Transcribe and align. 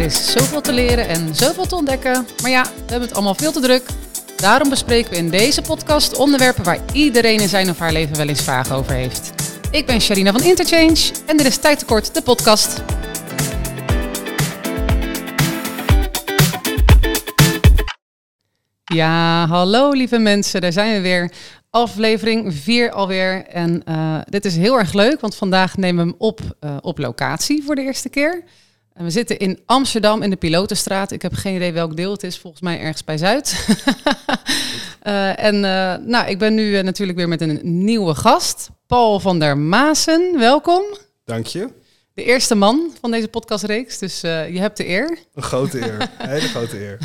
Er 0.00 0.06
is 0.06 0.32
zoveel 0.32 0.60
te 0.60 0.72
leren 0.72 1.08
en 1.08 1.34
zoveel 1.34 1.66
te 1.66 1.74
ontdekken. 1.74 2.26
Maar 2.42 2.50
ja, 2.50 2.62
we 2.62 2.70
hebben 2.76 3.08
het 3.08 3.14
allemaal 3.14 3.34
veel 3.34 3.52
te 3.52 3.60
druk. 3.60 3.86
Daarom 4.36 4.68
bespreken 4.68 5.10
we 5.10 5.16
in 5.16 5.30
deze 5.30 5.62
podcast 5.62 6.16
onderwerpen 6.16 6.64
waar 6.64 6.78
iedereen 6.92 7.40
in 7.40 7.48
zijn 7.48 7.70
of 7.70 7.78
haar 7.78 7.92
leven 7.92 8.16
wel 8.16 8.28
eens 8.28 8.42
vragen 8.42 8.76
over 8.76 8.92
heeft. 8.92 9.32
Ik 9.70 9.86
ben 9.86 10.00
Sharina 10.00 10.32
van 10.32 10.42
Interchange 10.42 11.10
en 11.26 11.36
dit 11.36 11.46
is 11.46 11.56
Tijd 11.56 11.78
Tekort, 11.78 12.14
de 12.14 12.22
podcast. 12.22 12.82
Ja, 18.84 19.46
hallo 19.46 19.90
lieve 19.90 20.18
mensen, 20.18 20.60
daar 20.60 20.72
zijn 20.72 20.94
we 20.94 21.00
weer. 21.00 21.32
Aflevering 21.70 22.54
4 22.54 22.90
alweer. 22.90 23.46
En 23.46 23.82
uh, 23.88 24.18
dit 24.24 24.44
is 24.44 24.56
heel 24.56 24.78
erg 24.78 24.92
leuk, 24.92 25.20
want 25.20 25.34
vandaag 25.34 25.76
nemen 25.76 26.04
we 26.04 26.10
hem 26.10 26.20
op 26.20 26.40
uh, 26.60 26.76
op 26.80 26.98
locatie 26.98 27.62
voor 27.64 27.74
de 27.74 27.82
eerste 27.82 28.08
keer. 28.08 28.44
En 28.92 29.04
we 29.04 29.10
zitten 29.10 29.38
in 29.38 29.60
Amsterdam 29.66 30.22
in 30.22 30.30
de 30.30 30.36
Pilotenstraat. 30.36 31.10
Ik 31.10 31.22
heb 31.22 31.32
geen 31.32 31.54
idee 31.54 31.72
welk 31.72 31.96
deel 31.96 32.12
het 32.12 32.22
is, 32.22 32.38
volgens 32.38 32.62
mij 32.62 32.80
ergens 32.80 33.04
bij 33.04 33.18
Zuid. 33.18 33.66
uh, 35.02 35.42
en 35.46 35.60
nou, 36.10 36.28
ik 36.28 36.38
ben 36.38 36.54
nu 36.54 36.82
natuurlijk 36.82 37.18
weer 37.18 37.28
met 37.28 37.40
een 37.40 37.60
nieuwe 37.62 38.14
gast, 38.14 38.68
Paul 38.86 39.20
van 39.20 39.38
der 39.38 39.58
Maasen. 39.58 40.38
Welkom. 40.38 40.82
Dank 41.24 41.46
je. 41.46 41.68
De 42.14 42.24
eerste 42.24 42.54
man 42.54 42.90
van 43.00 43.10
deze 43.10 43.28
podcastreeks, 43.28 43.98
dus 43.98 44.20
je 44.20 44.58
hebt 44.58 44.76
de 44.76 44.88
eer. 44.88 45.18
Een 45.34 45.42
grote 45.42 45.80
eer, 45.80 46.10
een 46.18 46.28
hele 46.36 46.48
grote 46.48 46.80
eer. 46.80 46.98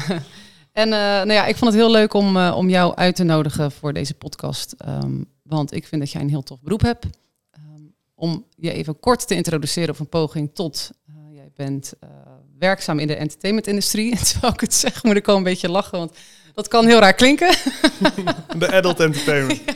En 0.71 0.89
nou 0.89 1.31
ja, 1.31 1.45
ik 1.45 1.55
vond 1.55 1.71
het 1.71 1.81
heel 1.81 1.91
leuk 1.91 2.13
om, 2.13 2.37
om 2.37 2.69
jou 2.69 2.95
uit 2.95 3.15
te 3.15 3.23
nodigen 3.23 3.71
voor 3.71 3.93
deze 3.93 4.13
podcast. 4.13 4.75
Um, 4.87 5.25
want 5.43 5.73
ik 5.73 5.87
vind 5.87 6.01
dat 6.01 6.11
jij 6.11 6.21
een 6.21 6.29
heel 6.29 6.43
tof 6.43 6.61
beroep 6.61 6.81
hebt. 6.81 7.05
Um, 7.57 7.95
om 8.15 8.45
je 8.55 8.71
even 8.71 8.99
kort 8.99 9.27
te 9.27 9.35
introduceren 9.35 9.89
of 9.89 9.99
een 9.99 10.09
poging 10.09 10.49
tot. 10.53 10.91
Uh, 11.57 11.65
bent 11.65 11.93
werkzaam 12.59 12.99
in 12.99 13.07
de 13.07 13.15
entertainmentindustrie. 13.15 14.11
En 14.17 14.23
terwijl 14.25 14.53
ik 14.53 14.59
het 14.59 14.73
zeg, 14.73 15.03
moet 15.03 15.15
ik 15.15 15.27
al 15.27 15.37
een 15.37 15.43
beetje 15.43 15.69
lachen, 15.69 15.97
want 15.97 16.17
dat 16.53 16.67
kan 16.67 16.85
heel 16.85 16.99
raar 16.99 17.13
klinken. 17.13 17.55
De 18.57 18.71
adult 18.71 18.99
entertainment. 18.99 19.61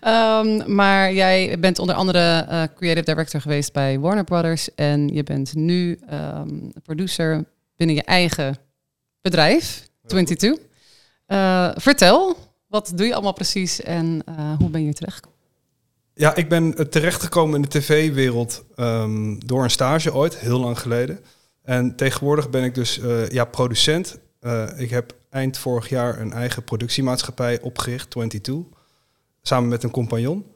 ja. 0.00 0.38
um, 0.38 0.74
maar 0.74 1.12
jij 1.12 1.56
bent 1.58 1.78
onder 1.78 1.94
andere 1.94 2.46
creative 2.76 3.04
director 3.04 3.40
geweest 3.40 3.72
bij 3.72 3.98
Warner 3.98 4.24
Brothers. 4.24 4.74
En 4.74 5.08
je 5.08 5.22
bent 5.22 5.54
nu 5.54 5.98
producer 6.82 7.44
binnen 7.76 7.96
je 7.96 8.02
eigen 8.02 8.56
bedrijf. 9.20 9.88
22. 10.06 10.58
Uh, 11.28 11.70
vertel, 11.74 12.36
wat 12.66 12.92
doe 12.94 13.06
je 13.06 13.14
allemaal 13.14 13.32
precies 13.32 13.82
en 13.82 14.22
hoe 14.58 14.70
ben 14.70 14.84
je 14.84 14.92
terechtgekomen? 14.92 15.35
Ja, 16.18 16.34
ik 16.34 16.48
ben 16.48 16.90
terechtgekomen 16.90 17.54
in 17.54 17.62
de 17.62 17.78
tv-wereld 17.78 18.64
um, 18.76 19.46
door 19.46 19.62
een 19.62 19.70
stage 19.70 20.14
ooit, 20.14 20.38
heel 20.38 20.60
lang 20.60 20.78
geleden. 20.78 21.20
En 21.62 21.96
tegenwoordig 21.96 22.50
ben 22.50 22.64
ik 22.64 22.74
dus 22.74 22.98
uh, 22.98 23.28
ja, 23.28 23.44
producent. 23.44 24.18
ik 24.76 24.90
heb 24.90 25.14
eind 25.30 25.58
vorig 25.58 25.88
jaar 25.88 26.20
een 26.20 26.32
eigen 26.32 26.64
productiemaatschappij 26.64 27.60
opgericht, 27.60 28.10
22, 28.10 28.56
samen 29.42 29.68
met 29.68 29.82
een 29.82 29.90
compagnon. 29.90 30.46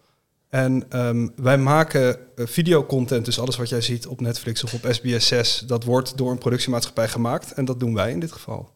En 0.48 0.98
um, 1.06 1.32
wij 1.36 1.58
maken 1.58 2.18
videocontent, 2.36 3.24
dus 3.24 3.40
alles 3.40 3.56
wat 3.56 3.68
jij 3.68 3.80
ziet 3.80 4.06
op 4.06 4.20
Netflix 4.20 4.64
of 4.64 4.74
op 4.74 4.86
SBS 4.90 5.26
6, 5.26 5.64
dat 5.66 5.84
wordt 5.84 6.16
door 6.16 6.30
een 6.30 6.38
productiemaatschappij 6.38 7.08
gemaakt. 7.08 7.52
En 7.52 7.64
dat 7.64 7.80
doen 7.80 7.94
wij 7.94 8.10
in 8.10 8.20
dit 8.20 8.32
geval. 8.32 8.70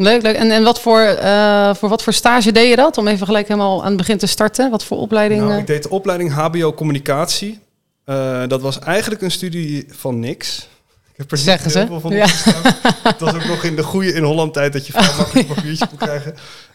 Leuk, 0.00 0.22
leuk. 0.22 0.36
En, 0.36 0.50
en 0.50 0.62
wat 0.62 0.80
voor, 0.80 1.18
uh, 1.22 1.74
voor 1.74 1.88
wat 1.88 2.02
voor 2.02 2.12
stage 2.12 2.52
deed 2.52 2.68
je 2.68 2.76
dat? 2.76 2.98
Om 2.98 3.08
even 3.08 3.26
gelijk 3.26 3.48
helemaal 3.48 3.80
aan 3.80 3.88
het 3.88 3.96
begin 3.96 4.18
te 4.18 4.26
starten. 4.26 4.70
Wat 4.70 4.84
voor 4.84 4.98
opleiding? 4.98 5.40
Nou, 5.40 5.58
ik 5.58 5.66
deed 5.66 5.82
de 5.82 5.90
opleiding 5.90 6.32
HBO 6.32 6.72
Communicatie. 6.72 7.60
Uh, 8.06 8.42
dat 8.46 8.60
was 8.60 8.78
eigenlijk 8.78 9.22
een 9.22 9.30
studie 9.30 9.86
van 9.90 10.20
niks. 10.20 10.68
Ik 11.12 11.16
heb 11.16 11.30
er 11.30 11.38
Zeggen 11.38 11.70
ze. 11.70 11.86
Van 12.00 12.12
ja. 12.12 12.26
Het 13.02 13.20
was 13.20 13.34
ook 13.34 13.44
nog 13.44 13.64
in 13.64 13.76
de 13.76 13.82
goede 13.82 14.12
in 14.12 14.22
Holland 14.22 14.52
tijd 14.52 14.72
dat 14.72 14.86
je 14.86 14.92
vrij 14.92 15.16
makkelijk 15.16 15.48
een 15.48 15.54
papiertje 15.54 15.88
kon 15.88 15.98
krijgen. 15.98 16.34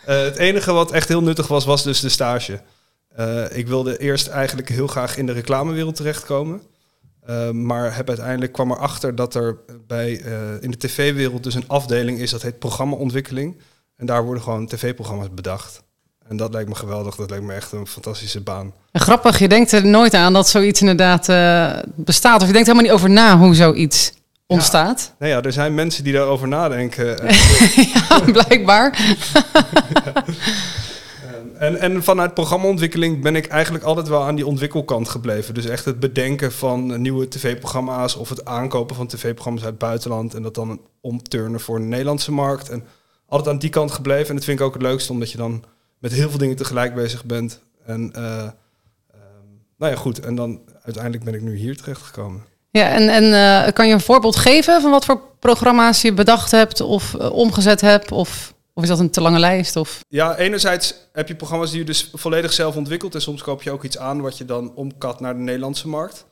Uh, 0.09 0.21
het 0.21 0.37
enige 0.37 0.71
wat 0.71 0.91
echt 0.91 1.07
heel 1.07 1.23
nuttig 1.23 1.47
was, 1.47 1.65
was 1.65 1.83
dus 1.83 1.99
de 1.99 2.09
stage. 2.09 2.59
ik 3.49 3.67
wilde 3.67 3.97
eerst 3.97 4.27
eigenlijk 4.27 4.69
heel 4.69 4.87
graag 4.87 5.17
in 5.17 5.25
de 5.25 5.33
reclamewereld 5.33 5.95
terechtkomen. 5.95 6.61
Uh, 7.29 7.49
maar 7.49 7.95
heb 7.95 8.07
uiteindelijk 8.07 8.51
kwam 8.51 8.71
erachter 8.71 9.15
dat 9.15 9.35
er 9.35 9.57
bij, 9.87 10.21
uh, 10.25 10.61
in 10.61 10.71
de 10.71 10.77
tv-wereld 10.77 11.43
dus 11.43 11.55
een 11.55 11.67
afdeling 11.67 12.19
is 12.19 12.31
dat 12.31 12.41
heet 12.41 12.59
programmaontwikkeling. 12.59 13.57
En 13.95 14.05
daar 14.05 14.23
worden 14.23 14.43
gewoon 14.43 14.67
tv-programma's 14.67 15.33
bedacht. 15.33 15.83
En 16.27 16.37
dat 16.37 16.53
lijkt 16.53 16.69
me 16.69 16.75
geweldig. 16.75 17.15
Dat 17.15 17.29
lijkt 17.29 17.45
me 17.45 17.53
echt 17.53 17.71
een 17.71 17.87
fantastische 17.87 18.41
baan. 18.41 18.73
Grappig, 18.91 19.39
je 19.39 19.47
denkt 19.47 19.71
er 19.71 19.85
nooit 19.85 20.13
aan 20.13 20.33
dat 20.33 20.49
zoiets 20.49 20.79
inderdaad 20.79 21.29
uh, 21.29 21.71
bestaat. 21.95 22.41
Of 22.41 22.47
je 22.47 22.53
denkt 22.53 22.67
helemaal 22.67 22.87
niet 22.87 22.97
over 22.99 23.09
na 23.09 23.37
hoe 23.37 23.55
zoiets 23.55 24.13
ontstaat. 24.47 25.01
Ja, 25.01 25.15
nou 25.19 25.31
ja, 25.31 25.41
er 25.41 25.53
zijn 25.53 25.73
mensen 25.73 26.03
die 26.03 26.13
daarover 26.13 26.47
nadenken. 26.47 27.05
ja, 27.93 28.19
blijkbaar. 28.31 29.17
ja. 30.05 30.23
En, 31.63 31.79
en 31.79 32.03
vanuit 32.03 32.33
programmaontwikkeling 32.33 33.21
ben 33.21 33.35
ik 33.35 33.47
eigenlijk 33.47 33.83
altijd 33.83 34.07
wel 34.07 34.23
aan 34.23 34.35
die 34.35 34.47
ontwikkelkant 34.47 35.09
gebleven. 35.09 35.53
Dus 35.53 35.65
echt 35.65 35.85
het 35.85 35.99
bedenken 35.99 36.51
van 36.51 37.01
nieuwe 37.01 37.27
tv-programma's 37.27 38.15
of 38.15 38.29
het 38.29 38.45
aankopen 38.45 38.95
van 38.95 39.07
tv-programma's 39.07 39.61
uit 39.61 39.71
het 39.71 39.79
buitenland. 39.79 40.33
En 40.33 40.41
dat 40.41 40.55
dan 40.55 40.81
omturnen 41.01 41.59
voor 41.59 41.79
de 41.79 41.85
Nederlandse 41.85 42.31
markt. 42.31 42.69
En 42.69 42.83
altijd 43.27 43.49
aan 43.53 43.59
die 43.59 43.69
kant 43.69 43.91
gebleven. 43.91 44.29
En 44.29 44.35
dat 44.35 44.43
vind 44.43 44.59
ik 44.59 44.65
ook 44.65 44.73
het 44.73 44.81
leukste, 44.81 45.11
omdat 45.11 45.31
je 45.31 45.37
dan 45.37 45.63
met 45.99 46.11
heel 46.11 46.29
veel 46.29 46.37
dingen 46.39 46.55
tegelijk 46.55 46.95
bezig 46.95 47.25
bent. 47.25 47.59
En 47.85 48.13
uh, 48.17 48.23
uh, 48.23 48.41
nou 49.77 49.91
ja, 49.91 49.97
goed. 49.97 50.19
En 50.19 50.35
dan 50.35 50.61
uiteindelijk 50.81 51.23
ben 51.23 51.33
ik 51.33 51.41
nu 51.41 51.57
hier 51.57 51.77
terechtgekomen. 51.77 52.43
Ja, 52.69 52.89
en, 52.89 53.09
en 53.09 53.23
uh, 53.23 53.73
kan 53.73 53.87
je 53.87 53.93
een 53.93 54.01
voorbeeld 54.01 54.35
geven 54.35 54.81
van 54.81 54.91
wat 54.91 55.05
voor 55.05 55.21
programma's 55.39 56.01
je 56.01 56.13
bedacht 56.13 56.51
hebt 56.51 56.81
of 56.81 57.15
omgezet 57.15 57.81
hebt? 57.81 58.11
Of 58.11 58.52
of 58.73 58.83
is 58.83 58.89
dat 58.89 58.99
een 58.99 59.09
te 59.09 59.21
lange 59.21 59.39
lijst? 59.39 59.75
Of? 59.75 59.99
Ja, 60.07 60.37
enerzijds 60.37 60.95
heb 61.11 61.27
je 61.27 61.35
programma's 61.35 61.69
die 61.69 61.79
je 61.79 61.85
dus 61.85 62.09
volledig 62.13 62.53
zelf 62.53 62.75
ontwikkelt. 62.75 63.15
En 63.15 63.21
soms 63.21 63.41
koop 63.41 63.63
je 63.63 63.71
ook 63.71 63.83
iets 63.83 63.97
aan 63.97 64.21
wat 64.21 64.37
je 64.37 64.45
dan 64.45 64.75
omkat 64.75 65.19
naar 65.19 65.33
de 65.33 65.39
Nederlandse 65.39 65.87
markt. 65.87 66.25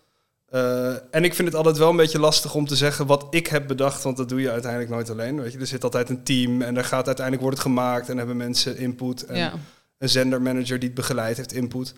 Uh, 0.53 0.89
en 0.89 1.23
ik 1.23 1.33
vind 1.33 1.47
het 1.47 1.57
altijd 1.57 1.77
wel 1.77 1.89
een 1.89 1.95
beetje 1.95 2.19
lastig 2.19 2.55
om 2.55 2.67
te 2.67 2.75
zeggen 2.75 3.05
wat 3.05 3.27
ik 3.29 3.47
heb 3.47 3.67
bedacht, 3.67 4.03
want 4.03 4.17
dat 4.17 4.29
doe 4.29 4.41
je 4.41 4.51
uiteindelijk 4.51 4.91
nooit 4.91 5.09
alleen. 5.09 5.41
Weet 5.41 5.53
je? 5.53 5.59
Er 5.59 5.67
zit 5.67 5.83
altijd 5.83 6.09
een 6.09 6.23
team 6.23 6.61
en 6.61 6.77
er 6.77 6.83
gaat 6.83 7.05
uiteindelijk 7.05 7.41
wordt 7.41 7.57
het 7.57 7.67
gemaakt 7.67 8.09
en 8.09 8.17
hebben 8.17 8.37
mensen 8.37 8.77
input. 8.77 9.25
En 9.25 9.37
ja. 9.37 9.53
een 9.97 10.09
zendermanager 10.09 10.79
die 10.79 10.89
het 10.89 10.97
begeleidt 10.97 11.37
heeft 11.37 11.53
input. 11.53 11.93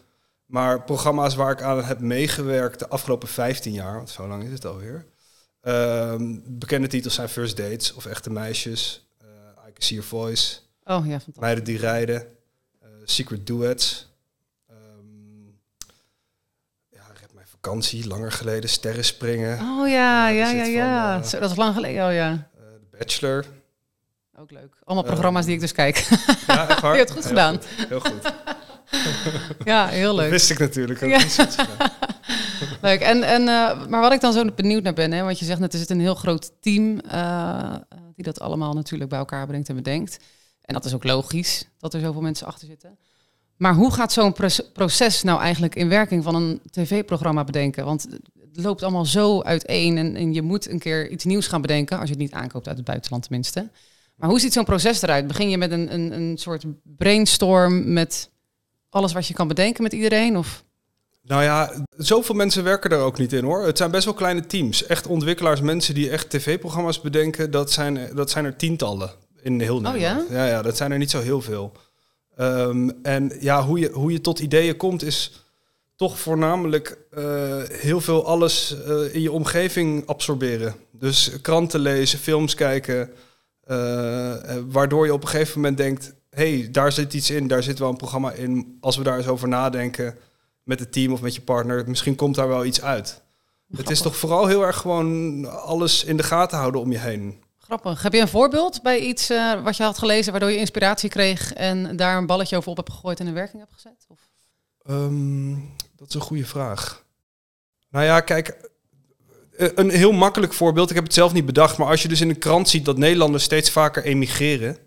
Maar 0.45 0.81
programma's 0.81 1.35
waar 1.35 1.51
ik 1.51 1.61
aan 1.61 1.83
heb 1.83 1.99
meegewerkt 1.99 2.79
de 2.79 2.87
afgelopen 2.87 3.27
15 3.27 3.73
jaar, 3.73 3.95
want 3.95 4.09
zo 4.09 4.27
lang 4.27 4.43
is 4.43 4.51
het 4.51 4.65
alweer. 4.65 5.05
Uh, 5.63 6.13
bekende 6.45 6.87
titels 6.87 7.13
zijn 7.13 7.29
First 7.29 7.57
Dates 7.57 7.93
of 7.93 8.05
Echte 8.05 8.29
Meisjes, 8.29 9.07
See 9.77 9.95
Your 9.95 10.09
Voice. 10.09 10.59
Oh 10.85 10.95
ja, 10.95 11.01
fantastisch. 11.01 11.39
Meiden 11.39 11.63
die 11.63 11.77
rijden. 11.77 12.27
Uh, 12.83 12.89
Secret 13.03 13.47
Duets. 13.47 14.11
Um, 14.71 15.59
ja, 16.89 17.01
Red 17.21 17.33
Mijn 17.33 17.47
Vakantie, 17.47 18.07
langer 18.07 18.31
geleden. 18.31 18.69
Sterren 18.69 19.05
springen. 19.05 19.59
Oh 19.59 19.89
ja, 19.89 20.27
ja, 20.27 20.49
ja, 20.49 20.63
ja. 20.63 21.23
Van, 21.23 21.33
uh, 21.35 21.41
dat 21.41 21.51
is 21.51 21.57
lang 21.57 21.73
geleden, 21.73 22.07
oh 22.07 22.13
ja. 22.13 22.31
Uh, 22.31 22.39
The 22.89 22.97
Bachelor. 22.97 23.45
Ook 24.37 24.51
leuk. 24.51 24.75
Allemaal 24.83 25.05
programma's 25.11 25.45
die 25.45 25.53
ik 25.53 25.59
dus 25.59 25.71
kijk. 25.71 25.97
Ja, 26.47 26.69
echt 26.69 26.79
waar? 26.81 26.91
Je 26.91 26.97
hebt 26.97 27.09
het 27.09 27.17
goed 27.17 27.27
gedaan. 27.27 27.55
Goed. 27.55 27.87
Heel 27.87 27.99
goed. 27.99 28.33
ja, 29.71 29.87
heel 29.87 30.15
leuk. 30.15 30.21
Dat 30.23 30.31
wist 30.31 30.49
ik 30.49 30.59
natuurlijk 30.59 31.03
ook. 31.03 31.09
Ja. 31.09 31.19
Leuk. 32.83 33.01
En, 33.01 33.23
en, 33.23 33.41
uh, 33.41 33.87
maar 33.87 34.01
wat 34.01 34.13
ik 34.13 34.21
dan 34.21 34.33
zo 34.33 34.45
benieuwd 34.55 34.83
naar 34.83 34.93
ben, 34.93 35.11
hè, 35.11 35.23
want 35.23 35.39
je 35.39 35.45
zegt 35.45 35.59
net, 35.59 35.73
er 35.73 35.79
zit 35.79 35.89
een 35.89 35.99
heel 35.99 36.15
groot 36.15 36.51
team 36.59 36.99
uh, 37.05 37.75
die 38.15 38.23
dat 38.23 38.39
allemaal 38.39 38.73
natuurlijk 38.73 39.09
bij 39.09 39.19
elkaar 39.19 39.47
brengt 39.47 39.69
en 39.69 39.75
bedenkt. 39.75 40.19
En 40.61 40.73
dat 40.73 40.85
is 40.85 40.93
ook 40.93 41.03
logisch 41.03 41.67
dat 41.77 41.93
er 41.93 41.99
zoveel 41.99 42.21
mensen 42.21 42.47
achter 42.47 42.67
zitten. 42.67 42.97
Maar 43.57 43.73
hoe 43.73 43.93
gaat 43.93 44.11
zo'n 44.11 44.35
proces 44.73 45.23
nou 45.23 45.41
eigenlijk 45.41 45.75
in 45.75 45.89
werking 45.89 46.23
van 46.23 46.35
een 46.35 46.61
tv-programma 46.69 47.43
bedenken? 47.43 47.85
Want 47.85 48.07
het 48.53 48.63
loopt 48.63 48.83
allemaal 48.83 49.05
zo 49.05 49.41
uiteen 49.41 49.97
en, 49.97 50.15
en 50.15 50.33
je 50.33 50.41
moet 50.41 50.69
een 50.69 50.79
keer 50.79 51.09
iets 51.09 51.23
nieuws 51.23 51.47
gaan 51.47 51.61
bedenken, 51.61 51.97
als 51.97 52.05
je 52.09 52.13
het 52.13 52.23
niet 52.23 52.33
aankoopt 52.33 52.67
uit 52.67 52.77
het 52.77 52.85
buitenland 52.85 53.23
tenminste. 53.23 53.69
Maar 54.15 54.29
hoe 54.29 54.39
ziet 54.39 54.53
zo'n 54.53 54.65
proces 54.65 55.01
eruit? 55.01 55.27
Begin 55.27 55.49
je 55.49 55.57
met 55.57 55.71
een, 55.71 55.93
een, 55.93 56.13
een 56.13 56.37
soort 56.37 56.63
brainstorm 56.83 57.93
met 57.93 58.29
alles 58.89 59.13
wat 59.13 59.27
je 59.27 59.33
kan 59.33 59.47
bedenken 59.47 59.83
met 59.83 59.93
iedereen? 59.93 60.37
Of? 60.37 60.63
Nou 61.27 61.43
ja, 61.43 61.85
zoveel 61.97 62.35
mensen 62.35 62.63
werken 62.63 62.91
er 62.91 62.99
ook 62.99 63.17
niet 63.17 63.33
in 63.33 63.43
hoor. 63.43 63.65
Het 63.65 63.77
zijn 63.77 63.91
best 63.91 64.05
wel 64.05 64.13
kleine 64.13 64.45
teams. 64.45 64.85
Echt 64.85 65.07
ontwikkelaars, 65.07 65.61
mensen 65.61 65.93
die 65.93 66.09
echt 66.09 66.29
tv-programma's 66.29 67.01
bedenken, 67.01 67.51
dat 67.51 67.71
zijn, 67.71 68.09
dat 68.15 68.29
zijn 68.29 68.45
er 68.45 68.55
tientallen 68.55 69.11
in 69.41 69.59
heel 69.59 69.81
Nederland. 69.81 69.95
Oh 69.95 70.29
ja? 70.29 70.43
Ja, 70.43 70.47
ja, 70.47 70.61
dat 70.61 70.77
zijn 70.77 70.91
er 70.91 70.97
niet 70.97 71.11
zo 71.11 71.21
heel 71.21 71.41
veel. 71.41 71.71
Um, 72.39 72.99
en 73.03 73.31
ja, 73.39 73.63
hoe 73.63 73.79
je, 73.79 73.89
hoe 73.91 74.11
je 74.11 74.21
tot 74.21 74.39
ideeën 74.39 74.77
komt 74.77 75.03
is 75.03 75.45
toch 75.95 76.19
voornamelijk 76.19 76.97
uh, 77.17 77.63
heel 77.71 78.01
veel 78.01 78.25
alles 78.25 78.75
uh, 78.87 79.15
in 79.15 79.21
je 79.21 79.31
omgeving 79.31 80.07
absorberen. 80.07 80.75
Dus 80.91 81.31
kranten 81.41 81.79
lezen, 81.79 82.19
films 82.19 82.55
kijken, 82.55 83.09
uh, 83.67 84.33
waardoor 84.67 85.05
je 85.05 85.13
op 85.13 85.21
een 85.21 85.27
gegeven 85.27 85.59
moment 85.59 85.77
denkt, 85.77 86.13
hey, 86.29 86.67
daar 86.71 86.91
zit 86.91 87.13
iets 87.13 87.29
in, 87.29 87.47
daar 87.47 87.63
zit 87.63 87.79
wel 87.79 87.89
een 87.89 87.95
programma 87.95 88.31
in. 88.31 88.77
Als 88.79 88.97
we 88.97 89.03
daar 89.03 89.17
eens 89.17 89.27
over 89.27 89.47
nadenken 89.47 90.17
met 90.63 90.79
het 90.79 90.91
team 90.91 91.13
of 91.13 91.21
met 91.21 91.35
je 91.35 91.41
partner, 91.41 91.83
misschien 91.87 92.15
komt 92.15 92.35
daar 92.35 92.47
wel 92.47 92.65
iets 92.65 92.81
uit. 92.81 93.21
Het 93.75 93.89
is 93.89 94.01
toch 94.01 94.15
vooral 94.15 94.47
heel 94.47 94.61
erg 94.65 94.77
gewoon 94.77 95.45
alles 95.61 96.03
in 96.03 96.17
de 96.17 96.23
gaten 96.23 96.57
houden 96.57 96.81
om 96.81 96.91
je 96.91 96.97
heen. 96.99 97.41
Grappig. 97.57 98.01
Heb 98.01 98.13
je 98.13 98.19
een 98.19 98.27
voorbeeld 98.27 98.81
bij 98.81 98.99
iets 98.99 99.29
eh, 99.29 99.61
wat 99.63 99.77
je 99.77 99.83
had 99.83 99.97
gelezen 99.97 100.31
waardoor 100.31 100.51
je 100.51 100.57
inspiratie 100.57 101.09
kreeg 101.09 101.53
en 101.53 101.95
daar 101.95 102.17
een 102.17 102.25
balletje 102.25 102.57
over 102.57 102.69
op 102.69 102.77
hebt 102.77 102.91
gegooid 102.91 103.19
en 103.19 103.27
in 103.27 103.33
werking 103.33 103.61
hebt 103.61 103.73
gezet? 103.73 104.05
Of? 104.07 104.19
Ehm, 104.85 105.51
dat 105.95 106.07
is 106.07 106.13
een 106.13 106.21
goede 106.21 106.45
vraag. 106.45 107.03
Nou 107.89 108.05
ja, 108.05 108.19
kijk, 108.19 108.69
eh, 109.57 109.67
een 109.75 109.89
heel 109.89 110.11
makkelijk 110.11 110.53
voorbeeld. 110.53 110.89
Ik 110.89 110.95
heb 110.95 111.03
het 111.03 111.13
zelf 111.13 111.33
niet 111.33 111.45
bedacht, 111.45 111.77
maar 111.77 111.87
als 111.87 112.01
je 112.01 112.07
dus 112.07 112.21
in 112.21 112.27
de 112.27 112.35
krant 112.35 112.69
ziet 112.69 112.85
dat 112.85 112.97
Nederlanders 112.97 113.43
steeds 113.43 113.69
vaker 113.71 114.03
emigreren, 114.03 114.77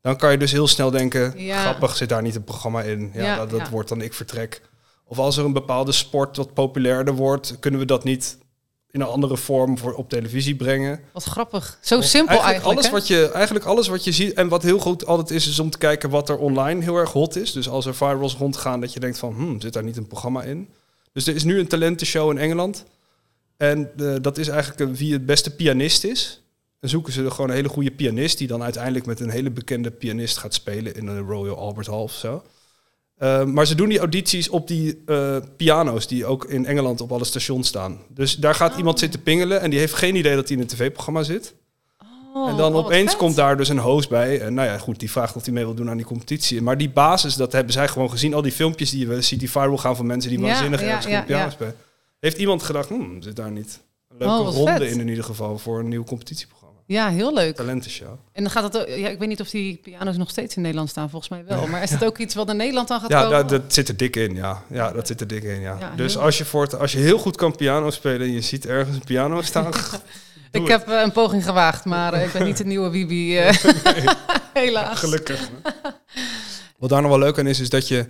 dan 0.00 0.16
kan 0.16 0.30
je 0.30 0.38
dus 0.38 0.52
heel 0.52 0.68
snel 0.68 0.90
denken, 0.90 1.38
Ja. 1.38 1.60
grappig, 1.60 1.96
zit 1.96 2.08
daar 2.08 2.22
niet 2.22 2.34
een 2.34 2.44
programma 2.44 2.82
in? 2.82 3.10
Ja, 3.14 3.22
Ja, 3.24 3.36
dat, 3.36 3.50
dat 3.50 3.60
ja. 3.60 3.70
wordt 3.70 3.88
dan 3.88 4.00
ik 4.00 4.14
vertrek. 4.14 4.62
Of 5.10 5.18
als 5.18 5.36
er 5.36 5.44
een 5.44 5.52
bepaalde 5.52 5.92
sport 5.92 6.36
wat 6.36 6.54
populairder 6.54 7.14
wordt, 7.14 7.56
kunnen 7.60 7.80
we 7.80 7.86
dat 7.86 8.04
niet 8.04 8.38
in 8.90 9.00
een 9.00 9.06
andere 9.06 9.36
vorm 9.36 9.78
voor 9.78 9.92
op 9.94 10.08
televisie 10.08 10.56
brengen? 10.56 11.00
Wat 11.12 11.24
grappig. 11.24 11.78
Zo 11.82 12.00
simpel 12.00 12.42
eigenlijk. 12.42 12.64
alles 12.64 12.84
hè? 12.86 12.90
wat 12.92 13.06
je, 13.06 13.30
eigenlijk 13.30 13.64
alles 13.64 13.88
wat 13.88 14.04
je 14.04 14.12
ziet 14.12 14.32
en 14.32 14.48
wat 14.48 14.62
heel 14.62 14.78
goed 14.78 15.06
altijd 15.06 15.30
is, 15.30 15.46
is 15.48 15.58
om 15.58 15.70
te 15.70 15.78
kijken 15.78 16.10
wat 16.10 16.28
er 16.28 16.38
online 16.38 16.82
heel 16.82 16.96
erg 16.96 17.12
hot 17.12 17.36
is. 17.36 17.52
Dus 17.52 17.68
als 17.68 17.86
er 17.86 17.94
virals 17.94 18.36
rondgaan, 18.36 18.80
dat 18.80 18.92
je 18.92 19.00
denkt 19.00 19.18
van, 19.18 19.34
hmm, 19.34 19.60
zit 19.60 19.72
daar 19.72 19.84
niet 19.84 19.96
een 19.96 20.06
programma 20.06 20.42
in? 20.42 20.68
Dus 21.12 21.26
er 21.26 21.34
is 21.34 21.44
nu 21.44 21.58
een 21.58 21.68
talentenshow 21.68 22.30
in 22.30 22.38
Engeland. 22.38 22.84
En 23.56 23.90
eh, 23.96 24.14
dat 24.20 24.38
is 24.38 24.48
eigenlijk 24.48 24.80
een- 24.80 24.96
wie 24.96 25.12
het 25.12 25.26
beste 25.26 25.54
pianist 25.54 26.04
is. 26.04 26.42
Dan 26.80 26.90
zoeken 26.90 27.12
ze 27.12 27.30
gewoon 27.30 27.50
een 27.50 27.56
hele 27.56 27.68
goede 27.68 27.90
pianist, 27.90 28.38
die 28.38 28.46
dan 28.46 28.62
uiteindelijk 28.62 29.06
met 29.06 29.20
een 29.20 29.30
hele 29.30 29.50
bekende 29.50 29.90
pianist 29.90 30.36
gaat 30.38 30.54
spelen 30.54 30.94
in 30.94 31.06
een 31.06 31.26
Royal 31.26 31.56
Albert 31.56 31.86
Hall 31.86 31.98
of 31.98 32.12
zo. 32.12 32.42
Eh, 33.20 33.44
maar 33.44 33.66
ze 33.66 33.74
doen 33.74 33.88
die 33.88 33.98
audities 33.98 34.48
op 34.48 34.68
die 34.68 35.02
eh, 35.06 35.36
piano's 35.56 36.06
die 36.06 36.26
ook 36.26 36.44
in 36.44 36.66
Engeland 36.66 37.00
op 37.00 37.12
alle 37.12 37.24
stations 37.24 37.68
staan. 37.68 37.98
Dus 38.08 38.36
daar 38.36 38.54
gaat 38.54 38.72
Oh. 38.72 38.78
iemand 38.78 38.98
zitten 38.98 39.22
pingelen 39.22 39.60
en 39.60 39.70
die 39.70 39.78
heeft 39.78 39.94
geen 39.94 40.14
idee 40.14 40.34
dat 40.34 40.48
hij 40.48 40.56
in 40.56 40.62
een 40.62 40.68
tv-programma 40.68 41.22
zit. 41.22 41.54
Oh, 42.34 42.48
en 42.48 42.56
dan 42.56 42.74
oh, 42.74 42.84
opeens 42.84 43.16
komt 43.16 43.36
daar 43.36 43.56
dus 43.56 43.68
een 43.68 43.78
host 43.78 44.08
bij. 44.08 44.40
En 44.40 44.54
nou 44.54 44.68
ja, 44.68 44.78
goed, 44.78 44.98
die 44.98 45.10
vraagt 45.10 45.36
of 45.36 45.44
hij 45.44 45.52
mee 45.54 45.64
wil 45.64 45.74
doen 45.74 45.90
aan 45.90 45.96
die 45.96 46.06
competitie. 46.06 46.62
Maar 46.62 46.78
die 46.78 46.90
basis, 46.90 47.34
dat 47.34 47.52
hebben 47.52 47.72
zij 47.72 47.88
gewoon 47.88 48.10
gezien. 48.10 48.34
Al 48.34 48.42
die 48.42 48.52
filmpjes 48.52 48.90
die 48.90 49.00
je 49.00 49.06
wel 49.06 49.16
eens 49.16 49.28
ziet, 49.28 49.38
die 49.40 49.50
viral 49.50 49.76
gaan 49.78 49.96
van 49.96 50.06
mensen 50.06 50.30
die 50.30 50.38
Ja, 50.40 50.46
waanzinnig 50.46 50.80
ja, 50.80 51.26
ergens. 51.28 51.56
Heeft 52.20 52.38
iemand 52.38 52.62
gedacht, 52.62 52.88
hmm, 52.88 53.22
zit 53.22 53.36
daar 53.36 53.50
niet 53.50 53.80
een 54.08 54.16
leuke 54.18 54.34
Oh, 54.34 54.54
ronde 54.54 54.70
vet. 54.72 54.92
in 54.92 55.00
in 55.00 55.08
ieder 55.08 55.24
geval 55.24 55.58
voor 55.58 55.78
een 55.78 55.88
nieuw 55.88 56.04
competitieprogramma. 56.04 56.59
Ja, 56.90 57.08
heel 57.10 57.34
leuk. 57.34 57.56
Talentenshow. 57.56 58.08
En 58.32 58.42
dan 58.42 58.50
gaat 58.50 58.62
het 58.62 58.78
ook, 58.78 58.88
ja, 58.88 59.08
ik 59.08 59.18
weet 59.18 59.28
niet 59.28 59.40
of 59.40 59.50
die 59.50 59.76
piano's 59.82 60.16
nog 60.16 60.30
steeds 60.30 60.56
in 60.56 60.62
Nederland 60.62 60.88
staan, 60.90 61.10
volgens 61.10 61.30
mij 61.30 61.44
wel. 61.44 61.66
Maar 61.66 61.82
is 61.82 61.90
het 61.90 62.04
ook 62.04 62.18
iets 62.18 62.34
wat 62.34 62.48
in 62.48 62.56
Nederland 62.56 62.88
dan 62.88 63.00
gaat 63.00 63.10
Ja, 63.10 63.22
komen? 63.22 63.38
dat, 63.38 63.48
dat 63.48 63.74
zit 63.74 63.88
er 63.88 63.96
dik 63.96 64.16
in, 64.16 64.34
ja. 64.34 64.62
Ja, 64.68 64.92
dat 64.92 65.06
zit 65.06 65.20
er 65.20 65.26
dik 65.26 65.42
in, 65.42 65.60
ja. 65.60 65.76
Ja, 65.80 65.92
dus 65.96 66.16
als 66.16 66.38
je, 66.38 66.44
voor 66.44 66.62
het, 66.62 66.78
als 66.78 66.92
je 66.92 66.98
heel 66.98 67.18
goed 67.18 67.36
kan 67.36 67.56
piano 67.56 67.90
spelen 67.90 68.20
en 68.20 68.32
je 68.32 68.40
ziet 68.40 68.66
ergens 68.66 68.96
een 68.96 69.04
piano 69.04 69.42
staan... 69.50 69.66
ik 69.66 69.74
het. 70.50 70.68
heb 70.68 70.88
eh, 70.88 71.00
een 71.00 71.12
poging 71.12 71.44
gewaagd, 71.44 71.84
maar 71.84 72.12
eh, 72.12 72.24
ik 72.24 72.32
ben 72.32 72.44
niet 72.44 72.56
de 72.56 72.64
nieuwe 72.64 72.90
Wibi. 72.90 73.36
eh, 73.38 73.54
Helaas. 74.52 74.98
Gelukkig. 74.98 75.48
Wat 76.78 76.88
daar 76.90 77.00
nog 77.02 77.10
wel 77.10 77.18
leuk 77.20 77.38
aan 77.38 77.46
is, 77.46 77.60
is 77.60 77.70
dat 77.70 77.88
je... 77.88 78.06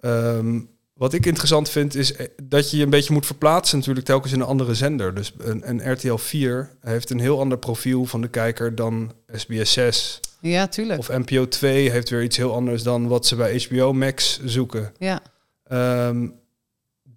ehm, 0.00 0.60
wat 1.00 1.12
ik 1.12 1.26
interessant 1.26 1.68
vind, 1.68 1.94
is 1.94 2.12
eh, 2.12 2.26
dat 2.42 2.70
je 2.70 2.76
je 2.76 2.82
een 2.82 2.90
beetje 2.90 3.12
moet 3.12 3.26
verplaatsen 3.26 3.78
natuurlijk 3.78 4.06
telkens 4.06 4.32
in 4.32 4.40
een 4.40 4.46
andere 4.46 4.74
zender. 4.74 5.14
Dus 5.14 5.32
een, 5.38 5.68
een 5.68 5.92
RTL 5.92 6.16
4 6.16 6.70
heeft 6.80 7.10
een 7.10 7.20
heel 7.20 7.40
ander 7.40 7.58
profiel 7.58 8.04
van 8.04 8.20
de 8.20 8.28
kijker 8.28 8.74
dan 8.74 9.12
SBS 9.32 9.72
6. 9.72 10.20
Ja, 10.40 10.66
tuurlijk. 10.66 10.98
Of 10.98 11.08
NPO 11.08 11.48
2 11.48 11.90
heeft 11.90 12.10
weer 12.10 12.22
iets 12.22 12.36
heel 12.36 12.54
anders 12.54 12.82
dan 12.82 13.08
wat 13.08 13.26
ze 13.26 13.36
bij 13.36 13.66
HBO 13.68 13.92
Max 13.92 14.40
zoeken. 14.44 14.92
Ja. 14.98 15.20
Ehm, 15.64 16.28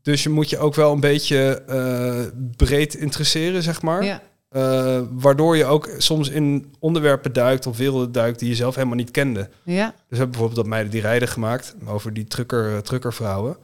dus 0.02 0.24
je 0.24 0.30
moet 0.30 0.50
je 0.50 0.58
ook 0.58 0.76
wel 0.76 0.92
een 0.92 1.00
beetje 1.00 1.64
eh, 1.68 2.22
breed 2.56 2.94
interesseren, 2.94 3.64
zeg 3.64 3.82
maar. 3.82 4.04
ja. 4.04 4.22
Eh, 4.50 5.02
waardoor 5.12 5.58
je 5.58 5.66
ook 5.66 5.90
soms 5.98 6.30
in 6.30 6.74
onderwerpen 6.80 7.34
duikt 7.34 7.68
of 7.68 7.78
werelden 7.78 8.12
duikt 8.12 8.40
die 8.40 8.50
je 8.50 8.56
zelf 8.56 8.76
helemaal 8.76 8.98
niet 8.98 9.12
kende. 9.12 9.50
Ja. 9.64 9.86
Dus 9.86 9.96
we 9.96 10.16
hebben 10.16 10.30
bijvoorbeeld 10.30 10.60
dat 10.60 10.70
meiden 10.70 10.92
die 10.92 11.02
rijden 11.02 11.28
gemaakt 11.28 11.76
over 11.86 12.14
die 12.14 12.26
trucker, 12.26 12.84
truckervrouwen. 12.84 13.58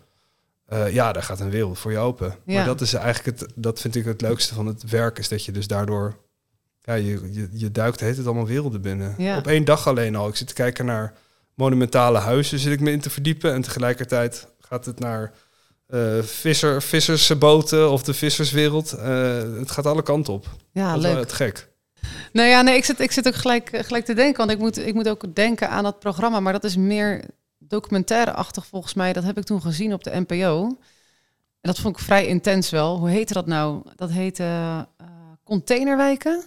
Eh, 0.69 0.93
ja, 0.93 1.11
daar 1.11 1.23
gaat 1.23 1.39
een 1.39 1.49
wereld 1.49 1.79
voor 1.79 1.91
je 1.91 1.97
open. 1.97 2.35
Ja. 2.45 2.55
Maar 2.55 2.65
dat 2.65 2.81
is 2.81 2.93
eigenlijk 2.93 3.39
het, 3.39 3.51
dat 3.55 3.79
vind 3.79 3.95
ik 3.95 4.05
het 4.05 4.21
leukste 4.21 4.53
van 4.53 4.65
het 4.65 4.89
werk, 4.89 5.17
is 5.17 5.27
dat 5.27 5.45
je 5.45 5.51
dus 5.51 5.67
daardoor, 5.67 6.17
ja, 6.81 6.93
je, 6.93 7.29
je, 7.31 7.49
je 7.51 7.71
duikt 7.71 7.99
heet 7.99 8.17
het 8.17 8.25
allemaal 8.25 8.47
werelden 8.47 8.81
binnen. 8.81 9.15
Ja. 9.17 9.37
Op 9.37 9.47
één 9.47 9.65
dag 9.65 9.87
alleen 9.87 10.15
al. 10.15 10.27
Ik 10.27 10.35
zit 10.35 10.47
te 10.47 10.53
kijken 10.53 10.85
naar 10.85 11.13
monumentale 11.53 12.17
huizen, 12.17 12.59
zit 12.59 12.73
ik 12.73 12.79
me 12.79 12.91
in 12.91 12.99
te 12.99 13.09
verdiepen. 13.09 13.53
En 13.53 13.61
tegelijkertijd 13.61 14.47
gaat 14.59 14.85
het 14.85 14.99
naar 14.99 15.33
eh, 15.87 16.21
visser, 16.21 16.81
vissersboten 16.81 17.91
of 17.91 18.03
de 18.03 18.13
visserswereld. 18.13 18.93
Eh, 18.93 19.41
het 19.59 19.71
gaat 19.71 19.85
alle 19.85 20.03
kanten 20.03 20.33
op. 20.33 20.47
Ja, 20.71 20.87
dat 20.87 20.97
is 20.97 21.03
wel 21.03 21.13
leuk. 21.13 21.23
het 21.23 21.33
gek. 21.33 21.67
Nou 22.33 22.47
ja, 22.47 22.61
nee, 22.61 22.75
ik 22.75 22.85
zit, 22.85 22.99
ik 22.99 23.11
zit 23.11 23.27
ook 23.27 23.35
gelijk, 23.35 23.69
gelijk 23.85 24.05
te 24.05 24.13
denken, 24.13 24.37
want 24.37 24.51
ik 24.51 24.57
moet, 24.57 24.77
ik 24.77 24.93
moet 24.93 25.09
ook 25.09 25.35
denken 25.35 25.69
aan 25.69 25.83
dat 25.83 25.99
programma, 25.99 26.39
maar 26.39 26.53
dat 26.53 26.63
is 26.63 26.75
meer 26.75 27.23
documentaire-achtig 27.69 28.65
volgens 28.65 28.93
mij. 28.93 29.13
Dat 29.13 29.23
heb 29.23 29.37
ik 29.37 29.43
toen 29.43 29.61
gezien 29.61 29.93
op 29.93 30.03
de 30.03 30.23
NPO. 30.27 30.65
En 31.61 31.69
dat 31.71 31.79
vond 31.79 31.97
ik 31.97 32.03
vrij 32.03 32.25
intens 32.27 32.69
wel. 32.69 32.97
Hoe 32.97 33.09
heette 33.09 33.33
dat 33.33 33.45
nou? 33.45 33.81
Dat 33.95 34.09
heette 34.09 34.43
eh, 34.97 35.07
Containerwijken. 35.43 36.43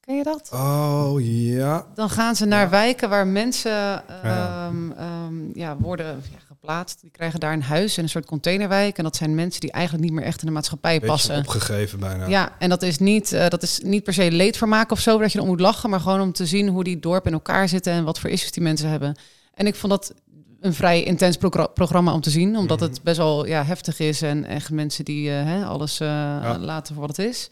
Ken 0.00 0.16
je 0.16 0.22
dat? 0.22 0.50
Oh 0.52 1.14
ja. 1.20 1.86
Dan 1.94 2.10
gaan 2.10 2.36
ze 2.36 2.44
naar 2.44 2.62
Ja. 2.64 2.68
wijken 2.68 3.08
waar 3.08 3.26
mensen 3.26 4.08
ehm, 4.22 4.90
ehm, 4.92 5.58
ja, 5.58 5.76
worden 5.76 6.06
ja, 6.06 6.38
geplaatst. 6.46 7.00
Die 7.00 7.10
krijgen 7.10 7.40
daar 7.40 7.52
een 7.52 7.62
huis 7.62 7.96
en 7.96 8.02
een 8.02 8.08
soort 8.08 8.26
containerwijk. 8.26 8.98
En 8.98 9.04
dat 9.04 9.16
zijn 9.16 9.34
mensen 9.34 9.60
die 9.60 9.72
eigenlijk 9.72 10.04
niet 10.04 10.12
meer 10.12 10.24
echt 10.24 10.40
in 10.40 10.46
de 10.46 10.52
maatschappij 10.52 10.92
Beetje 10.92 11.06
passen. 11.06 11.36
opgegeven 11.38 12.00
bijna. 12.00 12.26
Ja, 12.26 12.52
en 12.58 12.68
dat 12.68 12.82
is, 12.82 12.98
niet, 12.98 13.32
eh, 13.32 13.48
dat 13.48 13.62
is 13.62 13.80
niet 13.82 14.04
per 14.04 14.12
se 14.14 14.30
leedvermaak 14.32 14.90
of 14.90 15.00
zo, 15.00 15.18
dat 15.18 15.32
je 15.32 15.38
er 15.38 15.44
om 15.44 15.50
moet 15.50 15.60
lachen, 15.60 15.90
maar 15.90 16.00
gewoon 16.00 16.20
om 16.20 16.32
te 16.32 16.46
zien 16.46 16.68
hoe 16.68 16.84
die 16.84 16.98
dorpen 16.98 17.26
in 17.30 17.32
elkaar 17.36 17.68
zitten 17.68 17.92
en 17.92 18.04
wat 18.04 18.18
voor 18.18 18.30
issues 18.30 18.52
die 18.52 18.62
mensen 18.62 18.88
hebben. 18.88 19.16
En 19.54 19.66
ik 19.66 19.74
vond 19.74 19.92
dat 19.92 20.14
een 20.60 20.74
vrij 20.74 21.02
intens 21.02 21.36
progra- 21.36 21.66
programma 21.66 22.12
om 22.12 22.20
te 22.20 22.30
zien, 22.30 22.56
omdat 22.56 22.80
Mhm. 22.80 22.88
het 22.88 23.02
best 23.02 23.16
wel 23.16 23.46
ja, 23.46 23.64
heftig 23.64 23.98
is 23.98 24.22
en 24.22 24.44
echt 24.44 24.70
mensen 24.70 25.04
die 25.04 25.30
eh, 25.30 25.44
hè, 25.44 25.64
alles 25.64 26.00
eh, 26.00 26.54
laten 26.60 26.94
voor 26.94 27.06
wat 27.06 27.16
het 27.16 27.26
is. 27.26 27.48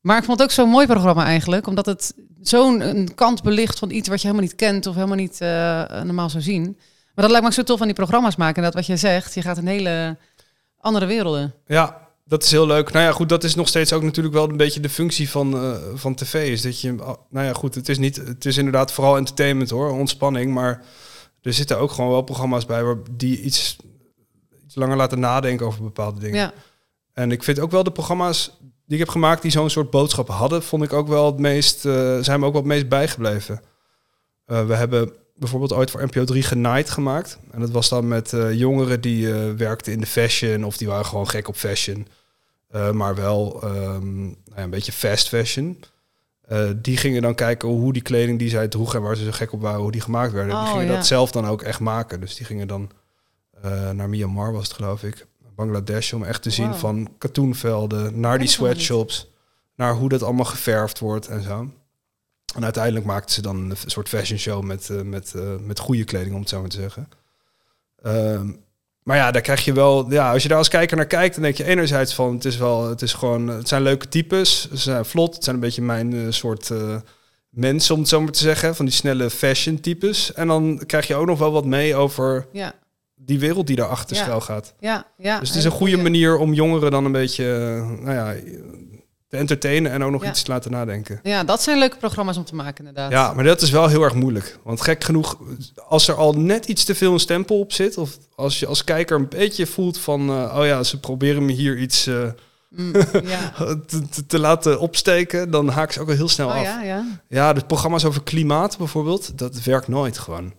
Maar 0.00 0.18
ik 0.18 0.24
vond 0.24 0.38
het 0.38 0.48
ook 0.48 0.54
zo'n 0.54 0.68
mooi 0.68 0.86
programma 0.86 1.24
eigenlijk, 1.24 1.66
omdat 1.66 1.86
het 1.86 2.14
zo'n 2.40 2.80
een 2.80 3.14
kant 3.14 3.42
belicht 3.42 3.78
van 3.78 3.90
iets 3.90 4.08
wat 4.08 4.20
je 4.20 4.26
helemaal 4.26 4.46
niet 4.48 4.56
kent 4.56 4.86
of 4.86 4.94
helemaal 4.94 5.16
niet 5.16 5.40
eh, 5.40 5.48
normaal 6.02 6.30
zou 6.30 6.42
zien. 6.42 6.62
Maar 7.14 7.24
dat 7.24 7.30
lijkt 7.30 7.40
me 7.42 7.46
ook 7.46 7.52
zo 7.52 7.62
tof 7.62 7.80
aan 7.80 7.86
die 7.86 7.96
programma's 7.96 8.36
maken. 8.36 8.56
En 8.56 8.62
dat 8.62 8.74
wat 8.74 8.86
je 8.86 8.96
zegt, 8.96 9.34
je 9.34 9.42
gaat 9.42 9.58
in 9.58 9.66
hele 9.66 10.16
andere 10.80 11.06
werelden. 11.06 11.54
Ja, 11.66 12.08
dat 12.24 12.42
is 12.42 12.50
heel 12.50 12.66
leuk. 12.66 12.92
Nou 12.92 13.04
ja, 13.04 13.12
goed, 13.12 13.28
dat 13.28 13.44
is 13.44 13.54
nog 13.54 13.68
steeds 13.68 13.92
ook 13.92 14.02
natuurlijk 14.02 14.34
wel 14.34 14.48
een 14.50 14.56
beetje 14.56 14.80
de 14.80 14.88
functie 14.88 15.30
van, 15.30 15.76
van 15.94 16.14
tv. 16.14 16.50
Is 16.50 16.62
dat 16.62 16.80
je, 16.80 16.92
nou 17.30 17.46
ja, 17.46 17.52
goed, 17.52 17.74
het 17.74 17.88
is 17.88 17.98
niet, 17.98 18.16
het 18.16 18.44
is 18.44 18.56
inderdaad 18.56 18.92
vooral 18.92 19.16
entertainment 19.16 19.70
hoor, 19.70 19.90
ontspanning, 19.90 20.52
maar 20.54 20.82
er 21.44 21.52
zitten 21.52 21.78
ook 21.78 21.90
gewoon 21.90 22.10
wel 22.10 22.22
programma's 22.22 22.66
bij 22.66 22.84
waar 22.84 22.96
die 23.10 23.40
iets, 23.40 23.76
iets 24.64 24.74
langer 24.74 24.96
laten 24.96 25.20
nadenken 25.20 25.66
over 25.66 25.82
bepaalde 25.82 26.20
dingen. 26.20 26.36
Ja, 26.36 26.52
En 27.12 27.32
ik 27.32 27.42
vind 27.42 27.60
ook 27.60 27.70
wel 27.70 27.82
de 27.82 27.92
programma's 27.92 28.58
die 28.86 28.98
ik 28.98 28.98
heb 28.98 29.08
gemaakt 29.08 29.42
die 29.42 29.50
zo'n 29.50 29.70
soort 29.70 29.90
boodschap 29.90 30.28
hadden, 30.28 30.62
vond 30.62 30.82
ik 30.82 30.92
ook 30.92 31.08
wel 31.08 31.26
het 31.26 31.38
meest, 31.38 31.84
eh, 31.84 32.18
zijn 32.20 32.40
me 32.40 32.46
ook 32.46 32.52
wel 32.52 32.62
het 32.62 32.70
meest 32.70 32.88
bijgebleven. 32.88 33.60
Eh, 34.44 34.66
we 34.66 34.74
hebben 34.74 35.12
bijvoorbeeld 35.36 35.72
ooit 35.72 35.90
voor 35.90 36.04
NPO 36.04 36.24
3 36.24 36.42
Genaaid 36.42 36.90
gemaakt. 36.90 37.38
En 37.50 37.60
dat 37.60 37.70
was 37.70 37.88
dan 37.88 38.08
met 38.08 38.32
eh, 38.32 38.52
jongeren 38.52 39.00
die 39.00 39.32
werkten 39.34 39.92
in 39.92 40.00
de 40.00 40.06
fashion 40.06 40.64
of 40.64 40.76
die 40.76 40.88
waren 40.88 41.06
gewoon 41.06 41.28
gek 41.28 41.48
op 41.48 41.56
fashion. 41.56 42.06
Maar 42.92 43.14
wel 43.14 43.60
ehm, 43.62 44.22
nou 44.22 44.36
ja, 44.56 44.62
een 44.62 44.70
beetje 44.70 44.92
fast 44.92 45.28
fashion. 45.28 45.78
Eh, 46.46 46.70
die 46.76 46.96
gingen 46.96 47.22
dan 47.22 47.34
kijken 47.34 47.68
hoe 47.68 47.92
die 47.92 48.02
kleding 48.02 48.38
die 48.38 48.48
zij 48.48 48.68
droegen 48.68 48.98
en 48.98 49.04
waar 49.04 49.16
ze 49.16 49.24
zo 49.24 49.30
gek 49.30 49.52
op 49.52 49.60
waren, 49.60 49.80
hoe 49.80 49.92
die 49.92 50.00
gemaakt 50.00 50.32
werden. 50.32 50.54
Oh, 50.54 50.60
die 50.60 50.70
gingen 50.70 50.86
ja. 50.86 50.94
dat 50.94 51.06
zelf 51.06 51.30
dan 51.30 51.46
ook 51.46 51.62
echt 51.62 51.80
maken. 51.80 52.20
Dus 52.20 52.34
die 52.34 52.46
gingen 52.46 52.68
dan 52.68 52.90
eh, 53.62 53.90
naar 53.90 54.08
Myanmar 54.08 54.52
was 54.52 54.64
het 54.64 54.72
geloof 54.72 55.02
ik. 55.02 55.26
Bangladesh 55.54 56.12
om 56.12 56.24
echt 56.24 56.42
te 56.42 56.50
zien 56.50 56.74
van 56.74 57.14
katoenvelden 57.18 58.20
naar 58.20 58.38
die 58.38 58.48
sweatshops, 58.48 59.30
naar 59.76 59.94
hoe 59.94 60.08
dat 60.08 60.22
allemaal 60.22 60.44
geverfd 60.44 60.98
wordt 60.98 61.28
en 61.28 61.42
zo. 61.42 61.70
En 62.54 62.64
uiteindelijk 62.64 63.04
maakten 63.04 63.34
ze 63.34 63.42
dan 63.42 63.56
een 63.56 63.76
soort 63.86 64.08
fashion 64.08 64.38
show 64.38 64.62
met, 64.62 64.90
eh, 64.90 65.00
met, 65.00 65.34
met 65.60 65.78
goede 65.78 66.04
kleding, 66.04 66.34
om 66.34 66.40
het 66.40 66.48
zo 66.48 66.60
maar 66.60 66.68
te 66.68 66.80
zeggen. 66.80 67.08
Ehm, 68.02 68.52
maar 69.04 69.16
ja, 69.16 69.30
daar 69.30 69.42
krijg 69.42 69.64
je 69.64 69.72
wel, 69.72 70.10
ja, 70.12 70.32
als 70.32 70.42
je 70.42 70.48
daar 70.48 70.58
als 70.58 70.68
kijker 70.68 70.96
naar 70.96 71.06
kijkt, 71.06 71.34
dan 71.34 71.42
denk 71.42 71.56
je 71.56 71.64
enerzijds 71.64 72.14
van, 72.14 72.34
het 72.34 72.44
is 72.44 72.56
wel, 72.56 72.88
het 72.88 73.02
is 73.02 73.12
gewoon, 73.12 73.48
het 73.48 73.68
zijn 73.68 73.82
leuke 73.82 74.08
types, 74.08 74.68
ze 74.70 74.76
zijn 74.76 75.04
vlot, 75.04 75.34
het 75.34 75.44
zijn 75.44 75.56
een 75.56 75.62
beetje 75.62 75.82
mijn 75.82 76.12
eh, 76.12 76.20
soort 76.28 76.70
eh, 76.70 76.96
mensen, 77.48 77.94
om 77.94 78.00
het 78.00 78.08
zo 78.08 78.20
maar 78.20 78.32
te 78.32 78.38
zeggen, 78.38 78.74
van 78.76 78.84
die 78.84 78.94
snelle 78.94 79.30
fashion 79.30 79.80
types. 79.80 80.32
En 80.32 80.46
dan 80.46 80.82
krijg 80.86 81.06
je 81.06 81.14
ook 81.14 81.26
nog 81.26 81.38
wel 81.38 81.52
wat 81.52 81.64
mee 81.64 81.94
over 81.96 82.46
ja, 82.52 82.72
die 83.14 83.38
wereld 83.38 83.66
die 83.66 83.76
daarachter 83.76 84.16
Ja. 84.16 84.22
schuil 84.22 84.40
gaat. 84.40 84.74
ja. 84.80 85.06
ja. 85.18 85.38
Dus 85.38 85.48
het 85.48 85.58
is 85.58 85.64
een 85.64 85.70
goede 85.70 85.96
manier 85.96 86.36
om 86.36 86.52
jongeren 86.52 86.90
dan 86.90 87.04
een 87.04 87.12
beetje, 87.12 87.44
eh, 87.54 88.04
nou 88.04 88.14
ja, 88.14 88.34
te 89.34 89.40
entertainen 89.40 89.92
en 89.92 90.04
ook 90.04 90.10
nog 90.10 90.22
Ja. 90.22 90.28
iets 90.30 90.42
te 90.42 90.50
laten 90.50 90.70
nadenken. 90.70 91.20
Ja, 91.22 91.44
dat 91.44 91.62
zijn 91.62 91.78
leuke 91.78 91.96
programma's 91.96 92.36
om 92.36 92.44
te 92.44 92.54
maken, 92.54 92.78
inderdaad. 92.86 93.10
Ja, 93.10 93.32
maar 93.32 93.44
dat 93.44 93.62
is 93.62 93.70
wel 93.70 93.88
heel 93.88 94.02
erg 94.02 94.14
moeilijk. 94.14 94.58
Want 94.62 94.80
gek 94.80 95.04
genoeg, 95.04 95.36
als 95.86 96.08
er 96.08 96.14
al 96.14 96.32
net 96.32 96.66
iets 96.66 96.84
te 96.84 96.94
veel 96.94 97.12
een 97.12 97.18
stempel 97.20 97.58
op 97.58 97.72
zit, 97.72 97.96
of 97.98 98.18
als 98.34 98.58
je 98.60 98.66
als 98.66 98.84
kijker 98.84 99.16
een 99.16 99.28
beetje 99.28 99.66
voelt 99.66 99.98
van, 99.98 100.28
eh, 100.28 100.56
oh 100.58 100.66
ja, 100.66 100.82
ze 100.82 101.00
proberen 101.00 101.44
me 101.44 101.52
hier 101.52 101.78
iets, 101.78 102.06
eh, 102.06 102.22
Mm, 102.76 102.92
ja. 103.34 103.52
te, 103.86 104.08
te- 104.10 104.26
te 104.26 104.38
laten 104.38 104.80
opsteken, 104.80 105.50
dan 105.50 105.68
haak 105.68 105.92
ze 105.92 106.00
ook 106.00 106.08
al 106.08 106.14
heel 106.14 106.28
snel 106.28 106.46
Oh 106.48 106.54
af. 106.54 106.62
ja, 106.62 106.82
ja. 106.82 107.04
Ja, 107.28 107.52
de 107.52 107.64
programma's 107.66 108.04
over 108.04 108.22
klimaat 108.22 108.78
bijvoorbeeld, 108.78 109.38
dat 109.38 109.62
werkt 109.62 109.88
nooit 109.88 110.18
gewoon. 110.18 110.52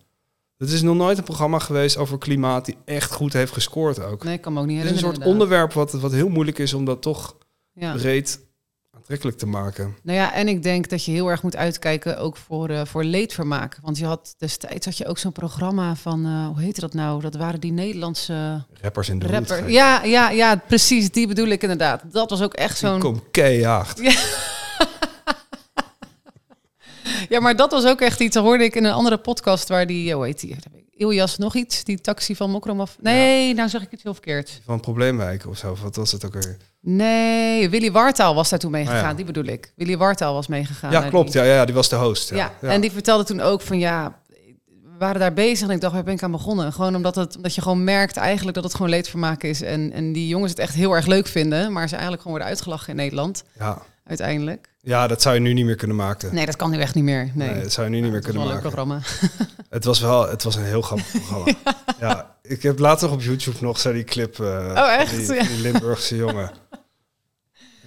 Het 0.58 0.70
is 0.72 0.82
nog 0.82 0.96
nooit 0.96 1.18
een 1.18 1.24
programma 1.24 1.58
geweest 1.58 1.96
over 1.96 2.18
klimaat 2.18 2.64
die 2.64 2.76
echt 2.84 3.12
goed 3.12 3.32
heeft 3.32 3.52
gescoord 3.52 4.02
ook. 4.02 4.24
Nee, 4.24 4.34
ik 4.34 4.40
kan 4.40 4.52
me 4.52 4.60
ook 4.60 4.66
niet 4.66 4.76
het 4.76 4.84
is 4.84 4.90
een 4.90 4.96
herinneren. 4.96 5.24
soort 5.28 5.38
inderdaad. 5.38 5.58
onderwerp 5.66 5.72
wat, 5.92 6.00
wat 6.02 6.12
heel 6.12 6.28
moeilijk 6.28 6.58
is 6.58 6.74
om 6.74 6.84
dat 6.84 7.02
toch 7.02 7.36
Ja. 7.72 7.92
breed 7.92 8.40
aantrekkelijk 9.06 9.38
te 9.38 9.46
maken. 9.46 9.96
Nou 10.02 10.18
ja, 10.18 10.34
en 10.34 10.48
ik 10.48 10.62
denk 10.62 10.88
dat 10.88 11.04
je 11.04 11.10
heel 11.12 11.28
erg 11.28 11.42
moet 11.42 11.56
uitkijken 11.56 12.18
ook 12.18 12.36
voor, 12.36 12.68
eh, 12.68 12.84
voor 12.84 13.04
leedvermaak. 13.04 13.78
Want 13.82 13.98
je 13.98 14.04
had 14.04 14.34
destijds 14.38 14.86
had 14.86 14.96
je 14.96 15.06
ook 15.06 15.18
zo'n 15.18 15.32
programma 15.32 15.96
van, 15.96 16.24
eh, 16.24 16.46
hoe 16.46 16.62
heette 16.62 16.80
dat 16.80 16.94
nou? 16.94 17.20
Dat 17.20 17.34
waren 17.34 17.60
die 17.60 17.72
Nederlandse 17.72 18.64
Rappers 18.80 19.08
in 19.08 19.18
de 19.18 19.26
rapper. 19.26 19.70
Ja, 19.70 20.04
ja, 20.04 20.30
ja, 20.30 20.56
precies. 20.56 21.10
Die 21.10 21.26
bedoel 21.26 21.46
ik 21.46 21.62
inderdaad. 21.62 22.02
Dat 22.12 22.30
was 22.30 22.42
ook 22.42 22.54
echt 22.54 22.78
zo'n. 22.78 22.98
komt 22.98 23.22
keihard. 23.30 24.00
Ja, 27.28 27.40
maar 27.40 27.56
dat 27.56 27.70
was 27.70 27.86
ook 27.86 28.00
echt 28.00 28.20
iets. 28.20 28.34
Dat 28.34 28.44
hoorde 28.44 28.64
ik 28.64 28.74
in 28.74 28.84
een 28.84 28.92
andere 28.92 29.18
podcast 29.18 29.68
waar 29.68 29.86
die, 29.86 30.14
hoe 30.14 30.24
heet 30.24 30.40
die? 30.40 30.56
Iljas 30.90 31.38
nog 31.38 31.54
iets, 31.54 31.84
die 31.84 32.00
taxi 32.00 32.36
van 32.36 32.50
Mokromaf. 32.50 32.96
Nee, 33.00 33.54
nou 33.54 33.68
zeg 33.68 33.82
ik 33.82 33.90
het 33.90 34.02
heel 34.02 34.12
verkeerd. 34.12 34.60
Van 34.64 34.80
Probleemwijk 34.80 35.46
of 35.46 35.58
zo. 35.58 35.76
Wat 35.82 35.96
was 35.96 36.12
het 36.12 36.24
ook 36.24 36.32
weer? 36.32 36.56
Nee, 36.88 37.70
Willy 37.70 37.92
Wartaal 37.92 38.34
was 38.34 38.48
daar 38.48 38.58
toen 38.58 38.70
meegegaan. 38.70 38.96
Ah, 39.02 39.08
ja. 39.10 39.14
Die 39.14 39.24
bedoel 39.24 39.44
ik. 39.44 39.72
Willy 39.76 39.96
Wartaal 39.96 40.34
was 40.34 40.46
meegegaan. 40.46 40.90
ja, 40.90 41.00
klopt. 41.08 41.32
die- 41.32 41.40
Ja, 41.42 41.46
ja, 41.46 41.64
die 41.64 41.74
was 41.74 41.88
de 41.88 41.96
host. 41.96 42.30
Ja, 42.30 42.52
Ja, 42.60 42.68
en 42.68 42.80
die 42.80 42.92
vertelde 42.92 43.24
toen 43.24 43.40
ook 43.40 43.60
van 43.62 43.78
ja, 43.78 44.18
we 44.68 44.92
waren 44.98 45.20
daar 45.20 45.32
bezig 45.32 45.68
en 45.68 45.74
ik 45.74 45.80
dacht, 45.80 45.94
waar 45.94 46.02
ben 46.04 46.14
ik 46.14 46.22
aan 46.22 46.30
begonnen? 46.30 46.72
Gewoon 46.72 46.94
omdat, 46.96 47.14
het, 47.14 47.36
omdat 47.36 47.54
je 47.54 47.60
gewoon 47.62 47.84
merkt 47.84 48.16
eigenlijk 48.16 48.54
dat 48.54 48.64
het 48.64 48.74
gewoon 48.74 48.90
leedvermaak 48.90 49.42
is. 49.42 49.62
En, 49.62 49.92
en 49.92 50.12
die 50.12 50.28
jongens 50.28 50.50
het 50.50 50.60
echt 50.60 50.74
heel 50.74 50.92
erg 50.92 51.06
leuk 51.06 51.26
vinden, 51.26 51.72
maar 51.72 51.84
ze 51.88 51.92
eigenlijk 51.94 52.22
gewoon 52.22 52.36
worden 52.38 52.54
uitgelachen 52.56 52.88
in 52.90 52.96
Nederland, 52.96 53.44
Ja. 53.58 53.82
uiteindelijk. 54.06 54.68
ja, 54.80 55.06
dat 55.06 55.22
zou 55.22 55.34
je 55.34 55.40
nu 55.40 55.52
niet 55.52 55.64
meer 55.64 55.74
kunnen 55.76 55.96
maken. 55.96 56.34
Nee, 56.34 56.46
dat 56.46 56.56
kan 56.56 56.70
nu 56.70 56.78
echt 56.78 56.94
niet 56.94 57.04
meer. 57.04 57.30
Nee, 57.34 57.50
Nee, 57.50 57.62
dat 57.62 57.72
zou 57.72 57.86
je 57.86 57.92
nu 57.92 58.00
niet 58.00 58.10
meer 58.12 58.22
Het 58.22 58.34
was 58.34 58.34
kunnen 58.34 58.54
wel 58.54 58.56
een 58.56 58.62
leuk 58.64 58.72
maken. 58.88 59.00
programma. 59.16 59.46
Het 59.76 59.84
was 59.84 60.00
wel, 60.00 60.28
het 60.28 60.42
was 60.42 60.56
een 60.56 60.64
heel 60.64 60.82
grappig 60.82 61.10
programma. 61.20 61.52
ja. 62.00 62.34
ik 62.42 62.62
heb 62.62 62.78
later 62.78 63.10
op 63.10 63.22
YouTube 63.22 63.56
nog 63.60 63.80
zo 63.80 63.92
die 63.92 64.04
clip. 64.04 64.40
eh, 64.40 64.46
Oh, 64.76 64.94
echt? 64.98 65.16
Die, 65.16 65.34
Ja. 65.34 65.42
die 65.42 65.60
Limburgse 65.60 66.16
jongen. 66.16 66.50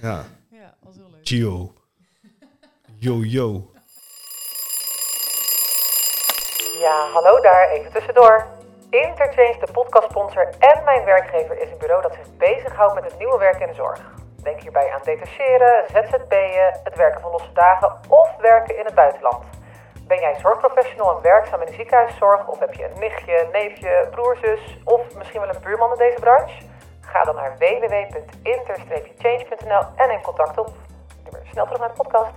Ja, 0.02 0.24
Ja, 0.48 0.74
was 0.82 0.96
heel 0.96 1.10
leuk. 1.10 1.26
Gio. 1.26 1.72
Yo, 2.98 3.14
yo. 3.14 3.70
Ja, 6.78 7.08
hallo 7.12 7.40
daar, 7.40 7.68
even 7.68 7.92
tussendoor. 7.92 8.46
Interchange, 8.90 9.56
de 9.64 9.72
podcastsponsor 9.72 10.48
en 10.58 10.84
mijn 10.84 11.04
werkgever, 11.04 11.58
is 11.58 11.70
een 11.70 11.78
bureau 11.78 12.02
dat 12.02 12.14
zich 12.14 12.36
bezighoudt 12.36 12.94
met 12.94 13.04
het 13.04 13.18
nieuwe 13.18 13.38
werk 13.38 13.60
in 13.60 13.66
de 13.66 13.74
zorg. 13.74 14.00
Denk 14.42 14.60
hierbij 14.60 14.90
aan 14.92 15.00
detacheren, 15.04 15.84
ZZP'en, 15.86 16.80
het 16.84 16.96
werken 16.96 17.20
van 17.20 17.30
losse 17.30 17.52
dagen 17.52 17.98
of 18.08 18.36
werken 18.36 18.78
in 18.78 18.84
het 18.84 18.94
buitenland. 18.94 19.44
Ben 20.06 20.20
jij 20.20 20.36
zorgprofessional 20.40 21.16
en 21.16 21.22
werkzaam 21.22 21.60
in 21.60 21.66
de 21.66 21.72
ziekenhuiszorg 21.74 22.46
of 22.48 22.58
heb 22.58 22.74
je 22.74 22.84
een 22.84 22.98
nichtje, 22.98 23.48
neefje, 23.52 24.08
broer, 24.10 24.36
zus 24.36 24.78
of 24.84 25.14
misschien 25.14 25.40
wel 25.40 25.48
een 25.48 25.62
buurman 25.62 25.92
in 25.92 25.98
deze 25.98 26.20
branche? 26.20 26.68
Ga 27.12 27.24
dan 27.24 27.34
naar 27.34 27.58
www.inter-change.nl 27.58 29.82
en 29.96 30.08
neem 30.08 30.20
contact 30.20 30.58
op. 30.58 30.72
Snel 31.50 31.64
terug 31.64 31.80
naar 31.80 31.88
de 31.88 31.94
podcast. 31.94 32.30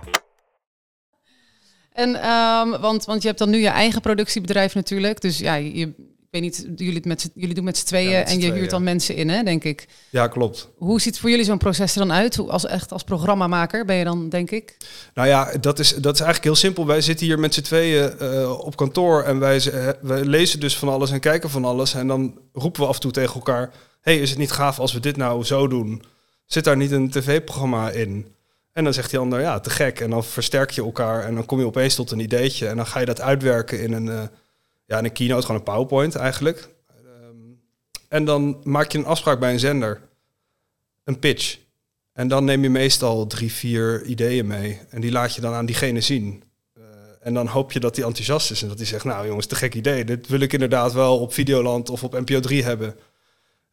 En, 1.92 2.14
ehm, 2.14 2.80
want, 2.80 3.04
want 3.04 3.22
je 3.22 3.28
hebt 3.28 3.38
dan 3.38 3.50
nu 3.50 3.58
je 3.58 3.68
eigen 3.68 4.00
productiebedrijf 4.00 4.74
natuurlijk. 4.74 5.20
Dus 5.20 5.38
ja, 5.38 5.54
je, 5.54 6.13
weet 6.34 6.42
niet, 6.42 6.64
jullie, 6.76 6.94
het 6.94 7.04
met, 7.04 7.30
jullie 7.34 7.54
doen 7.54 7.64
met 7.64 7.76
z'n 7.76 7.84
tweeën 7.84 8.10
Ja, 8.10 8.18
met 8.18 8.28
z'n 8.28 8.34
en 8.34 8.40
je 8.40 8.40
tweeën, 8.40 8.58
huurt 8.58 8.70
ja. 8.70 8.76
dan 8.76 8.84
mensen 8.84 9.14
in, 9.16 9.28
hè, 9.28 9.42
denk 9.42 9.64
ik. 9.64 9.88
Ja, 10.10 10.26
klopt. 10.26 10.68
Hoe 10.76 11.00
ziet 11.00 11.18
voor 11.18 11.30
jullie 11.30 11.44
zo'n 11.44 11.58
proces 11.58 11.92
er 11.92 11.98
dan 11.98 12.12
uit? 12.12 12.36
Hoe, 12.36 12.50
als, 12.50 12.66
echt 12.66 12.92
als 12.92 13.04
programmamaker 13.04 13.84
ben 13.84 13.96
je 13.96 14.04
dan, 14.04 14.28
denk 14.28 14.50
ik? 14.50 14.76
Nou 15.14 15.28
ja, 15.28 15.52
dat 15.60 15.78
is, 15.78 15.88
dat 15.88 16.14
is 16.14 16.20
eigenlijk 16.20 16.44
heel 16.44 16.54
simpel. 16.54 16.86
Wij 16.86 17.00
zitten 17.00 17.26
hier 17.26 17.38
met 17.38 17.54
z'n 17.54 17.62
tweeën 17.62 18.18
eh, 18.18 18.58
op 18.60 18.76
kantoor 18.76 19.22
en 19.22 19.38
wij, 19.38 19.70
eh, 19.70 19.88
wij 20.00 20.24
lezen 20.24 20.60
dus 20.60 20.76
van 20.76 20.88
alles 20.88 21.10
en 21.10 21.20
kijken 21.20 21.50
van 21.50 21.64
alles. 21.64 21.94
En 21.94 22.06
dan 22.06 22.38
roepen 22.52 22.80
we 22.80 22.86
af 22.88 22.94
en 22.94 23.00
toe 23.00 23.10
tegen 23.10 23.34
elkaar: 23.34 23.70
hey, 24.00 24.18
is 24.18 24.30
het 24.30 24.38
niet 24.38 24.52
gaaf 24.52 24.78
als 24.78 24.92
we 24.92 25.00
dit 25.00 25.16
nou 25.16 25.44
zo 25.44 25.68
doen? 25.68 26.02
Zit 26.46 26.64
daar 26.64 26.76
niet 26.76 26.90
een 26.90 27.10
tv-programma 27.10 27.90
in? 27.90 28.34
En 28.74 28.84
dan 28.84 28.92
zegt 28.92 29.10
die 29.10 29.18
ander, 29.18 29.40
ja, 29.40 29.60
te 29.60 29.70
gek. 29.70 30.00
En 30.00 30.10
dan 30.10 30.24
versterk 30.24 30.70
je 30.70 30.82
elkaar 30.82 31.24
en 31.24 31.34
dan 31.34 31.46
kom 31.46 31.58
je 31.58 31.66
opeens 31.66 31.94
tot 31.94 32.10
een 32.10 32.20
ideetje. 32.20 32.68
En 32.68 32.76
dan 32.76 32.86
ga 32.86 33.00
je 33.00 33.06
dat 33.06 33.20
uitwerken 33.20 33.80
in 33.80 33.92
een, 33.92 34.08
eh, 34.08 34.22
ja, 34.86 35.04
een 35.04 35.12
keynote, 35.12 35.46
gewoon 35.46 35.56
een 35.56 35.66
PowerPoint 35.66 36.14
eigenlijk. 36.14 36.68
Ehm, 36.88 37.36
en 38.08 38.24
dan 38.24 38.60
maak 38.62 38.92
je 38.92 38.98
een 38.98 39.06
afspraak 39.06 39.40
bij 39.40 39.52
een 39.52 39.58
zender. 39.58 40.00
Een 41.04 41.18
pitch. 41.18 41.58
En 42.12 42.28
dan 42.28 42.44
neem 42.44 42.62
je 42.62 42.70
meestal 42.70 43.26
drie, 43.26 43.52
vier 43.52 44.04
ideeën 44.04 44.46
mee. 44.46 44.80
En 44.90 45.00
die 45.00 45.12
laat 45.12 45.34
je 45.34 45.40
dan 45.40 45.54
aan 45.54 45.66
diegene 45.66 46.00
zien. 46.00 46.42
Eh, 46.74 46.82
en 47.20 47.34
dan 47.34 47.46
hoop 47.46 47.72
je 47.72 47.80
dat 47.80 47.94
die 47.94 48.04
enthousiast 48.04 48.50
is 48.50 48.62
en 48.62 48.68
dat 48.68 48.78
hij 48.78 48.86
zegt, 48.86 49.04
nou 49.04 49.26
jongens, 49.26 49.46
te 49.46 49.54
gek 49.54 49.74
idee. 49.74 50.04
Dit 50.04 50.28
wil 50.28 50.40
ik 50.40 50.52
inderdaad 50.52 50.92
wel 50.92 51.20
op 51.20 51.32
Videoland 51.32 51.90
of 51.90 52.04
op 52.04 52.12
NPO 52.12 52.40
3 52.40 52.64
hebben. 52.64 52.96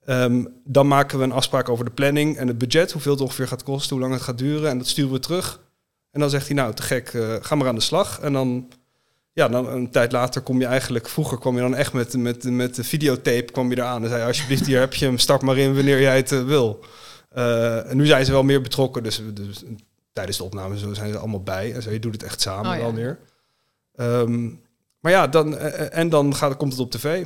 Ehm, 0.06 0.46
dan 0.64 0.88
maken 0.88 1.18
we 1.18 1.24
een 1.24 1.32
afspraak 1.32 1.70
over 1.70 1.86
de 1.86 1.92
planning 1.92 2.38
en 2.38 2.48
het 2.48 2.58
budget, 2.58 2.92
hoeveel 2.92 3.12
het 3.12 3.22
ongeveer 3.22 3.48
gaat 3.48 3.64
kosten, 3.64 3.92
hoe 3.92 4.00
lang 4.00 4.14
het 4.14 4.24
gaat 4.24 4.38
duren. 4.38 4.70
En 4.70 4.78
dat 4.78 4.88
sturen 4.88 5.12
we 5.12 5.20
terug. 5.20 5.62
En 6.12 6.20
dan 6.20 6.30
zegt 6.30 6.48
hij, 6.48 6.56
nou 6.56 6.74
te 6.74 6.82
gek, 6.82 7.14
eh, 7.14 7.36
ga 7.42 7.56
maar 7.56 7.68
aan 7.68 7.76
de 7.76 7.82
slag. 7.82 8.20
En 8.20 8.34
dan, 8.34 8.72
ja, 9.34 9.48
dan 9.48 9.68
een 9.68 9.90
tijd 9.90 10.12
later 10.12 10.42
kom 10.42 10.60
je 10.60 10.66
eigenlijk, 10.66 11.10
vroeger 11.10 11.38
kwam 11.38 11.56
je 11.56 11.62
dan 11.62 11.76
echt 11.76 11.94
met, 11.94 12.18
met, 12.18 12.44
met 12.44 12.76
de 12.76 12.84
videotape 12.84 13.52
kwam 13.52 13.70
je 13.70 13.78
eraan. 13.78 14.04
En 14.04 14.10
zei, 14.10 14.24
alsjeblieft, 14.24 14.66
hier 14.66 14.80
heb 14.80 14.94
je 14.94 15.06
hem, 15.06 15.18
start 15.18 15.42
maar 15.42 15.58
in 15.58 15.76
wanneer 15.76 16.02
jij 16.02 16.16
het 16.16 16.32
eh, 16.32 16.44
wil. 16.44 16.86
Eh, 17.30 17.90
en 17.90 17.98
nu 17.98 18.06
zijn 18.06 18.26
ze 18.26 18.32
wel 18.32 18.44
meer 18.44 18.62
betrokken, 18.62 19.04
dus, 19.04 19.22
dus 19.34 19.64
tijdens 20.14 20.38
de 20.38 20.44
opname 20.44 20.78
zo 20.78 20.94
zijn 20.94 21.12
ze 21.12 21.18
allemaal 21.18 21.44
bij. 21.44 21.74
En 21.74 21.82
zo, 21.82 21.92
je 21.92 22.00
doet 22.00 22.14
het 22.14 22.24
echt 22.24 22.42
samen 22.42 22.72
Oh, 22.72 22.78
ja. 22.78 22.92
meer. 22.92 23.20
Ehm, 23.96 24.50
maar 25.00 25.12
ja, 25.12 25.28
dan, 25.28 25.58
eh, 25.58 25.98
en 25.98 26.10
dan 26.10 26.36
gaat, 26.36 26.58
komt 26.58 26.72
het 26.72 26.82
op 26.82 26.92
tv. 26.92 27.26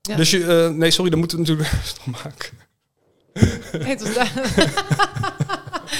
Ja. 0.00 0.16
Dus 0.16 0.30
je, 0.30 0.72
nee, 0.76 0.90
sorry, 0.90 1.10
dan 1.10 1.18
moeten 1.18 1.38
we 1.38 1.44
natuurlijk 1.44 1.72
nog 2.06 2.22
maken. 2.22 2.50
Nee, 3.72 3.96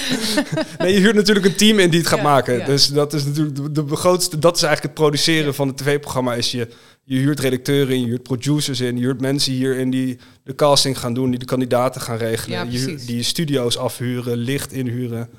Nee, 0.77 0.93
je 0.93 0.99
huurt 0.99 1.15
natuurlijk 1.15 1.45
een 1.45 1.55
team 1.55 1.79
in 1.79 1.89
die 1.89 1.99
het 1.99 2.07
gaat 2.09 2.17
Ja, 2.17 2.23
maken. 2.23 2.57
ja. 2.57 2.65
Dus 2.65 2.87
dat 2.87 3.13
is 3.13 3.25
natuurlijk 3.25 3.55
de, 3.75 3.85
de 3.85 3.95
grootste. 3.95 4.39
Dat 4.39 4.55
is 4.55 4.63
eigenlijk 4.63 4.93
het 4.95 5.03
produceren 5.05 5.45
Ja. 5.45 5.53
van 5.53 5.67
het 5.67 5.77
tv-programma. 5.77 6.33
Is 6.33 6.51
je, 6.51 6.67
je 7.03 7.17
huurt 7.17 7.39
redacteuren 7.39 7.95
in, 7.95 8.01
je 8.01 8.07
huurt 8.07 8.23
producers 8.23 8.79
in, 8.79 8.95
je 8.97 9.01
huurt 9.03 9.21
mensen 9.21 9.51
hierin 9.53 9.89
die 9.89 10.17
de 10.43 10.55
casting 10.55 10.99
gaan 10.99 11.13
doen, 11.13 11.29
die 11.29 11.39
de 11.39 11.45
kandidaten 11.45 12.01
gaan 12.01 12.17
regelen, 12.17 12.71
je, 12.71 12.77
huurt- 12.77 13.07
die 13.07 13.23
studio's 13.23 13.77
afhuren, 13.77 14.37
licht 14.37 14.71
inhuren, 14.73 15.29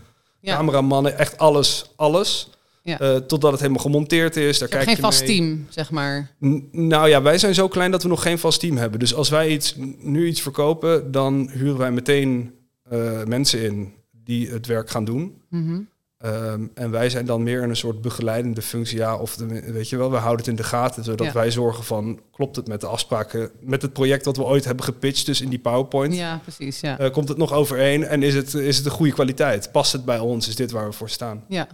cameramannen, 0.45 1.19
echt 1.19 1.39
alles, 1.39 1.93
alles. 1.97 2.51
Ja. 2.83 2.99
Eh, 3.01 3.17
totdat 3.17 3.51
het 3.51 3.61
helemaal 3.61 3.83
gemonteerd 3.83 4.37
is. 4.37 4.59
Daar 4.59 4.69
Je 4.69 4.75
kijk 4.75 4.87
geen 4.87 4.97
je 4.97 5.01
vast 5.03 5.21
mee. 5.27 5.29
team, 5.37 5.67
zeg 5.69 5.91
maar. 5.91 6.31
N- 6.45 6.69
Nou 6.73 7.09
ja, 7.09 7.23
wij 7.23 7.39
zijn 7.39 7.55
zo 7.55 7.69
klein 7.69 7.91
dat 7.91 8.03
we 8.03 8.09
nog 8.09 8.23
geen 8.23 8.39
vast 8.39 8.61
team 8.61 8.77
hebben. 8.77 8.99
Dus 8.99 9.15
als 9.15 9.29
wij 9.29 9.49
iets, 9.49 9.75
nu 9.99 10.27
iets 10.27 10.41
verkopen, 10.43 11.11
dan 11.13 11.51
huren 11.53 11.77
wij 11.79 11.91
meteen 11.93 12.53
eh, 12.91 13.25
mensen 13.25 13.63
in 13.63 13.93
die 14.27 14.51
het 14.51 14.67
werk 14.67 14.91
gaan 14.91 15.05
doen. 15.05 15.43
Mhm. 15.51 15.81
Ehm, 16.19 16.67
en 16.75 16.91
wij 16.91 17.11
zijn 17.11 17.27
dan 17.27 17.43
meer 17.43 17.63
in 17.63 17.69
een 17.69 17.77
soort 17.77 18.01
begeleidende 18.01 18.63
functie. 18.63 18.97
Ja, 18.99 19.17
of 19.17 19.37
de, 19.37 19.73
weet 19.73 19.89
je 19.89 19.97
wel, 19.97 20.11
we 20.11 20.17
houden 20.17 20.39
het 20.39 20.47
in 20.49 20.57
de 20.57 20.63
gaten. 20.65 21.05
Zodat 21.05 21.27
Ja. 21.27 21.33
wij 21.33 21.51
zorgen 21.51 21.85
van, 21.85 22.21
klopt 22.31 22.57
het 22.57 22.69
met 22.69 22.81
de 22.81 22.87
afspraken, 22.87 23.51
met 23.61 23.83
het 23.83 23.93
project 23.93 24.25
dat 24.25 24.37
we 24.37 24.43
ooit 24.45 24.65
hebben 24.65 24.85
gepitcht, 24.85 25.27
dus 25.27 25.41
in 25.41 25.49
die 25.49 25.59
PowerPoint. 25.59 26.15
Ja, 26.15 26.41
precies. 26.43 26.81
Ja. 26.81 26.99
Eh, 26.99 27.11
komt 27.13 27.29
het 27.29 27.39
nog 27.39 27.53
overeen 27.53 28.05
en 28.05 28.23
is 28.23 28.35
het, 28.35 28.55
is 28.55 28.77
het 28.77 28.87
een 28.87 28.91
goede 28.93 29.13
kwaliteit? 29.13 29.73
Past 29.73 29.93
het 29.93 30.05
bij 30.05 30.19
ons? 30.19 30.49
Is 30.49 30.57
dit 30.57 30.71
waar 30.71 30.87
we 30.87 30.93
voor 30.93 31.09
staan? 31.11 31.45
ja. 31.49 31.67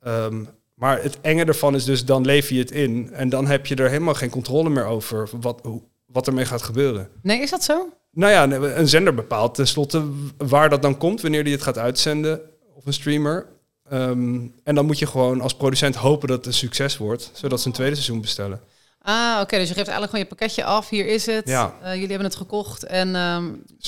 Ehm, 0.00 0.44
maar 0.74 1.02
het 1.02 1.20
enge 1.20 1.44
ervan 1.44 1.74
is 1.74 1.84
dus, 1.84 2.04
dan 2.04 2.24
leef 2.24 2.48
je 2.48 2.58
het 2.58 2.70
in. 2.70 3.10
En 3.12 3.28
dan 3.28 3.46
heb 3.46 3.66
je 3.66 3.74
er 3.74 3.88
helemaal 3.88 4.14
geen 4.14 4.30
controle 4.30 4.70
meer 4.70 4.84
over 4.84 5.28
wat, 5.40 5.60
hoe, 5.62 5.82
wat 6.06 6.26
ermee 6.26 6.44
gaat 6.44 6.62
gebeuren. 6.62 7.08
Nee, 7.22 7.40
is 7.40 7.50
dat 7.50 7.64
zo? 7.64 7.88
Nou 8.14 8.32
ja, 8.32 8.56
een 8.76 8.88
zender 8.88 9.14
bepaalt 9.14 9.54
tenslotte 9.54 10.02
waar 10.36 10.70
dat 10.70 10.82
dan 10.82 10.96
komt, 10.98 11.20
wanneer 11.20 11.44
die 11.44 11.52
het 11.52 11.62
gaat 11.62 11.78
uitzenden, 11.78 12.40
of 12.74 12.86
een 12.86 12.92
streamer. 12.92 13.46
Ehm, 13.90 14.38
en 14.64 14.74
dan 14.74 14.86
moet 14.86 14.98
je 14.98 15.06
gewoon 15.06 15.40
als 15.40 15.54
producent 15.54 15.94
hopen 15.94 16.28
dat 16.28 16.36
het 16.36 16.46
een 16.46 16.52
succes 16.52 16.96
wordt, 16.96 17.30
zodat 17.32 17.60
ze 17.60 17.66
een 17.66 17.72
tweede 17.72 17.94
seizoen 17.94 18.20
bestellen. 18.20 18.60
Ah, 19.04 19.38
oké. 19.40 19.56
dus 19.58 19.68
je 19.68 19.74
geeft 19.74 19.88
eigenlijk 19.88 20.04
gewoon 20.10 20.20
je 20.20 20.26
pakketje 20.36 20.64
af. 20.64 20.88
Hier 20.88 21.06
is 21.06 21.26
het. 21.26 21.48
Ja. 21.48 21.74
Eh, 21.82 21.92
jullie 21.92 22.08
hebben 22.08 22.26
het 22.26 22.36
gekocht. 22.36 22.82
En 22.84 23.14
ehm, 23.14 23.44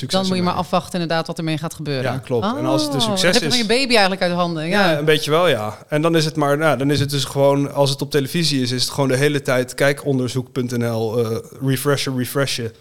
dan 0.06 0.26
moet 0.26 0.36
je 0.36 0.42
maar 0.42 0.54
afwachten 0.54 1.00
inderdaad 1.00 1.26
wat 1.26 1.38
ermee 1.38 1.58
gaat 1.58 1.74
gebeuren. 1.74 2.12
Ja, 2.12 2.18
klopt. 2.18 2.44
En 2.56 2.64
als 2.66 2.82
het 2.82 2.94
een 2.94 3.00
Oh, 3.00 3.06
succes 3.06 3.32
dan 3.38 3.42
is- 3.42 3.48
van 3.48 3.58
je 3.58 3.66
baby 3.66 3.90
eigenlijk 3.92 4.22
uit 4.22 4.32
handen. 4.32 4.68
Ja, 4.68 4.90
Ja. 4.90 4.98
een 4.98 5.04
beetje 5.04 5.30
wel, 5.30 5.48
ja. 5.48 5.78
En 5.88 6.02
dan 6.02 6.16
is 6.16 6.24
het 6.24 6.36
maar, 6.36 6.58
nou, 6.58 6.78
dan 6.78 6.90
is 6.90 7.00
het 7.00 7.10
dus 7.10 7.24
gewoon, 7.24 7.72
als 7.72 7.90
het 7.90 8.02
op 8.02 8.10
televisie 8.10 8.62
is, 8.62 8.70
is 8.70 8.82
het 8.82 8.90
gewoon 8.92 9.08
de 9.08 9.16
hele 9.16 9.42
tijd 9.42 9.74
kijkonderzoek.nl, 9.74 11.18
eh 11.24 11.36
refreshen, 11.62 12.16
refreshen. 12.16 12.72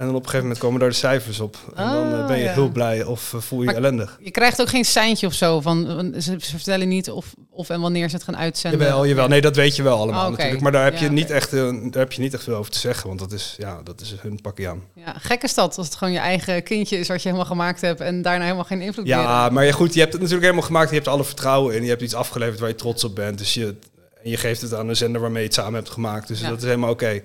En 0.00 0.06
dan 0.06 0.14
op 0.14 0.22
een 0.22 0.28
gegeven 0.28 0.46
moment 0.46 0.58
komen 0.64 0.80
daar 0.80 0.88
de 0.88 0.94
cijfers 0.94 1.40
op. 1.40 1.56
En 1.74 1.92
dan 1.92 2.12
eh, 2.12 2.26
ben 2.26 2.36
je 2.36 2.42
ja. 2.42 2.52
heel 2.52 2.68
blij 2.68 3.04
of 3.04 3.34
eh, 3.34 3.40
voel 3.40 3.62
je 3.62 3.68
je 3.68 3.74
ellendig. 3.74 4.18
Je 4.22 4.30
krijgt 4.30 4.60
ook 4.60 4.68
geen 4.68 4.84
seintje 4.84 5.26
of 5.26 5.32
zo 5.32 5.60
van 5.60 6.14
ze, 6.18 6.36
vertellen 6.38 6.88
niet 6.88 7.10
of, 7.10 7.34
of 7.50 7.68
en 7.70 7.80
wanneer 7.80 8.08
ze 8.08 8.14
het 8.14 8.24
gaan 8.24 8.36
uitzenden. 8.36 8.80
Jawel, 8.80 9.06
jawel. 9.06 9.28
Nee, 9.28 9.40
dat 9.40 9.56
weet 9.56 9.76
je 9.76 9.82
wel 9.82 9.98
allemaal 9.98 10.22
oké. 10.22 10.30
natuurlijk. 10.30 10.60
Maar 10.62 10.72
daar 10.72 10.84
heb, 10.84 10.94
Ja, 10.96 11.00
je 11.00 11.10
niet 11.10 11.30
echt, 11.30 11.52
eh, 11.52 11.60
daar 11.62 12.02
heb 12.02 12.12
je 12.12 12.20
niet 12.20 12.34
echt 12.34 12.44
veel 12.44 12.54
over 12.54 12.72
te 12.72 12.78
zeggen. 12.78 13.06
Want 13.06 13.18
dat 13.18 13.32
is, 13.32 13.54
ja, 13.58 13.80
dat 13.84 14.00
is 14.00 14.14
hun 14.20 14.40
pakje 14.40 14.68
aan. 14.68 14.82
Ja, 14.94 15.14
gek 15.18 15.42
is 15.42 15.54
dat 15.54 15.76
als 15.76 15.86
het 15.86 15.96
gewoon 15.96 16.12
je 16.12 16.18
eigen 16.18 16.62
kindje 16.62 16.98
is 16.98 17.08
wat 17.08 17.22
je 17.22 17.28
helemaal 17.28 17.50
gemaakt 17.50 17.80
hebt 17.80 18.00
en 18.00 18.22
daarna 18.22 18.44
helemaal 18.44 18.64
geen 18.64 18.80
invloed 18.80 19.04
meer 19.04 19.14
Ja, 19.14 19.48
maar 19.48 19.64
ja, 19.64 19.72
goed, 19.72 19.94
je 19.94 20.00
hebt 20.00 20.12
het 20.12 20.20
natuurlijk 20.22 20.48
helemaal 20.48 20.68
gemaakt. 20.68 20.88
Je 20.90 20.96
hebt 20.96 21.08
alle 21.08 21.24
vertrouwen 21.24 21.74
in. 21.74 21.82
Je 21.82 21.88
hebt 21.88 22.02
iets 22.02 22.14
afgeleverd 22.14 22.60
waar 22.60 22.68
je 22.68 22.74
trots 22.74 23.04
op 23.04 23.14
bent. 23.14 23.38
Dus 23.38 23.54
je, 23.54 23.76
en 24.22 24.30
je 24.30 24.36
geeft 24.36 24.60
het 24.60 24.74
aan 24.74 24.88
een 24.88 24.96
zender 24.96 25.20
waarmee 25.20 25.42
je 25.42 25.48
het 25.48 25.56
samen 25.56 25.74
hebt 25.74 25.90
gemaakt. 25.90 26.28
Dus 26.28 26.40
Ja. 26.40 26.48
dat 26.48 26.58
is 26.58 26.64
helemaal 26.64 26.90
oké. 26.90 27.22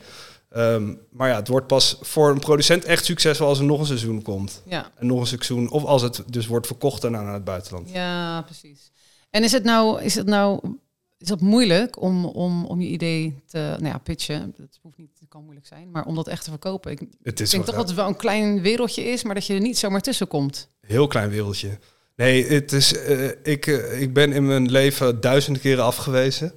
Ehm, 0.55 0.93
maar 1.11 1.29
ja, 1.29 1.35
het 1.35 1.47
wordt 1.47 1.67
pas 1.67 1.97
voor 2.01 2.29
een 2.29 2.39
producent 2.39 2.83
echt 2.83 3.05
succesvol 3.05 3.47
als 3.47 3.59
er 3.59 3.65
nog 3.65 3.79
een 3.79 3.85
seizoen 3.85 4.21
komt. 4.21 4.61
Ja. 4.65 4.91
En 4.95 5.07
nog 5.07 5.19
een 5.19 5.27
seizoen. 5.27 5.69
Of 5.69 5.83
als 5.83 6.01
het 6.01 6.23
dus 6.27 6.47
wordt 6.47 6.67
verkocht 6.67 7.01
daarna 7.01 7.21
naar 7.21 7.33
het 7.33 7.43
buitenland. 7.43 7.89
Ja, 7.89 8.41
precies. 8.41 8.91
En 9.29 9.43
is 9.43 9.51
het 9.51 9.63
nou, 9.63 10.01
is 10.01 10.15
het 10.15 10.25
nou, 10.25 10.59
is 11.17 11.27
dat 11.27 11.41
moeilijk 11.41 12.01
om, 12.01 12.25
om, 12.25 12.65
om 12.65 12.81
je 12.81 12.87
idee 12.87 13.43
te, 13.47 13.57
nou 13.57 13.85
ja, 13.85 13.97
pitchen? 13.97 14.53
Dat 14.57 14.79
hoeft 14.81 14.97
niet, 14.97 15.09
kan 15.27 15.43
moeilijk 15.43 15.67
zijn, 15.67 15.91
maar 15.91 16.05
om 16.05 16.15
dat 16.15 16.27
echt 16.27 16.43
te 16.43 16.49
verkopen. 16.49 16.91
Ik 16.91 16.99
Het 17.23 17.39
is 17.39 17.49
denk 17.49 17.65
toch 17.65 17.75
dat 17.75 17.87
het 17.87 17.97
wel 17.97 18.07
een 18.07 18.15
klein 18.15 18.61
wereldje 18.61 19.03
is, 19.03 19.23
maar 19.23 19.35
dat 19.35 19.45
je 19.45 19.53
er 19.53 19.61
niet 19.61 19.77
zomaar 19.77 20.01
tussen 20.01 20.27
komt. 20.27 20.69
heel 20.81 21.07
klein 21.07 21.29
wereldje. 21.29 21.79
Nee, 22.15 22.45
het 22.45 22.71
is, 22.71 22.97
eh, 22.97 23.29
ik, 23.43 23.67
eh, 23.67 24.01
ik 24.01 24.13
ben 24.13 24.33
in 24.33 24.45
mijn 24.45 24.71
leven 24.71 25.21
duizenden 25.21 25.61
keren 25.61 25.83
afgewezen. 25.83 26.53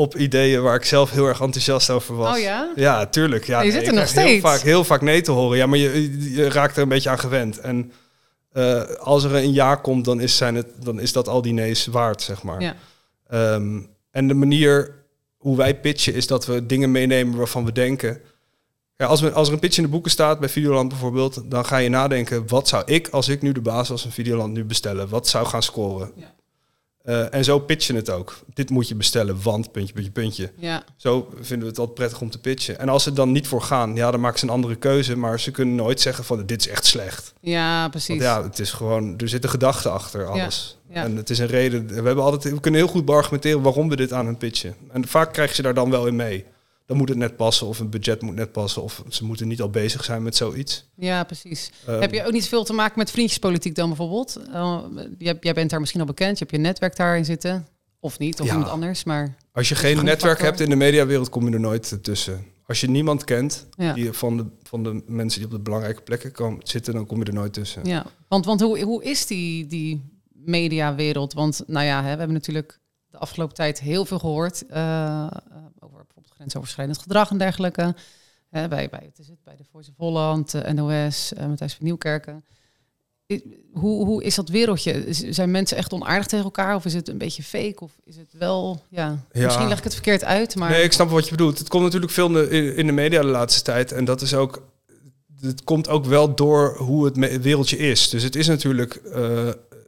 Op 0.00 0.16
ideeën 0.16 0.62
waar 0.62 0.74
ik 0.74 0.84
zelf 0.84 1.10
heel 1.10 1.26
erg 1.26 1.40
enthousiast 1.40 1.90
over 1.90 2.16
was. 2.16 2.36
Oh 2.36 2.42
ja? 2.42 2.72
Ja, 2.76 3.06
tuurlijk. 3.06 3.44
Ja, 3.44 3.60
Je 3.60 3.70
nee, 3.70 3.78
zit 3.78 3.88
er 3.88 3.94
nog 3.94 4.04
krijg 4.04 4.26
Heel 4.26 4.38
steeds. 4.38 4.54
vaak, 4.54 4.60
heel 4.60 4.84
vaak 4.84 5.00
nee 5.00 5.20
te 5.20 5.30
horen. 5.30 5.56
Ja, 5.56 5.66
maar 5.66 5.78
je, 5.78 6.32
je 6.34 6.48
raakt 6.48 6.76
er 6.76 6.82
een 6.82 6.88
beetje 6.88 7.10
aan 7.10 7.18
gewend. 7.18 7.58
En 7.58 7.92
eh, 8.52 8.82
als 8.82 9.24
er 9.24 9.34
een 9.34 9.52
ja 9.52 9.74
komt, 9.74 10.04
dan 10.04 10.20
is, 10.20 10.36
zijn 10.36 10.54
het, 10.54 10.66
dan 10.84 11.00
is 11.00 11.12
dat 11.12 11.28
al 11.28 11.42
die 11.42 11.52
nee's 11.52 11.86
waard, 11.86 12.22
zeg 12.22 12.42
maar. 12.42 12.60
Ja. 12.60 12.74
Ehm, 13.28 13.80
en 14.10 14.28
de 14.28 14.34
manier 14.34 14.94
hoe 15.36 15.56
wij 15.56 15.80
pitchen 15.80 16.14
is 16.14 16.26
dat 16.26 16.46
we 16.46 16.66
dingen 16.66 16.90
meenemen 16.90 17.36
waarvan 17.36 17.64
we 17.64 17.72
denken... 17.72 18.20
Ja, 18.96 19.06
als, 19.06 19.20
we, 19.20 19.32
als 19.32 19.48
er 19.48 19.54
een 19.54 19.60
pitch 19.60 19.76
in 19.76 19.82
de 19.82 19.88
boeken 19.88 20.10
staat, 20.10 20.40
bij 20.40 20.48
Videoland 20.48 20.88
bijvoorbeeld... 20.88 21.50
dan 21.50 21.64
ga 21.64 21.76
je 21.76 21.88
nadenken, 21.88 22.48
wat 22.48 22.68
zou 22.68 22.82
ik, 22.86 23.08
als 23.08 23.28
ik 23.28 23.42
nu 23.42 23.52
de 23.52 23.60
baas 23.60 23.88
was 23.88 24.02
van 24.02 24.10
Videoland, 24.10 24.52
nu 24.52 24.64
bestellen? 24.64 25.08
Wat 25.08 25.28
zou 25.28 25.46
gaan 25.46 25.62
scoren? 25.62 26.12
Ja. 26.16 26.34
Eh, 27.02 27.34
en 27.34 27.44
zo 27.44 27.58
pitchen 27.58 27.94
het 27.94 28.10
ook. 28.10 28.38
Dit 28.54 28.70
moet 28.70 28.88
je 28.88 28.94
bestellen, 28.94 29.42
want 29.42 29.72
puntje, 29.72 29.92
puntje, 29.94 30.10
puntje. 30.12 30.50
Ja, 30.56 30.82
Zo 30.96 31.28
vinden 31.34 31.58
we 31.60 31.66
het 31.66 31.78
altijd 31.78 31.94
prettig 31.98 32.20
om 32.20 32.30
te 32.30 32.38
pitchen. 32.38 32.78
En 32.78 32.88
als 32.88 33.02
ze 33.02 33.12
dan 33.12 33.32
niet 33.32 33.46
voor 33.46 33.62
gaan, 33.62 33.94
ja, 33.94 34.10
dan 34.10 34.20
maken 34.20 34.38
ze 34.38 34.44
een 34.44 34.50
andere 34.50 34.76
keuze. 34.76 35.16
Maar 35.16 35.40
ze 35.40 35.50
kunnen 35.50 35.74
nooit 35.74 36.00
zeggen 36.00 36.24
van 36.24 36.46
dit 36.46 36.60
is 36.60 36.68
echt 36.68 36.86
slecht. 36.86 37.32
ja 37.40 37.88
precies. 37.88 38.08
Want 38.08 38.20
ja, 38.20 38.42
het 38.42 38.58
is 38.58 38.70
gewoon, 38.72 39.18
er 39.18 39.28
zit 39.28 39.44
een 39.44 39.50
gedachte 39.50 39.88
achter 39.88 40.26
alles. 40.26 40.78
ja. 40.88 41.04
En 41.04 41.16
het 41.16 41.30
is 41.30 41.38
een 41.38 41.46
reden. 41.46 41.86
We, 41.86 41.94
hebben 41.94 42.24
altijd, 42.24 42.54
we 42.54 42.60
kunnen 42.60 42.80
heel 42.80 42.88
goed 42.90 43.04
beargumenteren 43.04 43.62
waarom 43.62 43.88
we 43.88 43.96
dit 43.96 44.12
aan 44.12 44.26
hun 44.26 44.36
pitchen. 44.36 44.74
En 44.92 45.08
vaak 45.08 45.32
krijg 45.32 45.48
je 45.48 45.54
ze 45.54 45.62
daar 45.62 45.74
dan 45.74 45.90
wel 45.90 46.06
in 46.06 46.16
mee. 46.16 46.44
Dan 46.90 46.98
moet 46.98 47.08
het 47.08 47.18
net 47.18 47.36
passen, 47.36 47.66
of 47.66 47.78
een 47.78 47.90
budget 47.90 48.22
moet 48.22 48.34
net 48.34 48.52
passen, 48.52 48.82
of 48.82 49.02
ze 49.08 49.24
moeten 49.24 49.48
niet 49.48 49.60
al 49.60 49.70
bezig 49.70 50.04
zijn 50.04 50.22
met 50.22 50.36
zoiets. 50.36 50.84
Ja, 50.96 51.24
precies. 51.24 51.70
Ehm, 51.86 52.00
Heb 52.00 52.12
je 52.12 52.24
ook 52.26 52.32
niet 52.32 52.48
veel 52.48 52.64
te 52.64 52.72
maken 52.72 52.98
met 52.98 53.10
vriendjespolitiek 53.10 53.74
dan 53.74 53.88
bijvoorbeeld? 53.88 54.40
Uh, 54.48 54.80
jij, 55.18 55.36
jij 55.40 55.54
bent 55.54 55.70
daar 55.70 55.80
misschien 55.80 56.00
al 56.00 56.06
bekend, 56.06 56.38
je 56.38 56.44
hebt 56.44 56.56
je 56.56 56.62
netwerk 56.62 56.96
daarin 56.96 57.24
zitten. 57.24 57.66
Of 58.00 58.18
niet, 58.18 58.40
of 58.40 58.46
Ja. 58.46 58.52
iemand 58.52 58.70
anders. 58.70 59.04
Maar 59.04 59.36
Als 59.52 59.68
je 59.68 59.74
geen 59.74 59.98
een 59.98 60.04
netwerk 60.04 60.40
hebt 60.40 60.60
in 60.60 60.68
de 60.70 60.76
mediawereld, 60.76 61.28
kom 61.28 61.48
je 61.48 61.54
er 61.54 61.60
nooit 61.60 61.98
tussen. 62.02 62.44
Als 62.66 62.80
je 62.80 62.90
niemand 62.90 63.24
kent 63.24 63.66
ja. 63.76 63.92
die 63.92 64.12
van, 64.12 64.36
de, 64.36 64.46
van 64.62 64.82
de 64.82 65.02
mensen 65.06 65.40
die 65.40 65.48
op 65.48 65.54
de 65.56 65.62
belangrijke 65.62 66.02
plekken 66.02 66.32
komen 66.32 66.60
zitten, 66.66 66.94
dan 66.94 67.06
kom 67.06 67.18
je 67.18 67.24
er 67.24 67.34
nooit 67.34 67.52
tussen. 67.52 67.84
Ja, 67.84 68.06
want, 68.28 68.44
want 68.44 68.60
hoe, 68.60 68.82
hoe 68.82 69.04
is 69.04 69.26
die, 69.26 69.66
die 69.66 70.02
mediawereld? 70.32 71.32
Want 71.32 71.62
nou 71.66 71.86
ja, 71.86 71.96
hè, 71.96 72.02
we 72.12 72.18
hebben 72.18 72.32
natuurlijk 72.32 72.80
de 73.10 73.18
afgelopen 73.18 73.54
tijd 73.54 73.80
heel 73.80 74.04
veel 74.04 74.18
gehoord 74.18 74.66
eh, 74.66 74.78
eh, 74.80 75.26
over 75.80 75.96
bijvoorbeeld 76.04 76.34
grensoverschrijdend 76.34 76.98
gedrag 76.98 77.30
en 77.30 77.38
dergelijke. 77.38 77.94
Hè, 78.50 78.68
bij, 78.68 78.88
bij, 78.88 79.02
het 79.04 79.18
is 79.18 79.28
het, 79.28 79.44
bij 79.44 79.56
de 79.56 79.64
Voice 79.72 79.90
of 79.90 79.96
Holland, 79.96 80.54
eh, 80.54 80.72
NOS, 80.72 81.32
eh 81.32 81.46
Matthijs 81.46 81.74
van 81.74 81.84
Nieuwkerken. 81.84 82.44
I- 83.32 83.64
Hoe, 83.72 84.04
hoe 84.06 84.22
is 84.24 84.34
dat 84.34 84.48
wereldje? 84.48 85.06
Is- 85.06 85.18
Zijn 85.18 85.50
mensen 85.50 85.76
echt 85.76 85.92
onaardig 85.92 86.26
tegen 86.26 86.44
elkaar? 86.44 86.74
Of 86.74 86.84
is 86.84 86.94
het 86.94 87.08
een 87.08 87.18
beetje 87.18 87.42
fake? 87.42 87.76
Of 87.80 87.92
is 88.04 88.16
het 88.16 88.32
wel, 88.38 88.82
ja, 88.88 89.18
Ja. 89.32 89.44
misschien 89.44 89.68
leg 89.68 89.78
ik 89.78 89.84
het 89.84 89.92
verkeerd 89.92 90.24
uit, 90.24 90.54
maar... 90.56 90.70
Nee, 90.70 90.82
ik 90.82 90.92
snap 90.92 91.10
wat 91.10 91.24
je 91.24 91.30
bedoelt. 91.30 91.58
Het 91.58 91.68
komt 91.68 91.84
natuurlijk 91.84 92.12
veel 92.12 92.26
in 92.26 92.76
de, 92.76 92.84
de 92.84 92.92
media 92.92 93.20
de 93.20 93.26
laatste 93.26 93.62
tijd. 93.62 93.92
En 93.92 94.04
dat 94.04 94.20
is 94.22 94.34
ook. 94.34 94.62
Het 95.40 95.64
komt 95.64 95.88
ook 95.88 96.04
wel 96.04 96.34
door 96.34 96.76
hoe 96.76 97.04
het 97.04 97.40
wereldje 97.42 97.76
is. 97.76 98.08
Dus 98.08 98.22
het 98.22 98.36
is 98.36 98.46
natuurlijk. 98.46 99.00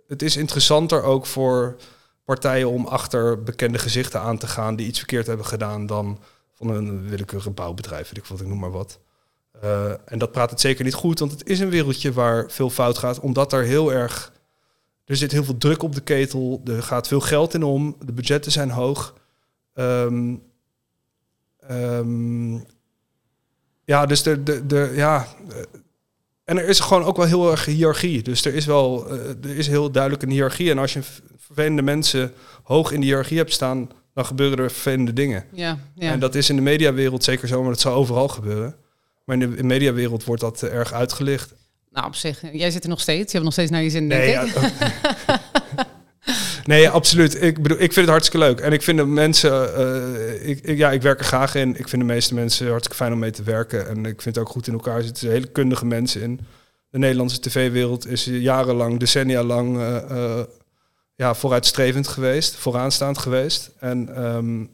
het 0.08 0.22
is 0.22 0.36
interessanter 0.36 1.02
ook 1.02 1.26
voor 1.26 1.76
partijen 2.24 2.68
om 2.68 2.86
achter 2.86 3.42
bekende 3.42 3.78
gezichten 3.78 4.20
aan 4.20 4.38
te 4.38 4.46
gaan 4.46 4.76
die 4.76 4.86
iets 4.86 4.98
verkeerd 4.98 5.26
hebben 5.26 5.46
gedaan 5.46 5.86
dan 5.86 6.18
van 6.52 6.68
een 6.68 7.08
willekeurig 7.08 7.54
bouwbedrijf, 7.54 8.04
weet 8.08 8.16
ik 8.18 8.24
wat, 8.24 8.40
ik 8.40 8.46
noem 8.46 8.58
maar 8.58 8.70
wat. 8.70 9.00
Eh, 9.60 9.90
en 10.04 10.18
dat 10.18 10.32
praat 10.32 10.50
het 10.50 10.60
zeker 10.60 10.84
niet 10.84 10.94
goed, 10.94 11.18
want 11.18 11.30
het 11.30 11.48
is 11.48 11.60
een 11.60 11.70
wereldje 11.70 12.12
waar 12.12 12.50
veel 12.50 12.70
fout 12.70 12.98
gaat, 12.98 13.20
omdat 13.20 13.52
er 13.52 13.62
heel 13.62 13.92
erg. 13.92 14.32
Er 15.04 15.16
zit 15.16 15.32
heel 15.32 15.44
veel 15.44 15.58
druk 15.58 15.82
op 15.82 15.94
de 15.94 16.00
ketel, 16.00 16.60
er 16.64 16.82
gaat 16.82 17.08
veel 17.08 17.20
geld 17.20 17.54
in 17.54 17.62
om, 17.62 17.96
de 18.04 18.12
budgetten 18.12 18.52
zijn 18.52 18.70
hoog. 18.70 19.14
Ehm, 19.74 20.34
Ehm, 21.68 22.54
ja, 23.84 24.06
dus 24.06 24.22
de, 24.22 24.42
de, 24.42 24.66
de, 24.66 24.92
ja. 24.94 25.26
eh, 25.48 25.56
En 26.44 26.58
er 26.58 26.68
is 26.68 26.80
gewoon 26.80 27.04
ook 27.04 27.16
wel 27.16 27.26
heel 27.26 27.50
erg 27.50 27.64
hiërarchie. 27.64 28.22
Dus 28.22 28.44
er 28.44 28.54
is 28.54 28.66
wel, 28.66 29.08
eh, 29.08 29.28
er 29.28 29.56
is 29.56 29.66
heel 29.66 29.90
duidelijk 29.90 30.22
een 30.22 30.30
hiërarchie. 30.30 30.70
En 30.70 30.78
als 30.78 30.92
je 30.92 31.00
vervelende 31.54 31.82
mensen 31.82 32.32
hoog 32.62 32.92
in 32.92 33.00
de 33.00 33.06
hiërarchie 33.06 33.36
hebt 33.38 33.52
staan, 33.52 33.90
dan 34.14 34.26
gebeuren 34.26 34.58
er 34.58 34.70
vervelende 34.70 35.12
dingen. 35.12 35.44
Ja, 35.52 35.78
ja. 35.94 36.10
En 36.12 36.20
dat 36.20 36.34
is 36.34 36.50
in 36.50 36.56
de 36.56 36.62
mediawereld 36.62 37.24
zeker 37.24 37.48
zo, 37.48 37.60
maar 37.62 37.70
dat 37.70 37.80
zal 37.80 37.94
overal 37.94 38.28
gebeuren. 38.28 38.74
Maar 39.24 39.40
in 39.40 39.50
de, 39.56 39.62
mediawereld 39.62 40.24
wordt 40.24 40.40
dat 40.42 40.62
eh, 40.62 40.74
erg 40.74 40.92
uitgelicht. 40.92 41.54
Nou, 41.90 42.06
op 42.06 42.14
zich, 42.14 42.40
jij 42.52 42.70
zit 42.70 42.82
er 42.82 42.88
nog 42.88 43.00
steeds. 43.00 43.24
Je 43.24 43.32
hebt 43.32 43.44
nog 43.44 43.52
steeds 43.52 43.70
naar 43.70 43.82
je 43.82 43.90
zin, 43.90 44.08
denk 44.08 44.22
Nee, 44.24 44.34
ik. 44.46 44.54
ja, 44.54 45.40
nee, 46.64 46.88
absoluut. 46.88 47.42
Ik 47.42 47.62
bedoel, 47.62 47.76
ik 47.80 47.92
vind 47.92 47.94
het 48.06 48.08
hartstikke 48.08 48.46
leuk. 48.46 48.60
En 48.60 48.72
ik 48.72 48.82
vind 48.82 48.98
de 48.98 49.04
mensen, 49.06 49.74
eh, 49.76 50.48
ik, 50.48 50.60
ik- 50.60 50.76
ja, 50.78 50.90
ik 50.90 51.02
werk 51.02 51.18
er 51.18 51.24
graag 51.24 51.54
in. 51.54 51.68
Ik 51.78 51.88
vind 51.88 52.02
de 52.02 52.08
meeste 52.08 52.34
mensen 52.34 52.66
hartstikke 52.68 52.96
fijn 52.96 53.12
om 53.12 53.18
mee 53.18 53.30
te 53.30 53.42
werken. 53.42 53.88
En 53.88 53.96
ik 54.06 54.22
vind 54.22 54.34
het 54.34 54.38
ook 54.38 54.48
goed 54.50 54.66
in 54.66 54.72
elkaar 54.72 55.02
zitten. 55.02 55.28
hele 55.30 55.46
kundige 55.46 55.86
mensen 55.86 56.22
in. 56.22 56.40
De 56.90 56.98
Nederlandse 56.98 57.40
tv-wereld 57.40 58.06
is 58.06 58.24
jarenlang, 58.24 58.98
decennia 58.98 59.42
lang, 59.42 59.78
eh, 59.78 60.40
ja, 61.14 61.34
vooruitstrevend 61.34 62.08
geweest, 62.08 62.56
vooraanstaand 62.56 63.18
geweest. 63.18 63.70
En 63.78 64.16
ehm, 64.16 64.64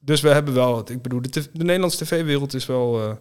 dus 0.00 0.20
we 0.20 0.28
hebben 0.28 0.54
wel, 0.54 0.90
ik 0.90 1.02
bedoel, 1.02 1.20
de, 1.22 1.48
Nederlandse 1.52 2.04
tv-wereld 2.04 2.54
is 2.54 2.66
wel, 2.66 3.02
eh, 3.02 3.12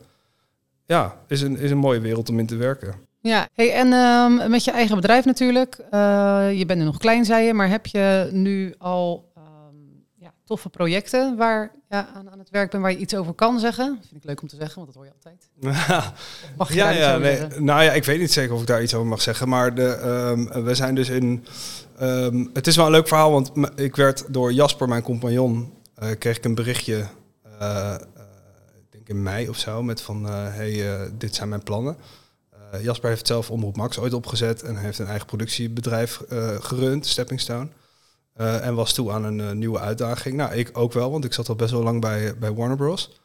ja, 0.86 1.18
is 1.28 1.42
een, 1.42 1.58
is 1.58 1.72
een 1.72 1.78
mooie 1.78 2.00
wereld 2.00 2.30
om 2.30 2.40
in 2.40 2.46
te 2.46 2.56
werken. 2.56 2.96
Ja, 3.22 3.48
hey, 3.54 3.74
en 3.74 3.94
ehm, 3.94 4.50
met 4.50 4.64
je 4.64 4.72
eigen 4.72 4.96
bedrijf 4.96 5.26
natuurlijk. 5.26 5.76
Eh, 5.90 6.50
je 6.54 6.66
bent 6.66 6.80
er 6.80 6.86
nog 6.86 6.98
klein, 6.98 7.26
zei 7.26 7.46
je, 7.46 7.54
maar 7.54 7.70
heb 7.70 7.86
je 7.86 8.30
nu 8.32 8.76
al 8.78 9.32
ehm, 9.36 9.76
ja, 10.20 10.34
toffe 10.46 10.70
projecten 10.70 11.36
waar 11.38 11.72
ja, 11.94 12.08
aan, 12.16 12.30
aan 12.32 12.40
het 12.40 12.50
werk 12.50 12.72
bent, 12.72 12.84
waar 12.84 12.92
je 12.92 12.98
iets 12.98 13.16
over 13.16 13.34
kan 13.34 13.60
zeggen? 13.60 14.00
Vind 14.02 14.16
ik 14.16 14.24
leuk 14.24 14.42
om 14.42 14.48
te 14.48 14.56
zeggen, 14.56 14.76
want 14.76 14.88
dat 14.88 14.96
hoor 14.96 15.06
je 15.06 15.12
altijd. 15.16 15.50
Mag 16.58 16.70
je 16.70 16.76
Ja, 16.76 16.84
daar 16.84 16.94
iets 16.94 17.04
ja, 17.06 17.18
nee, 17.18 17.36
zeggen? 17.38 17.64
nou 17.64 17.84
ja, 17.84 17.92
ik 17.92 18.04
weet 18.04 18.20
niet 18.20 18.32
zeker 18.32 18.54
of 18.54 18.62
ik 18.62 18.68
daar 18.68 18.82
iets 18.84 18.94
over 18.94 19.08
mag 19.08 19.22
zeggen. 19.22 19.50
Maar 19.50 19.76
de, 19.76 19.88
ehm, 19.88 20.64
we 20.64 20.76
zijn 20.76 20.96
dus 20.96 21.10
in. 21.10 21.46
ehm, 21.98 22.46
het 22.54 22.68
is 22.68 22.76
wel 22.76 22.86
een 22.86 22.92
leuk 22.92 23.08
verhaal, 23.08 23.32
want 23.32 23.52
ik 23.76 23.96
werd 23.96 24.26
door 24.34 24.54
Jasper, 24.54 24.88
mijn 24.88 25.02
compagnon, 25.04 25.74
eh, 25.96 26.10
kreeg 26.20 26.38
ik 26.38 26.46
een 26.46 26.56
berichtje. 26.56 27.08
eh, 27.60 27.94
eh, 27.94 28.02
ik 28.76 28.92
denk 28.92 29.10
in 29.10 29.24
mei 29.24 29.50
of 29.50 29.58
zo, 29.58 29.84
met 29.84 30.02
van: 30.02 30.24
hey, 30.26 30.98
dit 31.18 31.36
zijn 31.36 31.50
mijn 31.50 31.64
plannen. 31.64 31.98
Jasper 32.82 33.10
heeft 33.10 33.28
zelf 33.28 33.50
Omroep 33.52 33.76
Max 33.76 34.00
ooit 34.00 34.14
opgezet 34.14 34.62
en 34.62 34.78
heeft 34.78 35.00
een 35.00 35.08
eigen 35.08 35.26
productiebedrijf 35.26 36.22
gerund, 36.60 37.06
Stepping 37.06 37.40
Stone. 37.40 37.68
Eh, 38.34 38.66
en 38.66 38.76
was 38.76 38.94
toe 38.94 39.12
aan 39.12 39.24
een 39.24 39.40
eh, 39.40 39.52
nieuwe 39.52 39.80
uitdaging. 39.80 40.36
Nou, 40.36 40.54
ik 40.54 40.70
ook 40.78 40.94
wel, 40.94 41.12
want 41.12 41.26
ik 41.26 41.34
zat 41.34 41.50
al 41.50 41.56
best 41.56 41.72
wel 41.72 41.84
lang 41.84 42.02
bij, 42.02 42.38
bij 42.38 42.54
Warner 42.54 42.78
Bros. 42.78 43.20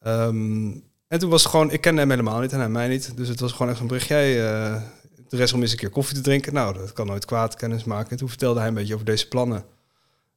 Ehm, 0.00 0.70
en 1.08 1.18
toen 1.18 1.30
was 1.30 1.42
het 1.42 1.50
gewoon, 1.50 1.70
ik 1.70 1.80
kende 1.80 2.00
hem 2.00 2.10
helemaal 2.10 2.40
niet 2.40 2.52
en 2.52 2.58
hij 2.58 2.68
mij 2.68 2.88
niet. 2.88 3.16
Dus 3.16 3.28
het 3.28 3.40
was 3.40 3.52
gewoon 3.52 3.72
echt 3.72 3.80
een 3.80 3.86
bericht. 3.86 4.06
Jij, 4.06 4.52
eh, 4.52 4.82
de 5.28 5.36
rest 5.36 5.52
om 5.52 5.60
eens 5.60 5.70
een 5.70 5.76
keer 5.76 5.90
koffie 5.90 6.16
te 6.16 6.22
drinken. 6.22 6.54
Nou, 6.54 6.74
dat 6.74 6.92
kan 6.92 7.06
nooit 7.06 7.24
kwaad, 7.24 7.54
kennis 7.54 7.84
maken. 7.84 8.10
En 8.10 8.16
toen 8.16 8.28
vertelde 8.28 8.58
hij 8.58 8.68
een 8.68 8.74
beetje 8.74 8.94
over 8.94 9.06
deze 9.06 9.28
plannen. 9.28 9.64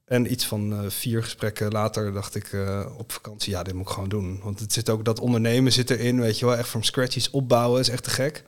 En 0.06 0.32
iets 0.32 0.46
van 0.46 0.92
vier 0.92 1.24
gesprekken 1.24 1.72
later 1.72 2.14
dacht 2.14 2.36
ik 2.36 2.58
op 2.98 3.12
vakantie, 3.12 3.52
ja, 3.52 3.64
dit 3.64 3.74
moet 3.74 3.88
ik 3.88 3.94
gewoon 3.94 4.10
doen. 4.10 4.40
Want 4.44 4.60
het 4.60 4.74
zit 4.74 4.90
ook, 4.90 5.06
dat 5.06 5.20
ondernemen 5.20 5.72
zit 5.72 5.90
erin, 5.90 6.20
weet 6.20 6.40
je 6.40 6.46
wel. 6.46 6.56
Echt 6.58 6.70
from 6.70 6.84
scratch 6.84 7.16
iets 7.16 7.30
opbouwen, 7.30 7.80
is 7.80 7.90
echt 7.90 8.04
te 8.04 8.10
gek. 8.10 8.44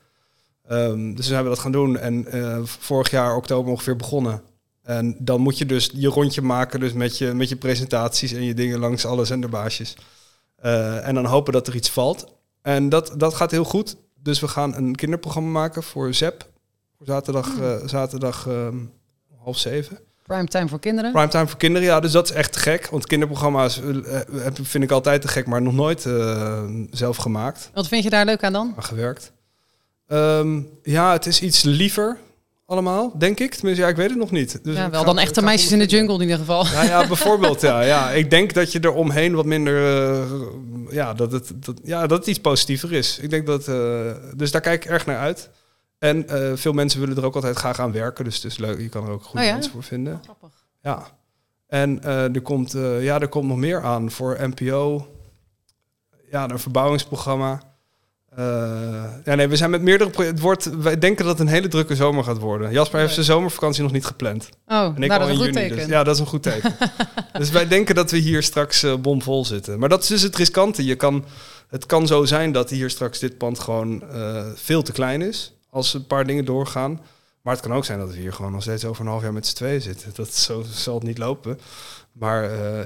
Ehm, 0.67 1.05
dus 1.05 1.15
toen 1.15 1.23
zijn 1.23 1.43
we 1.43 1.49
dat 1.49 1.59
gaan 1.59 1.71
doen. 1.71 1.97
En 1.97 2.27
vorig 2.67 3.09
jaar 3.09 3.35
oktober 3.35 3.71
ongeveer 3.71 3.95
begonnen. 3.95 4.41
En 4.85 5.15
dan 5.19 5.41
moet 5.41 5.57
je 5.57 5.65
dus 5.65 5.89
je 5.93 6.07
rondje 6.07 6.41
maken, 6.41 6.79
dus 6.79 6.93
met 6.93 7.17
je, 7.17 7.33
met 7.33 7.49
je 7.49 7.55
presentaties 7.55 8.31
en 8.31 8.43
je 8.43 8.53
dingen 8.53 8.79
langs 8.79 9.05
alle 9.05 9.25
zenderbaasjes. 9.25 9.95
Eh, 10.55 11.07
en 11.07 11.15
dan 11.15 11.25
hopen 11.25 11.53
dat 11.53 11.67
er 11.67 11.75
iets 11.75 11.89
valt. 11.89 12.25
En 12.61 12.89
dat, 12.89 13.13
dat 13.17 13.33
gaat 13.33 13.51
heel 13.51 13.63
goed. 13.63 13.95
dus 14.21 14.39
we 14.39 14.47
gaan 14.47 14.75
een 14.75 14.95
kinderprogramma 14.95 15.49
maken 15.49 15.83
voor 15.83 16.13
ZEP. 16.13 16.49
Voor 16.97 17.05
zaterdag, 17.05 17.53
Hmm. 17.53 17.63
eh, 17.63 17.75
zaterdag 17.87 18.47
ehm, 18.47 18.77
half 19.43 19.57
zeven. 19.57 19.99
Primetime 20.23 20.67
voor 20.67 20.79
kinderen. 20.79 21.11
Primetime 21.11 21.47
voor 21.47 21.57
kinderen, 21.57 21.87
ja, 21.87 21.99
dus 21.99 22.11
dat 22.11 22.29
is 22.29 22.35
echt 22.35 22.53
te 22.53 22.59
gek. 22.59 22.87
Want 22.87 23.05
kinderprogramma's 23.07 23.81
eh, 23.81 24.19
vind 24.61 24.83
ik 24.83 24.91
altijd 24.91 25.21
te 25.21 25.27
gek, 25.27 25.45
maar 25.47 25.61
nog 25.61 25.73
nooit 25.73 26.01
zelf 26.91 27.17
gemaakt, 27.17 27.69
Wat 27.73 27.87
vind 27.87 28.03
je 28.03 28.09
daar 28.09 28.25
leuk 28.25 28.43
aan 28.43 28.53
dan? 28.53 28.73
aan 28.75 28.83
gewerkt. 28.83 29.31
Ehm, 30.07 30.61
ja, 30.83 31.11
het 31.11 31.25
is 31.25 31.41
iets 31.41 31.63
liever 31.63 32.17
allemaal, 32.65 33.17
denk 33.17 33.39
ik. 33.39 33.53
Tenminste, 33.55 33.83
ja, 33.83 33.89
ik 33.89 33.95
weet 33.95 34.09
het 34.09 34.17
nog 34.17 34.31
niet. 34.31 34.63
Dus 34.63 34.75
ja, 34.75 34.89
wel 34.89 34.99
ga 34.99 35.05
dan 35.05 35.19
echte 35.19 35.41
meisjes 35.41 35.71
in 35.71 35.79
de 35.79 35.85
jungle 35.85 36.13
in 36.15 36.21
ieder 36.21 36.37
geval. 36.37 36.65
Ja, 36.65 36.83
ja, 36.83 37.07
bijvoorbeeld, 37.13 37.61
ja, 37.61 37.81
ja. 37.81 38.11
Ik 38.11 38.29
denk 38.29 38.53
dat 38.53 38.71
je 38.71 38.79
er 38.79 38.93
omheen 38.93 39.35
wat 39.35 39.45
minder... 39.45 39.75
eh, 40.19 40.29
ja, 40.89 41.13
dat 41.13 41.31
het, 41.31 41.51
dat, 41.65 41.79
ja, 41.83 42.07
dat 42.07 42.17
het 42.19 42.27
iets 42.27 42.39
positiever 42.39 42.91
is. 42.93 43.19
Ik 43.19 43.29
denk 43.29 43.45
dat... 43.45 43.67
eh, 43.67 44.11
dus 44.35 44.51
daar 44.51 44.61
kijk 44.61 44.85
ik 44.85 44.91
erg 44.91 45.05
naar 45.05 45.17
uit. 45.17 45.49
En 45.99 46.27
eh, 46.27 46.51
veel 46.55 46.73
mensen 46.73 46.99
willen 46.99 47.17
er 47.17 47.25
ook 47.25 47.35
altijd 47.35 47.57
graag 47.57 47.79
aan 47.79 47.91
werken. 47.91 48.23
Dus 48.23 48.35
het 48.35 48.43
is 48.45 48.57
leuk. 48.57 48.79
Je 48.79 48.89
kan 48.89 49.05
er 49.05 49.11
ook 49.11 49.23
goede 49.23 49.39
Oh 49.39 49.45
ja? 49.45 49.53
mensen 49.53 49.71
voor 49.71 49.83
vinden. 49.83 50.19
Grappig. 50.23 50.49
Ja. 50.81 51.07
En 51.67 52.03
er, 52.03 52.41
komt, 52.41 52.71
ja, 52.99 53.19
er 53.19 53.27
komt 53.27 53.47
nog 53.47 53.57
meer 53.57 53.81
aan 53.83 54.11
voor 54.11 54.37
NPO. 54.41 55.07
Ja, 56.31 56.49
een 56.49 56.59
verbouwingsprogramma. 56.59 57.74
Eh, 58.35 59.03
ja, 59.23 59.35
nee, 59.35 59.47
we 59.47 59.55
zijn 59.55 59.69
met 59.69 59.81
meerdere 59.81 60.09
projecten. 60.09 60.43
Wordt, 60.43 60.77
wij 60.77 60.97
denken 60.97 61.25
dat 61.25 61.37
het 61.37 61.47
een 61.47 61.53
hele 61.53 61.67
drukke 61.67 61.95
zomer 61.95 62.23
gaat 62.23 62.37
worden. 62.37 62.71
Jasper 62.71 62.99
heeft 62.99 63.13
zijn 63.13 63.25
zomervakantie 63.25 63.83
nog 63.83 63.91
niet 63.91 64.05
gepland. 64.05 64.49
Oh, 64.67 64.77
En 64.95 65.03
ik 65.03 65.09
nou, 65.09 65.21
al 65.21 65.27
dat 65.27 65.27
is 65.27 65.33
in 65.33 65.39
een 65.39 65.45
goed 65.45 65.53
juni. 65.53 65.67
teken. 65.67 65.75
Dus, 65.75 65.85
ja, 65.85 66.03
dat 66.03 66.13
is 66.13 66.19
een 66.19 66.27
goed 66.27 66.43
teken. 66.43 66.75
dus 67.39 67.49
wij 67.49 67.67
denken 67.67 67.95
dat 67.95 68.11
we 68.11 68.17
hier 68.17 68.43
straks 68.43 68.83
eh, 68.83 68.95
bomvol 68.95 69.45
zitten. 69.45 69.79
Maar 69.79 69.89
dat 69.89 70.01
is 70.01 70.07
dus 70.07 70.21
het 70.21 70.35
riskante. 70.35 70.85
Je 70.85 70.95
kan, 70.95 71.25
het 71.69 71.85
kan 71.85 72.07
zo 72.07 72.25
zijn 72.25 72.51
dat 72.51 72.69
hier 72.69 72.89
straks 72.89 73.19
dit 73.19 73.37
pand 73.37 73.59
gewoon 73.59 74.09
eh, 74.11 74.45
veel 74.55 74.81
te 74.81 74.91
klein 74.91 75.21
is. 75.21 75.53
Als 75.69 75.93
een 75.93 76.07
paar 76.07 76.25
dingen 76.25 76.45
doorgaan. 76.45 77.01
Maar 77.41 77.53
het 77.53 77.63
kan 77.63 77.73
ook 77.73 77.85
zijn 77.85 77.99
dat 77.99 78.11
we 78.11 78.17
hier 78.19 78.33
gewoon 78.33 78.51
nog 78.51 78.61
steeds 78.61 78.85
over 78.85 79.01
een 79.01 79.11
half 79.11 79.21
jaar 79.21 79.33
met 79.33 79.47
z'n 79.47 79.55
tweeën 79.55 79.81
zitten. 79.81 80.11
Dat 80.15 80.33
zo 80.33 80.63
zal 80.73 80.95
het 80.95 81.03
niet 81.03 81.17
lopen. 81.17 81.59
Maar 82.11 82.43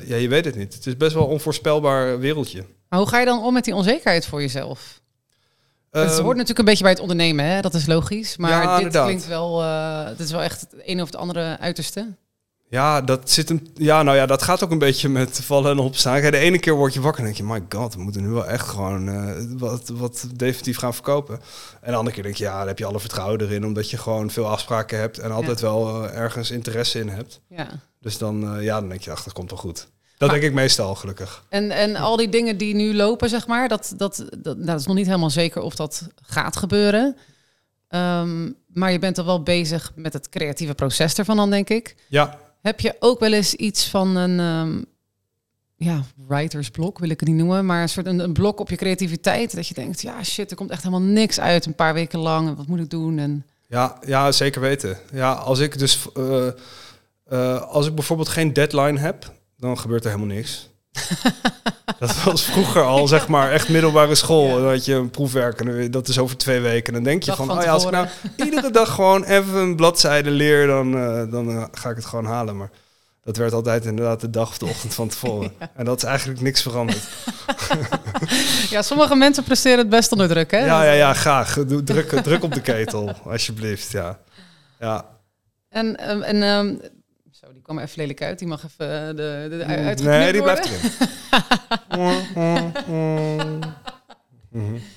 ja, 0.07 0.15
je 0.15 0.27
weet 0.27 0.45
het 0.45 0.55
niet. 0.55 0.73
Het 0.73 0.85
is 0.85 0.97
best 0.97 1.13
wel 1.13 1.23
een 1.23 1.29
onvoorspelbaar 1.29 2.19
wereldje. 2.19 2.65
Maar 2.89 2.99
hoe 2.99 3.07
ga 3.07 3.19
je 3.19 3.25
dan 3.25 3.43
om 3.43 3.53
met 3.53 3.63
die 3.63 3.75
onzekerheid 3.75 4.25
voor 4.25 4.41
jezelf? 4.41 4.99
Het 5.91 6.11
Ehm, 6.11 6.21
hoort 6.21 6.33
natuurlijk 6.35 6.59
een 6.59 6.65
beetje 6.65 6.83
bij 6.83 6.91
het 6.91 7.01
ondernemen, 7.01 7.45
hè? 7.45 7.61
dat 7.61 7.73
is 7.73 7.85
logisch. 7.85 8.37
Maar 8.37 8.51
Ja, 8.51 8.67
dit 8.69 8.77
inderdaad. 8.77 9.05
klinkt 9.05 9.27
wel, 9.27 9.61
eh 9.63 10.05
het 10.05 10.19
is 10.19 10.31
wel 10.31 10.41
echt 10.41 10.61
het 10.61 10.73
ene 10.81 11.01
of 11.01 11.07
het 11.07 11.15
andere 11.17 11.57
uiterste. 11.59 12.07
Ja, 12.69 13.01
dat 13.01 13.29
zit 13.29 13.49
een, 13.49 13.67
ja, 13.75 14.03
nou 14.03 14.17
ja, 14.17 14.25
dat 14.25 14.41
gaat 14.41 14.63
ook 14.63 14.71
een 14.71 14.77
beetje 14.79 15.09
met 15.09 15.39
vallen 15.43 15.71
en 15.71 15.79
opstaan. 15.79 16.19
Kijk, 16.21 16.31
de 16.33 16.37
ene 16.39 16.59
keer 16.59 16.73
word 16.75 16.93
je 16.93 17.01
wakker 17.01 17.19
en 17.19 17.25
denk 17.25 17.37
je, 17.37 17.43
my 17.53 17.63
god, 17.69 17.93
we 17.95 18.01
moeten 18.01 18.21
nu 18.21 18.27
wel 18.29 18.47
echt 18.47 18.67
gewoon 18.67 19.09
eh, 19.09 19.33
wat, 19.57 19.89
wat 19.93 20.27
definitief 20.35 20.77
gaan 20.77 20.93
verkopen. 20.93 21.39
En 21.81 21.91
de 21.91 21.97
andere 21.97 22.15
keer 22.15 22.23
denk 22.23 22.35
je, 22.35 22.43
ja, 22.43 22.57
daar 22.57 22.67
heb 22.67 22.77
je 22.77 22.85
alle 22.85 22.99
vertrouwen 22.99 23.41
erin, 23.41 23.65
omdat 23.65 23.89
je 23.89 23.97
gewoon 23.97 24.29
veel 24.29 24.47
afspraken 24.47 24.99
hebt 24.99 25.17
en 25.19 25.31
altijd 25.31 25.59
wel 25.59 26.05
eh, 26.05 26.17
ergens 26.17 26.51
interesse 26.51 26.99
in 26.99 27.09
hebt. 27.09 27.41
Ja. 27.47 27.67
Dus 28.01 28.17
dan, 28.17 28.55
eh, 28.57 28.63
ja, 28.63 28.79
dan 28.79 28.89
denk 28.89 29.01
je, 29.01 29.11
ach, 29.11 29.23
dat 29.23 29.33
komt 29.33 29.49
wel 29.49 29.59
goed. 29.59 29.87
Dat 30.19 30.29
denk 30.29 30.43
ik 30.43 30.53
meestal, 30.53 30.95
gelukkig. 30.95 31.45
En, 31.49 31.71
en 31.71 31.95
al 31.95 32.17
die 32.17 32.29
dingen 32.29 32.57
die 32.57 32.75
nu 32.75 32.95
lopen, 32.95 33.29
zeg 33.29 33.47
maar, 33.47 33.67
dat, 33.67 33.93
dat, 33.97 34.25
dat, 34.37 34.55
nou, 34.55 34.65
dat 34.65 34.79
is 34.79 34.85
nog 34.85 34.95
niet 34.95 35.05
helemaal 35.05 35.29
zeker 35.29 35.61
of 35.61 35.75
dat 35.75 36.07
gaat 36.21 36.57
gebeuren. 36.57 37.15
Ehm, 37.87 38.51
maar 38.67 38.91
je 38.91 38.99
bent 38.99 39.17
er 39.17 39.25
wel 39.25 39.43
bezig 39.43 39.91
met 39.95 40.13
het 40.13 40.29
creatieve 40.29 40.73
proces 40.73 41.15
ervan 41.15 41.35
dan, 41.35 41.49
denk 41.49 41.69
ik. 41.69 41.95
Ja, 42.07 42.37
Heb 42.61 42.79
je 42.79 42.95
ook 42.99 43.19
wel 43.19 43.33
eens 43.33 43.53
iets 43.53 43.87
van 43.87 44.15
een 44.15 44.39
ehm, 44.39 44.83
ja, 45.75 46.03
writersblok, 46.27 46.99
wil 46.99 47.09
ik 47.09 47.19
het 47.19 47.29
niet 47.29 47.37
noemen, 47.37 47.65
maar 47.65 47.81
een 47.81 47.89
soort 47.89 48.05
een, 48.05 48.19
een 48.19 48.33
blok 48.33 48.59
op 48.59 48.69
je 48.69 48.75
creativiteit. 48.75 49.55
Dat 49.55 49.67
je 49.67 49.73
denkt, 49.73 50.01
ja 50.01 50.23
shit, 50.23 50.51
er 50.51 50.57
komt 50.57 50.69
echt 50.71 50.83
helemaal 50.83 51.07
niks 51.07 51.39
uit 51.39 51.65
een 51.65 51.75
paar 51.75 51.93
weken 51.93 52.19
lang. 52.19 52.47
En 52.47 52.55
wat 52.55 52.67
moet 52.67 52.79
ik 52.79 52.89
doen? 52.89 53.19
En 53.19 53.45
ja, 53.67 53.97
ja, 54.05 54.31
zeker 54.31 54.61
weten. 54.61 54.97
Ja, 55.13 55.33
als 55.33 55.59
ik 55.59 55.77
dus, 55.79 56.07
eh, 56.13 56.47
eh, 57.25 57.61
als 57.61 57.87
ik 57.87 57.95
bijvoorbeeld 57.95 58.29
geen 58.29 58.53
deadline 58.53 58.99
heb, 58.99 59.33
dan 59.59 59.79
gebeurt 59.79 60.03
er 60.05 60.11
helemaal 60.11 60.35
niks. 60.35 60.69
dat 61.99 62.23
was 62.23 62.43
vroeger 62.43 62.83
al, 62.83 63.07
zeg 63.07 63.27
maar, 63.27 63.51
echt 63.51 63.69
middelbare 63.69 64.15
school. 64.15 64.47
Ja. 64.47 64.53
Dan 64.53 64.69
had 64.69 64.85
je 64.85 64.93
een 64.93 65.09
proefwerk 65.09 65.61
en 65.61 65.91
dat 65.91 66.07
is 66.07 66.19
over 66.19 66.37
twee 66.37 66.59
weken. 66.59 66.87
En 66.87 66.93
dan 66.93 67.03
denk 67.03 67.23
je 67.23 67.29
Dag 67.29 67.37
van, 67.37 67.51
oh 67.51 67.63
ja, 67.63 67.71
als 67.71 67.83
ik 67.83 67.91
nou 67.91 68.07
iedere 68.35 68.71
dag 68.71 68.93
gewoon 68.93 69.23
even 69.23 69.55
een 69.55 69.75
bladzijde 69.75 70.29
leer, 70.29 70.67
dan, 70.67 70.97
eh, 70.97 71.31
dan 71.31 71.49
eh, 71.49 71.63
ga 71.71 71.89
ik 71.89 71.95
het 71.95 72.05
gewoon 72.05 72.25
halen. 72.25 72.57
Maar 72.57 72.69
dat 73.23 73.37
werd 73.37 73.53
altijd 73.53 73.85
inderdaad 73.85 74.21
de 74.21 74.29
dag 74.29 74.49
of 74.49 74.57
de 74.57 74.65
ochtend 74.65 74.93
van 74.93 75.07
tevoren. 75.07 75.51
En 75.75 75.85
dat 75.85 75.97
is 75.97 76.03
eigenlijk 76.03 76.41
niks 76.41 76.61
veranderd. 76.61 77.07
ja, 78.69 78.81
sommige 78.81 79.15
mensen 79.15 79.43
presteren 79.43 79.77
het 79.77 79.89
best 79.89 80.11
onder 80.11 80.27
druk, 80.27 80.51
hè? 80.51 80.65
Ja, 80.65 80.83
ja, 80.83 80.91
ja, 80.91 81.13
graag. 81.13 81.57
Druk, 81.83 82.09
druk 82.09 82.43
op 82.43 82.53
de 82.53 82.61
ketel, 82.61 83.13
alsjeblieft. 83.25 83.91
Ja. 83.91 84.19
Ja. 84.79 85.05
En, 85.69 85.97
ehm, 85.97 86.21
en 86.21 86.43
ehm, 86.43 86.75
zo, 87.39 87.53
die 87.53 87.61
kwam 87.61 87.79
even 87.79 87.99
lelijk 87.99 88.21
uit. 88.21 88.39
Die 88.39 88.47
mag 88.47 88.63
even 88.63 89.01
eh, 89.01 89.07
de, 89.07 89.47
de, 89.49 89.57
de 89.57 89.65
uitgeknipt 89.65 90.03
Nee, 90.03 90.31
die 90.31 90.41
blijft 90.41 90.65
erin. 90.65 90.79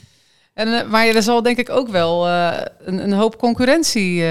En, 0.55 0.78
eh, 0.78 0.90
maar 0.90 1.07
er 1.07 1.22
zal 1.22 1.42
denk 1.42 1.57
ik 1.57 1.70
ook 1.70 1.88
wel 1.88 2.28
eh, 2.28 2.61
een, 2.78 2.98
een 3.02 3.12
hoop 3.12 3.38
concurrentie 3.38 4.24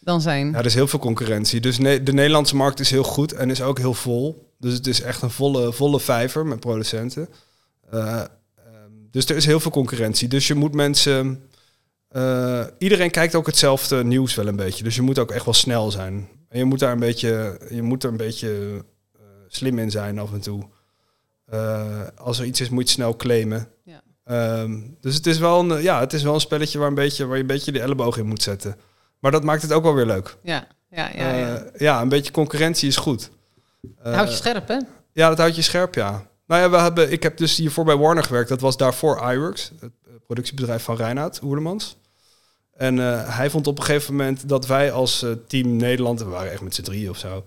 dan 0.00 0.20
zijn. 0.20 0.50
Ja, 0.50 0.58
er 0.58 0.64
is 0.64 0.74
heel 0.74 0.86
veel 0.86 0.98
concurrentie. 0.98 1.60
Dus 1.60 1.76
de 1.76 2.12
Nederlandse 2.12 2.56
markt 2.56 2.80
is 2.80 2.90
heel 2.90 3.02
goed 3.02 3.32
en 3.32 3.50
is 3.50 3.62
ook 3.62 3.78
heel 3.78 3.94
vol. 3.94 4.52
Dus 4.58 4.72
het 4.72 4.86
is 4.86 5.00
echt 5.00 5.22
een 5.22 5.30
volle, 5.30 5.72
volle 5.72 6.00
vijver 6.00 6.46
met 6.46 6.60
producenten. 6.60 7.28
Eh, 7.90 8.20
ehm, 8.20 8.26
dus 9.10 9.28
er 9.28 9.36
is 9.36 9.46
heel 9.46 9.60
veel 9.60 9.70
concurrentie. 9.70 10.28
Dus 10.28 10.46
je 10.46 10.54
moet 10.54 10.74
mensen... 10.74 11.42
iedereen 12.78 13.10
kijkt 13.10 13.34
ook 13.34 13.46
hetzelfde 13.46 14.04
nieuws 14.04 14.34
wel 14.34 14.46
een 14.46 14.56
beetje. 14.56 14.84
Dus 14.84 14.94
je 14.94 15.02
moet 15.02 15.18
ook 15.18 15.30
echt 15.30 15.44
wel 15.44 15.54
snel 15.54 15.90
zijn. 15.90 16.28
En 16.48 16.58
je 16.58 16.64
moet 16.64 16.78
daar 16.78 16.92
een 16.92 16.98
beetje, 16.98 17.60
je 17.70 17.82
moet 17.82 18.04
er 18.04 18.10
een 18.10 18.16
beetje 18.16 18.84
eh, 19.16 19.22
slim 19.48 19.78
in 19.78 19.90
zijn 19.90 20.18
af 20.18 20.32
en 20.32 20.40
toe. 20.40 20.68
Eh, 21.44 22.00
als 22.16 22.38
er 22.38 22.44
iets 22.44 22.60
is, 22.60 22.68
moet 22.68 22.78
je 22.78 22.84
het 22.84 22.94
snel 22.94 23.16
claimen. 23.16 23.68
Ja. 23.84 24.02
Ehm, 24.24 24.80
dus 25.00 25.14
het 25.14 25.26
is, 25.26 25.38
wel 25.38 25.60
een, 25.60 25.82
ja, 25.82 26.00
het 26.00 26.12
is 26.12 26.22
wel 26.22 26.34
een 26.34 26.40
spelletje 26.40 26.78
waar, 26.78 26.88
een 26.88 26.94
beetje, 26.94 27.26
waar 27.26 27.36
je 27.36 27.42
een 27.42 27.48
beetje 27.48 27.72
de 27.72 27.80
elleboog 27.80 28.18
in 28.18 28.26
moet 28.26 28.42
zetten. 28.42 28.76
Maar 29.18 29.30
dat 29.30 29.44
maakt 29.44 29.62
het 29.62 29.72
ook 29.72 29.82
wel 29.82 29.94
weer 29.94 30.06
leuk. 30.06 30.36
Ja, 30.42 30.66
ja, 30.90 31.10
ja. 31.14 31.32
ja. 31.32 31.56
Eh, 31.56 31.80
ja, 31.80 32.00
een 32.00 32.08
beetje 32.08 32.32
concurrentie 32.32 32.88
is 32.88 32.96
goed. 32.96 33.30
Eh, 34.02 34.14
Houd 34.14 34.28
je 34.28 34.36
scherp, 34.36 34.68
hè? 34.68 34.78
ja, 35.12 35.28
dat 35.28 35.38
houdt 35.38 35.56
je 35.56 35.62
scherp, 35.62 35.94
ja. 35.94 36.26
Nou 36.46 36.62
ja, 36.62 36.70
we 36.70 36.76
hebben, 36.76 37.12
ik 37.12 37.22
heb 37.22 37.36
dus 37.36 37.56
hiervoor 37.56 37.84
bij 37.84 37.96
Warner 37.96 38.24
gewerkt. 38.24 38.48
Dat 38.48 38.60
was 38.60 38.76
daarvoor 38.76 39.32
iWorks, 39.32 39.72
het 39.80 39.92
productiebedrijf 40.26 40.82
van 40.82 40.96
Reinoud 40.96 41.42
Oerlemans. 41.42 41.96
En 42.78 42.98
eh, 42.98 43.36
hij 43.36 43.50
vond 43.50 43.66
op 43.66 43.78
een 43.78 43.84
gegeven 43.84 44.14
moment 44.16 44.48
dat 44.48 44.66
wij 44.66 44.92
als 44.92 45.22
eh, 45.22 45.30
team 45.46 45.76
Nederland, 45.76 46.18
we 46.18 46.24
waren 46.24 46.52
echt 46.52 46.62
met 46.62 46.74
z'n 46.74 46.82
drieën 46.82 47.10
of 47.10 47.18
zo, 47.18 47.44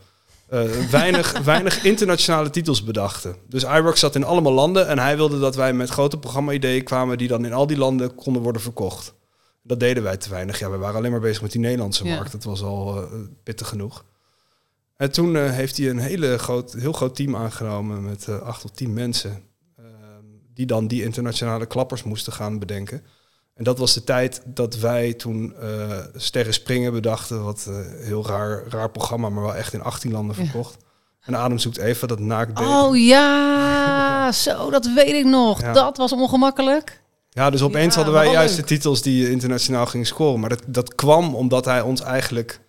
eh, 0.47 0.61
weinig, 0.89 1.39
weinig 1.53 1.83
internationale 1.83 2.49
titels 2.49 2.83
bedachten. 2.83 3.35
Dus 3.47 3.63
iWorks 3.63 3.99
zat 3.99 4.15
in 4.15 4.23
allemaal 4.23 4.51
landen 4.53 4.87
en 4.87 4.99
hij 4.99 5.15
wilde 5.15 5.39
dat 5.39 5.55
wij 5.55 5.73
met 5.73 5.89
grote 5.89 6.17
programma-ideeën 6.17 6.83
kwamen 6.83 7.17
die 7.17 7.27
dan 7.27 7.45
in 7.45 7.53
al 7.53 7.67
die 7.67 7.77
landen 7.77 8.15
konden 8.15 8.41
worden 8.41 8.61
verkocht. 8.61 9.13
Dat 9.63 9.79
deden 9.79 10.03
wij 10.03 10.17
te 10.17 10.29
weinig. 10.29 10.59
Ja, 10.59 10.69
we 10.69 10.77
waren 10.77 10.95
alleen 10.95 11.11
maar 11.11 11.19
bezig 11.19 11.41
met 11.41 11.51
die 11.51 11.61
Nederlandse 11.61 12.05
Ja. 12.05 12.15
markt. 12.15 12.31
Dat 12.31 12.43
was 12.43 12.61
al 12.61 13.07
pittig 13.43 13.67
genoeg. 13.67 14.05
En 14.97 15.11
toen 15.11 15.35
heeft 15.35 15.77
hij 15.77 15.89
een 15.89 15.99
hele 15.99 16.37
groot, 16.37 16.73
heel 16.73 16.91
groot 16.93 17.15
team 17.15 17.35
aangenomen 17.35 18.03
met 18.03 18.27
acht 18.41 18.63
of 18.63 18.71
tien 18.71 18.93
mensen. 18.93 19.43
eh, 19.77 19.83
die 20.53 20.65
dan 20.65 20.87
die 20.87 21.03
internationale 21.03 21.65
klappers 21.65 22.03
moesten 22.03 22.33
gaan 22.33 22.59
bedenken. 22.59 23.03
En 23.55 23.63
dat 23.63 23.77
was 23.77 23.93
de 23.93 24.03
tijd 24.03 24.41
dat 24.45 24.77
wij 24.77 25.13
toen 25.13 25.53
eh, 25.61 25.97
Sterren 26.15 26.53
Springen 26.53 26.93
bedachten. 26.93 27.43
Wat 27.43 27.65
een 27.67 27.95
heel 28.03 28.25
raar, 28.27 28.63
raar 28.69 28.89
programma, 28.89 29.29
maar 29.29 29.43
wel 29.43 29.55
echt 29.55 29.73
in 29.73 29.81
18 29.81 30.11
landen 30.11 30.35
Ja. 30.37 30.43
verkocht. 30.43 30.77
En 31.21 31.35
Adem 31.35 31.57
zoekt 31.57 31.77
even 31.77 32.07
dat 32.07 32.19
naakt. 32.19 32.59
Oh 32.59 32.97
ja, 32.97 34.31
zo, 34.45 34.69
dat 34.69 34.93
weet 34.93 35.13
ik 35.13 35.25
nog. 35.25 35.61
Ja. 35.61 35.73
Dat 35.73 35.97
was 35.97 36.11
ongemakkelijk. 36.11 37.01
Ja, 37.29 37.49
dus 37.49 37.61
opeens 37.61 37.95
Ja, 37.95 38.01
hadden 38.01 38.21
wij 38.21 38.31
juist 38.31 38.55
leuk. 38.57 38.67
de 38.67 38.73
titels 38.75 39.01
die 39.01 39.29
internationaal 39.31 39.85
gingen 39.85 40.05
scoren. 40.05 40.39
Maar 40.39 40.49
dat, 40.49 40.61
dat 40.65 40.95
kwam 40.95 41.35
omdat 41.35 41.65
hij 41.65 41.81
ons 41.81 42.01
eigenlijk 42.01 42.59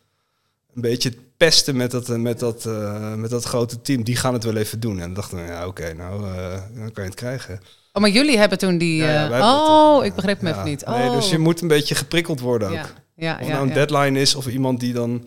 een 0.75 0.81
beetje 0.83 1.13
pestte 1.45 1.75
met 1.75 1.91
dat, 1.91 2.09
eh, 2.09 2.17
met, 2.17 2.39
dat, 2.39 2.67
eh, 2.67 3.15
met 3.15 3.31
dat 3.31 3.45
grote 3.45 3.81
team. 3.81 4.03
Die 4.03 4.17
gaan 4.17 4.33
het 4.33 4.45
wel 4.45 4.57
even 4.57 4.81
doen. 4.81 4.93
En 4.93 5.01
dan 5.01 5.15
dachten 5.15 5.39
we, 5.39 5.45
ja 5.45 5.67
oké, 5.67 5.93
nou 5.93 6.27
eh, 6.27 6.61
dan 6.75 6.93
kan 6.93 7.05
je 7.05 7.11
het 7.11 7.15
krijgen. 7.15 7.61
Oh, 7.93 8.03
maar 8.03 8.11
jullie 8.11 8.39
hebben 8.39 8.59
toen 8.59 8.79
die... 8.79 8.97
Ja, 8.97 9.05
ja, 9.05 9.13
wij 9.13 9.21
hebben 9.21 9.61
het, 9.61 9.69
oh, 9.69 10.05
ik 10.05 10.15
begreep 10.15 10.41
hem 10.41 10.53
even 10.53 10.65
niet. 10.65 10.85
Oh. 10.85 10.99
Nee, 10.99 11.11
dus 11.11 11.31
je 11.31 11.39
moet 11.39 11.61
een 11.61 11.69
beetje 11.69 11.95
geprikkeld 11.95 12.41
worden 12.41 12.69
ook. 12.69 12.75
Ja, 12.75 12.87
ja, 13.17 13.39
Of 13.41 13.49
nou 13.49 13.69
een 13.69 13.75
deadline 13.75 14.21
is 14.21 14.35
of 14.35 14.47
iemand 14.47 14.81
die 14.81 14.93
dan 14.93 15.27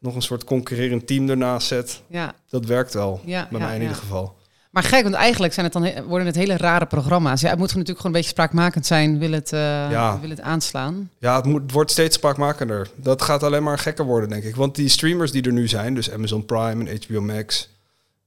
nog 0.00 0.14
een 0.14 0.22
soort 0.22 0.44
concurrerend 0.44 1.06
team 1.06 1.28
ernaast 1.28 1.66
zet. 1.66 2.02
ja, 2.08 2.34
Dat 2.48 2.64
werkt 2.64 2.94
wel, 2.94 3.20
ja, 3.24 3.48
bij 3.50 3.60
mij 3.60 3.74
in 3.74 3.82
ieder 3.82 3.96
geval. 3.96 4.37
Maar 4.78 4.86
gek, 4.86 5.02
want 5.02 5.14
eigenlijk 5.14 5.52
zijn 5.52 5.66
het 5.66 5.74
dan 5.74 6.04
worden 6.06 6.26
het 6.26 6.36
hele 6.36 6.56
rare 6.56 6.86
programma's. 6.86 7.40
Ja, 7.40 7.48
het 7.48 7.58
moet 7.58 7.68
natuurlijk 7.68 7.96
gewoon 7.96 8.06
een 8.06 8.12
beetje 8.20 8.28
spraakmakend 8.30 8.86
zijn, 8.86 9.18
wil 9.18 9.32
het, 9.32 9.52
eh, 9.52 9.60
Ja. 9.90 10.20
wil 10.20 10.30
het 10.30 10.40
aanslaan. 10.40 11.10
Ja, 11.18 11.36
het, 11.36 11.44
moet, 11.44 11.62
het 11.62 11.72
wordt 11.72 11.90
steeds 11.90 12.16
spraakmakender. 12.16 12.90
Dat 12.94 13.22
gaat 13.22 13.42
alleen 13.42 13.62
maar 13.62 13.78
gekker 13.78 14.04
worden, 14.04 14.28
denk 14.28 14.44
ik. 14.44 14.56
Want 14.56 14.74
die 14.74 14.88
streamers 14.88 15.32
die 15.32 15.42
er 15.42 15.52
nu 15.52 15.68
zijn, 15.68 15.94
dus 15.94 16.10
Amazon 16.10 16.44
Prime 16.44 16.90
en 16.90 17.00
HBO 17.06 17.20
Max, 17.20 17.68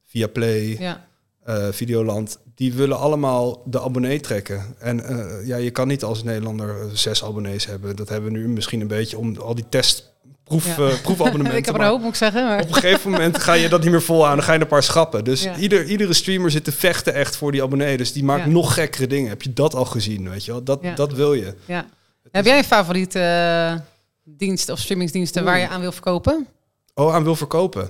Viaplay, 0.06 0.78
Ja, 0.80 1.06
eh, 1.44 1.68
Videoland, 1.72 2.38
die 2.56 2.74
willen 2.74 3.00
allemaal 3.00 3.62
de 3.66 3.82
abonnee 3.82 4.20
trekken. 4.20 4.76
En 4.80 5.06
eh, 5.06 5.48
ja, 5.48 5.58
je 5.58 5.72
kan 5.72 5.88
niet 5.88 6.04
als 6.04 6.24
Nederlander 6.24 6.76
zes 6.94 7.24
abonnees 7.24 7.66
hebben. 7.66 7.96
Dat 7.96 8.10
hebben 8.10 8.32
we 8.32 8.38
nu 8.38 8.48
misschien 8.48 8.82
een 8.82 8.88
beetje 8.88 9.18
om 9.18 9.38
al 9.38 9.56
die 9.56 9.66
test 9.70 10.11
proef, 10.52 10.78
Ja. 10.78 10.88
eh, 10.88 11.02
proefabonnementen. 11.02 11.58
ik 11.62 11.66
heb 11.66 11.76
er 11.76 11.82
een 11.82 11.88
hoop, 11.88 12.00
moet 12.00 12.10
ik 12.10 12.16
zeggen. 12.16 12.44
Maar... 12.44 12.62
op 12.62 12.68
een 12.68 12.74
gegeven 12.74 13.12
moment 13.12 13.38
ga 13.40 13.54
je 13.54 13.70
dat 13.70 13.82
niet 13.82 13.92
meer 13.92 14.02
vol 14.02 14.28
aan. 14.28 14.36
Dan 14.36 14.46
ga 14.46 14.54
je 14.54 14.60
een 14.60 14.68
paar 14.68 14.84
schappen. 14.84 15.24
Dus 15.24 15.44
Ja. 15.44 15.56
ieder, 15.56 15.86
iedere 15.86 16.14
streamer 16.14 16.52
zit 16.52 16.64
te 16.64 16.72
vechten 16.72 17.14
echt 17.14 17.36
voor 17.36 17.52
die 17.52 17.64
abonnee. 17.64 17.98
Dus 17.98 18.14
die 18.14 18.24
maakt 18.24 18.44
Ja. 18.46 18.50
nog 18.50 18.74
gekkere 18.74 19.08
dingen. 19.08 19.30
Heb 19.30 19.42
je 19.42 19.54
dat 19.54 19.74
al 19.76 19.86
gezien? 19.86 20.30
Weet 20.30 20.46
je 20.46 20.52
wel? 20.52 20.64
Dat, 20.64 20.82
dat 20.96 21.14
wil 21.14 21.34
je. 21.34 21.54
Ja. 21.66 21.86
Heb 22.32 22.46
jij 22.46 22.58
een 22.58 22.64
favoriete 22.64 23.20
eh, 23.20 23.80
dienst 24.24 24.70
of 24.70 24.80
streamingsdiensten 24.80 25.44
waar 25.44 25.60
je 25.60 25.68
aan 25.68 25.82
wil 25.82 25.92
verkopen? 25.92 26.48
Oh, 26.94 27.14
aan 27.16 27.24
wil 27.24 27.36
verkopen. 27.36 27.90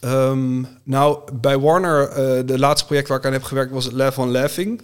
Ehm, 0.00 0.62
nou, 0.84 1.18
bij 1.40 1.58
Warner, 1.58 2.08
eh 2.08 2.46
de 2.46 2.58
laatste 2.58 2.86
project 2.86 3.08
waar 3.08 3.18
ik 3.18 3.24
aan 3.26 3.32
heb 3.32 3.42
gewerkt 3.42 3.72
was 3.72 3.84
het 3.84 3.92
Laugh 3.92 4.18
on 4.18 4.30
Laughing. 4.30 4.82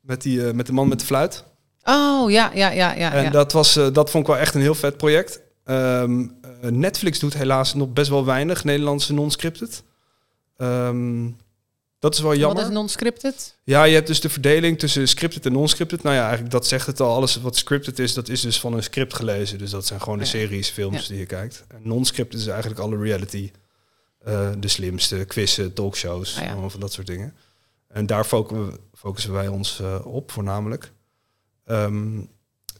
Met, 0.00 0.22
die, 0.22 0.40
met 0.40 0.66
de 0.66 0.72
man 0.72 0.88
met 0.88 1.00
de 1.00 1.06
fluit. 1.06 1.44
Oh, 1.82 2.30
ja, 2.30 2.50
ja, 2.54 2.70
ja, 2.70 2.92
ja. 2.94 3.12
en 3.12 3.32
dat, 3.32 3.52
was, 3.52 3.72
dat 3.74 4.10
vond 4.10 4.14
ik 4.14 4.26
wel 4.32 4.38
echt 4.38 4.54
een 4.54 4.60
heel 4.60 4.74
vet 4.74 4.96
project. 4.96 5.40
Ehm, 5.68 6.26
eh, 6.60 6.70
Netflix 6.70 7.18
doet 7.18 7.34
helaas 7.34 7.74
nog 7.74 7.92
best 7.92 8.08
wel 8.10 8.24
weinig 8.24 8.64
Nederlandse 8.64 9.12
non-scripted. 9.12 9.82
Ehm, 10.56 11.30
dat 11.98 12.14
is 12.14 12.20
wel 12.20 12.34
jammer. 12.34 12.56
Wat 12.62 12.66
is 12.70 12.72
non-scripted? 12.76 13.56
Ja, 13.64 13.84
je 13.84 13.94
hebt 13.94 14.06
dus 14.06 14.20
de 14.20 14.28
verdeling 14.28 14.78
tussen 14.78 15.08
scripted 15.08 15.46
en 15.46 15.52
non-scripted. 15.52 16.02
Nou 16.02 16.14
ja, 16.16 16.22
eigenlijk 16.22 16.50
dat 16.52 16.66
zegt 16.66 16.86
het 16.86 17.00
al. 17.00 17.14
Alles 17.14 17.36
wat 17.36 17.56
scripted 17.56 17.98
is, 17.98 18.14
dat 18.14 18.28
is 18.28 18.40
dus 18.40 18.60
van 18.60 18.72
een 18.72 18.82
script 18.82 19.14
gelezen. 19.14 19.58
Dus 19.58 19.70
dat 19.70 19.86
zijn 19.86 20.00
gewoon 20.00 20.18
de 20.18 20.24
Ja. 20.24 20.30
series, 20.30 20.68
films 20.68 21.02
Ja. 21.02 21.08
die 21.08 21.18
je 21.18 21.26
kijkt. 21.26 21.64
En 21.68 21.80
non-scripted 21.82 22.40
is 22.40 22.46
eigenlijk 22.46 22.80
alle 22.80 22.96
reality. 22.98 23.50
eh, 24.18 24.50
de 24.58 24.68
slimste, 24.68 25.24
quizzen, 25.24 25.72
talkshows, 25.72 26.36
Ah 26.36 26.44
ja. 26.44 26.50
allemaal 26.50 26.70
van 26.70 26.80
dat 26.80 26.92
soort 26.92 27.06
dingen. 27.06 27.34
En 27.88 28.06
daar 28.06 28.24
focussen, 28.94 29.32
wij 29.32 29.48
ons 29.48 29.80
eh, 29.80 30.06
op, 30.06 30.30
voornamelijk. 30.30 30.92
Ehm, 31.64 32.20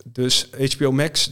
dus 0.05 0.48
HBO 0.74 0.92
Max, 0.92 1.31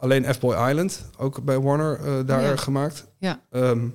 alleen 0.00 0.34
F-Boy 0.34 0.68
Island, 0.68 1.04
ook 1.18 1.42
bij 1.44 1.58
Warner 1.60 2.00
eh, 2.04 2.26
daar 2.26 2.42
ja. 2.42 2.56
gemaakt. 2.56 3.06
Ja. 3.18 3.40
Ehm, 3.50 3.88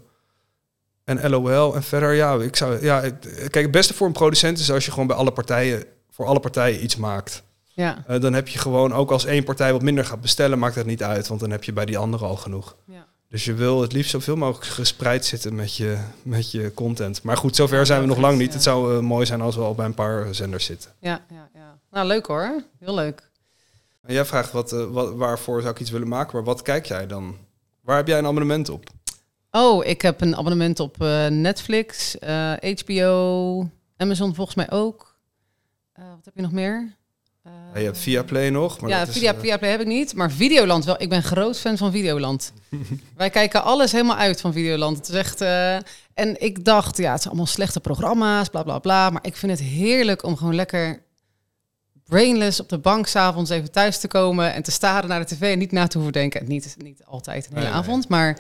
en 1.04 1.30
LOL 1.30 1.76
en 1.76 1.84
verder, 1.84 2.14
ja, 2.14 2.34
ik 2.36 2.56
zou, 2.56 2.84
ja, 2.84 3.02
ik- 3.02 3.20
kijk, 3.22 3.56
het 3.56 3.72
beste 3.72 3.94
voor 3.94 4.08
een 4.08 4.14
producent 4.14 4.60
is 4.60 4.72
als 4.72 4.86
je 4.86 4.92
gewoon 4.92 5.08
bij 5.08 5.16
alle 5.16 5.32
partijen, 5.32 5.84
voor 6.10 6.26
alle 6.26 6.40
partijen 6.40 6.84
iets 6.84 6.96
maakt. 6.96 7.44
Ja. 7.64 8.04
Eh, 8.08 8.20
dan 8.22 8.34
heb 8.34 8.48
je 8.48 8.60
gewoon, 8.60 8.94
ook 8.94 9.12
als 9.12 9.26
één 9.26 9.44
partij 9.44 9.72
wat 9.72 9.82
minder 9.82 10.06
gaat 10.06 10.22
bestellen, 10.22 10.60
maakt 10.60 10.76
dat 10.76 10.86
niet 10.86 11.04
uit, 11.04 11.28
want 11.28 11.40
dan 11.40 11.50
heb 11.52 11.64
je 11.64 11.74
bij 11.74 11.86
die 11.86 11.98
andere 11.98 12.26
al 12.26 12.36
genoeg. 12.36 12.76
ja. 12.86 13.06
Dus 13.30 13.46
je 13.46 13.54
wil 13.54 13.82
het 13.82 13.94
liefst 13.94 14.12
zoveel 14.12 14.36
mogelijk 14.36 14.66
gespreid 14.66 15.26
zitten 15.26 15.56
met 15.56 15.76
je, 15.76 15.98
met 16.24 16.52
je 16.52 16.74
content. 16.74 17.24
Maar 17.24 17.38
goed, 17.38 17.56
zover 17.56 17.86
zijn 17.86 18.02
we 18.02 18.08
nog 18.08 18.18
lang 18.18 18.38
niet. 18.38 18.54
Het 18.54 18.64
zou 18.64 18.96
eh, 18.96 19.02
mooi 19.02 19.26
zijn 19.26 19.42
als 19.42 19.56
we 19.56 19.62
al 19.62 19.76
bij 19.76 19.86
een 19.86 19.94
paar 19.94 20.36
zenders 20.36 20.66
zitten. 20.66 20.92
Ja, 21.00 21.22
ja, 21.30 21.50
ja. 21.54 21.78
Nou, 21.92 22.08
leuk 22.08 22.26
hoor. 22.26 22.64
Heel 22.80 22.94
leuk. 22.96 23.30
En 24.06 24.14
jij 24.14 24.26
vraagt 24.26 24.52
wat, 24.52 24.72
eh, 24.72 24.86
wat, 24.86 25.14
waarvoor 25.14 25.62
zou 25.62 25.74
ik 25.74 25.80
iets 25.80 25.90
willen 25.90 26.08
maken, 26.08 26.36
maar 26.36 26.44
wat 26.46 26.62
kijk 26.62 26.86
jij 26.86 27.08
dan? 27.08 27.38
Waar 27.82 27.98
heb 27.98 28.08
jij 28.08 28.18
een 28.18 28.26
abonnement 28.26 28.70
op? 28.70 28.90
Oh, 29.52 29.86
ik 29.86 30.02
heb 30.02 30.22
een 30.22 30.36
abonnement 30.36 30.80
op 30.80 31.02
eh, 31.02 31.28
Netflix, 31.28 32.20
eh, 32.20 32.54
HBO, 32.76 33.70
Amazon 33.98 34.36
volgens 34.36 34.56
mij 34.56 34.72
ook. 34.72 35.16
Eh, 35.94 36.04
wat 36.16 36.26
heb 36.26 36.36
je 36.36 36.42
nog 36.42 36.52
meer? 36.52 36.96
Eh, 37.44 37.52
Ja, 37.74 37.80
je 37.80 37.86
hebt 37.86 37.98
Viaplay 37.98 38.50
nog. 38.50 38.80
Maar 38.82 38.90
ja, 38.90 39.08
Via, 39.08 39.34
eh, 39.34 39.40
Viaplay 39.40 39.70
heb 39.72 39.80
ik 39.80 39.88
niet, 39.88 40.14
maar 40.16 40.32
Videoland 40.32 40.86
wel. 40.86 41.02
Ik 41.02 41.10
ben 41.10 41.24
groot 41.24 41.60
fan 41.60 41.78
van 41.78 41.92
Videoland. 41.92 42.54
Wij 43.18 43.30
kijken 43.30 43.64
alles 43.64 43.92
helemaal 43.92 44.16
uit 44.18 44.42
van 44.42 44.54
Videoland. 44.54 44.98
Het 44.98 45.10
is 45.10 45.16
echt... 45.16 45.42
eh, 45.42 45.76
en 46.14 46.42
ik 46.42 46.66
dacht, 46.66 46.98
ja, 46.98 47.12
het 47.12 47.18
zijn 47.22 47.34
allemaal 47.34 47.52
slechte 47.54 47.80
programma's, 47.80 48.50
bla 48.50 48.64
bla 48.64 48.80
bla. 48.80 49.10
Maar 49.10 49.26
ik 49.26 49.36
vind 49.36 49.52
het 49.52 49.62
heerlijk 49.62 50.24
om 50.24 50.38
gewoon 50.38 50.56
lekker 50.56 51.04
brainless 52.08 52.60
op 52.60 52.70
de 52.70 52.78
bank 52.78 53.08
s'avonds 53.08 53.50
even 53.50 53.72
thuis 53.72 53.98
te 54.00 54.08
komen 54.08 54.54
en 54.54 54.64
te 54.64 54.72
staren 54.72 55.10
naar 55.10 55.20
de 55.26 55.36
tv 55.36 55.42
en 55.42 55.58
niet 55.60 55.72
na 55.72 55.88
te 55.88 55.96
hoeven 55.98 56.14
denken. 56.14 56.48
Niet, 56.48 56.76
niet 56.78 57.02
altijd 57.06 57.46
een 57.46 57.50
hele 57.54 57.64
Nee, 57.66 57.74
nee. 57.74 57.80
avond, 57.82 58.08
maar... 58.08 58.40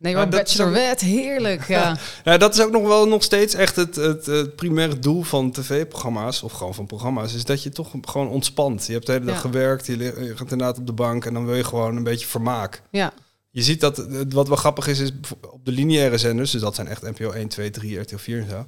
Nee, 0.00 0.14
Maar 0.14 0.24
ook- 0.24 0.30
Bachelorette, 0.30 1.04
heerlijk, 1.04 1.68
ja. 1.76 1.96
Ja, 2.24 2.36
dat 2.36 2.54
is 2.54 2.60
ook 2.60 2.70
nog 2.70 2.82
wel 2.86 3.08
nog 3.08 3.22
steeds 3.22 3.54
echt 3.54 3.76
het, 3.76 3.96
het, 3.96 4.26
het 4.26 4.56
primaire 4.56 4.98
doel 4.98 5.22
van 5.22 5.50
tv-programma's, 5.50 6.42
of 6.42 6.52
gewoon 6.52 6.74
van 6.74 6.86
programma's, 6.86 7.34
is 7.34 7.44
dat 7.44 7.62
je 7.62 7.70
toch 7.70 7.90
gewoon 8.04 8.28
ontspant. 8.28 8.86
Je 8.86 8.92
hebt 8.92 9.06
de 9.06 9.12
hele 9.12 9.24
dag 9.24 9.34
Ja. 9.34 9.40
gewerkt, 9.40 9.86
je, 9.86 10.12
gaat 10.34 10.50
inderdaad 10.52 10.78
op 10.78 10.86
de 10.86 10.92
bank 10.92 11.24
en 11.26 11.34
dan 11.34 11.46
wil 11.46 11.54
je 11.54 11.64
gewoon 11.64 11.96
een 11.96 12.02
beetje 12.02 12.26
vermaak. 12.26 12.82
ja. 12.90 13.12
Je 13.50 13.62
ziet 13.62 13.80
dat, 13.80 14.06
wat 14.28 14.48
wel 14.48 14.56
grappig 14.56 14.86
is, 14.88 14.98
is 14.98 15.10
op 15.50 15.64
de 15.64 15.72
lineaire 15.72 16.18
zenders, 16.18 16.50
dus 16.50 16.60
dat 16.60 16.74
zijn 16.74 16.86
echt 16.88 17.02
NPO 17.02 17.30
1, 17.30 17.48
2, 17.48 17.70
3, 17.70 17.98
RTL 17.98 18.16
4 18.16 18.40
en 18.40 18.48
zo. 18.50 18.66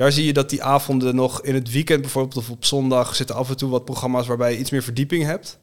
Daar 0.00 0.12
zie 0.12 0.26
je 0.26 0.32
dat 0.32 0.50
die 0.50 0.62
avonden 0.62 1.14
nog 1.14 1.42
in 1.42 1.54
het 1.54 1.70
weekend 1.70 2.00
bijvoorbeeld 2.00 2.36
of 2.36 2.50
op 2.50 2.64
zondag 2.64 3.14
zitten 3.16 3.36
af 3.36 3.48
en 3.48 3.56
toe 3.56 3.70
wat 3.70 3.84
programma's 3.84 4.26
waarbij 4.26 4.52
je 4.52 4.58
iets 4.58 4.70
meer 4.70 4.82
verdieping 4.82 5.24
hebt. 5.24 5.58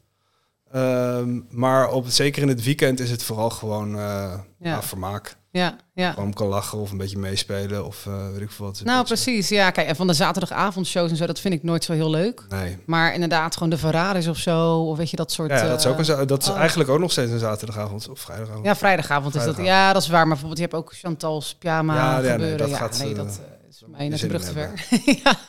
Ehm, 0.72 1.40
maar 1.50 1.92
op, 1.92 2.06
zeker 2.08 2.42
in 2.42 2.48
het 2.48 2.64
weekend 2.64 3.00
is 3.00 3.12
het 3.12 3.24
vooral 3.24 3.50
gewoon 3.50 3.98
eh, 4.00 4.34
ja. 4.60 4.84
vermaak. 4.84 5.38
Ja, 5.52 5.76
ja. 5.94 6.12
Gewoon 6.12 6.34
kan 6.34 6.48
lachen 6.48 6.78
of 6.78 6.92
een 6.92 6.98
beetje 6.98 7.18
meespelen 7.18 7.86
of 7.86 8.06
eh, 8.06 8.32
weet 8.32 8.42
ik 8.42 8.52
veel 8.52 8.66
wat. 8.66 8.82
Nou, 8.84 9.06
precies. 9.06 9.50
Ja, 9.50 9.72
kijk, 9.72 9.88
en 9.88 9.96
van 9.96 10.08
de 10.08 10.14
zaterdagavondshows 10.14 11.10
en 11.10 11.18
zo, 11.18 11.26
dat 11.26 11.40
vind 11.40 11.54
ik 11.54 11.64
nooit 11.64 11.84
zo 11.84 11.94
heel 11.94 12.10
leuk. 12.10 12.46
Nee. 12.50 12.78
Maar 12.86 13.14
inderdaad, 13.14 13.54
gewoon 13.54 13.70
de 13.70 13.78
Ferraris 13.78 14.28
of 14.28 14.38
zo, 14.38 14.82
of 14.82 14.98
weet 14.98 15.10
je, 15.10 15.16
dat 15.16 15.32
soort... 15.32 15.50
Ja, 15.50 15.68
dat 15.68 15.80
is, 15.80 15.86
ook 15.86 15.94
eh, 15.94 16.00
een, 16.00 16.06
za- 16.06 16.26
dat 16.26 16.42
is 16.42 16.50
oh. 16.50 16.58
eigenlijk 16.58 16.90
ook 16.90 17.00
nog 17.00 17.12
steeds 17.12 17.32
een 17.32 17.40
zaterdagavond 17.40 18.10
of 18.10 18.20
vrijdagavond. 18.20 18.66
Ja, 18.66 18.76
vrijdagavond 18.76 19.36
is 19.36 19.44
dat. 19.44 19.58
Ja, 19.58 19.94
dat 19.94 20.02
is 20.02 20.08
waar. 20.08 20.28
Maar 20.28 20.38
bijvoorbeeld, 20.38 20.58
je 20.58 20.64
hebt 20.64 20.76
ook 20.76 20.94
Chantal's 20.94 21.56
pyjama 21.56 21.96
Ja, 21.96 22.20
ja, 22.20 22.36
nee, 22.36 22.56
dat 22.56 22.70
ja, 22.70 22.78
gaat, 22.78 23.00
nee, 23.04 23.14
dat 23.14 23.40
is 23.78 23.84
voor 23.84 23.98
mij 23.98 24.08
net 24.10 24.22
een 24.22 24.28
brug 24.28 24.44
te 24.44 24.52
ver. 24.52 24.86
Ja. 25.24 25.40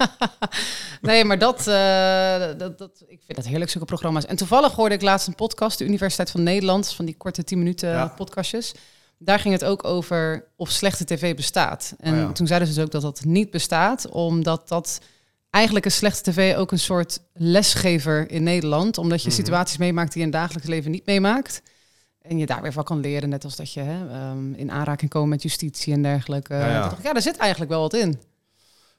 Nee, 1.00 1.24
maar 1.24 1.38
dat, 1.38 1.58
eh, 1.66 2.58
dat, 2.58 2.78
dat, 2.78 3.02
ik 3.06 3.20
vind 3.24 3.36
dat 3.36 3.46
heerlijk, 3.46 3.70
zulke 3.70 3.86
programma's. 3.86 4.26
En 4.26 4.36
toevallig 4.36 4.72
hoorde 4.72 4.94
ik 4.94 5.02
laatst 5.02 5.26
een 5.26 5.34
podcast, 5.34 5.78
de 5.78 5.84
Universiteit 5.84 6.30
van 6.30 6.42
Nederland, 6.42 6.92
van 6.92 7.04
die 7.04 7.16
korte 7.16 7.44
10 7.44 7.58
minuten 7.58 7.88
Ja. 7.88 8.06
podcastjes. 8.16 8.74
Daar 9.18 9.38
ging 9.38 9.54
het 9.54 9.64
ook 9.64 9.84
over 9.84 10.44
of 10.56 10.70
slechte 10.70 11.04
tv 11.04 11.36
bestaat. 11.36 11.94
En 11.98 12.12
Oh 12.14 12.18
ja. 12.20 12.32
toen 12.32 12.46
zeiden 12.46 12.68
ze 12.68 12.74
dus 12.74 12.82
ook 12.84 12.90
dat 12.90 13.02
dat 13.02 13.24
niet 13.24 13.50
bestaat, 13.50 14.08
omdat 14.08 14.68
dat 14.68 14.98
eigenlijk 15.50 15.84
een 15.84 15.90
slechte 15.90 16.30
tv 16.30 16.56
ook 16.56 16.72
een 16.72 16.78
soort 16.78 17.18
lesgever 17.32 18.30
in 18.30 18.42
Nederland, 18.42 18.98
omdat 18.98 19.22
je 19.22 19.28
Mhm. 19.28 19.36
situaties 19.36 19.76
meemaakt 19.78 20.12
die 20.12 20.20
je 20.22 20.26
in 20.26 20.32
het 20.32 20.42
dagelijks 20.42 20.68
leven 20.68 20.90
niet 20.90 21.06
meemaakt. 21.06 21.62
En 22.28 22.38
je 22.38 22.46
daar 22.46 22.62
weer 22.62 22.72
van 22.72 22.84
kan 22.84 23.00
leren, 23.00 23.28
net 23.28 23.44
als 23.44 23.56
dat 23.56 23.72
je 23.72 23.80
hè, 23.80 24.08
ehm, 24.12 24.52
in 24.54 24.70
aanraking 24.70 25.10
komt 25.10 25.28
met 25.28 25.42
justitie 25.42 25.92
en 25.92 26.02
dergelijke. 26.02 26.54
Ja, 26.54 26.68
ja. 26.68 26.92
Ja, 27.02 27.12
daar 27.12 27.22
zit 27.22 27.36
eigenlijk 27.36 27.70
wel 27.70 27.80
wat 27.80 27.94
in. 27.94 28.20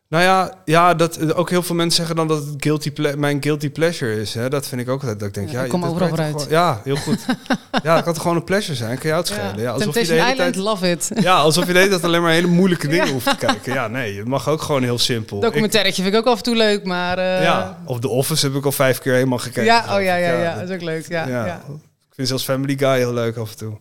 Nou 0.08 0.24
ja, 0.24 0.54
ja 0.66 0.94
dat, 0.94 1.34
ook 1.34 1.50
heel 1.50 1.64
veel 1.64 1.76
mensen 1.76 1.96
zeggen 1.98 2.16
dan 2.16 2.28
dat 2.28 2.46
het 2.46 2.54
guilty 2.58 2.92
ple- 2.92 3.16
mijn 3.18 3.44
guilty 3.44 3.70
pleasure 3.70 4.22
is. 4.22 4.34
Hè? 4.34 4.50
Dat 4.50 4.68
vind 4.68 4.82
ik 4.82 4.90
ook 4.90 5.00
altijd. 5.02 5.20
Dat 5.20 5.28
ik 5.28 5.34
denk, 5.34 5.50
Ja, 5.50 5.58
ja, 5.58 5.64
ik 5.64 5.70
kom 5.70 5.82
dat 5.82 5.90
overal 5.90 6.08
je 6.10 6.16
gewoon- 6.16 6.46
Ja, 6.50 6.82
heel 6.84 6.96
goed. 6.96 7.26
ja, 7.84 7.96
dat 7.96 8.04
kan 8.04 8.14
toch 8.14 8.22
gewoon 8.22 8.38
een 8.38 8.44
pleasure 8.44 8.76
zijn? 8.76 8.98
Kan 8.98 9.08
jou 9.10 9.18
het 9.20 9.28
schelen? 9.28 9.60
Ja, 9.60 9.72
alsof 9.72 9.94
je 10.00 10.06
de 10.06 10.08
hele 10.14 10.20
Island, 10.32 10.38
tijd... 10.38 10.56
love 10.56 10.90
it. 10.92 11.12
Ja, 11.22 11.36
alsof 11.36 11.66
je 11.68 11.74
de 11.74 11.78
hele 11.80 11.90
tijd 11.92 12.04
alleen 12.04 12.22
maar 12.22 12.32
hele 12.32 12.48
moeilijke 12.48 12.88
dingen 12.94 13.06
Ja. 13.06 13.12
hoeft 13.14 13.26
te 13.30 13.36
kijken. 13.46 13.74
Ja, 13.74 13.88
nee, 13.88 14.18
het 14.18 14.28
mag 14.28 14.48
ook 14.50 14.62
gewoon 14.62 14.84
heel 14.84 15.00
simpel. 15.00 15.40
Documentairetje 15.40 16.02
vind 16.04 16.14
ik 16.16 16.20
ook 16.22 16.28
af 16.28 16.38
en 16.38 16.44
toe 16.44 16.56
leuk, 16.56 16.84
maar... 16.86 17.18
Eh, 17.18 17.44
ja, 17.44 17.78
of 17.86 18.00
The 18.00 18.10
Office 18.10 18.46
heb 18.46 18.56
ik 18.56 18.66
al 18.66 18.72
vijf 18.72 19.00
keer 19.00 19.14
helemaal 19.14 19.38
gekeken. 19.38 19.64
ja, 19.64 19.80
oh 19.98 20.02
ja, 20.04 20.16
ja, 20.16 20.32
ja, 20.32 20.50
dat- 20.50 20.60
dat 20.60 20.70
is 20.70 20.76
ook 20.76 20.82
leuk. 20.82 21.08
Ja, 21.08 21.28
ja. 21.28 21.46
ja. 21.46 21.56
Ik 21.56 21.76
vind 22.20 22.28
zelfs 22.28 22.44
Family 22.44 22.78
Guy 22.78 22.98
heel 22.98 23.14
leuk 23.14 23.38
af 23.38 23.52
en 23.52 23.58
toe. 23.58 23.72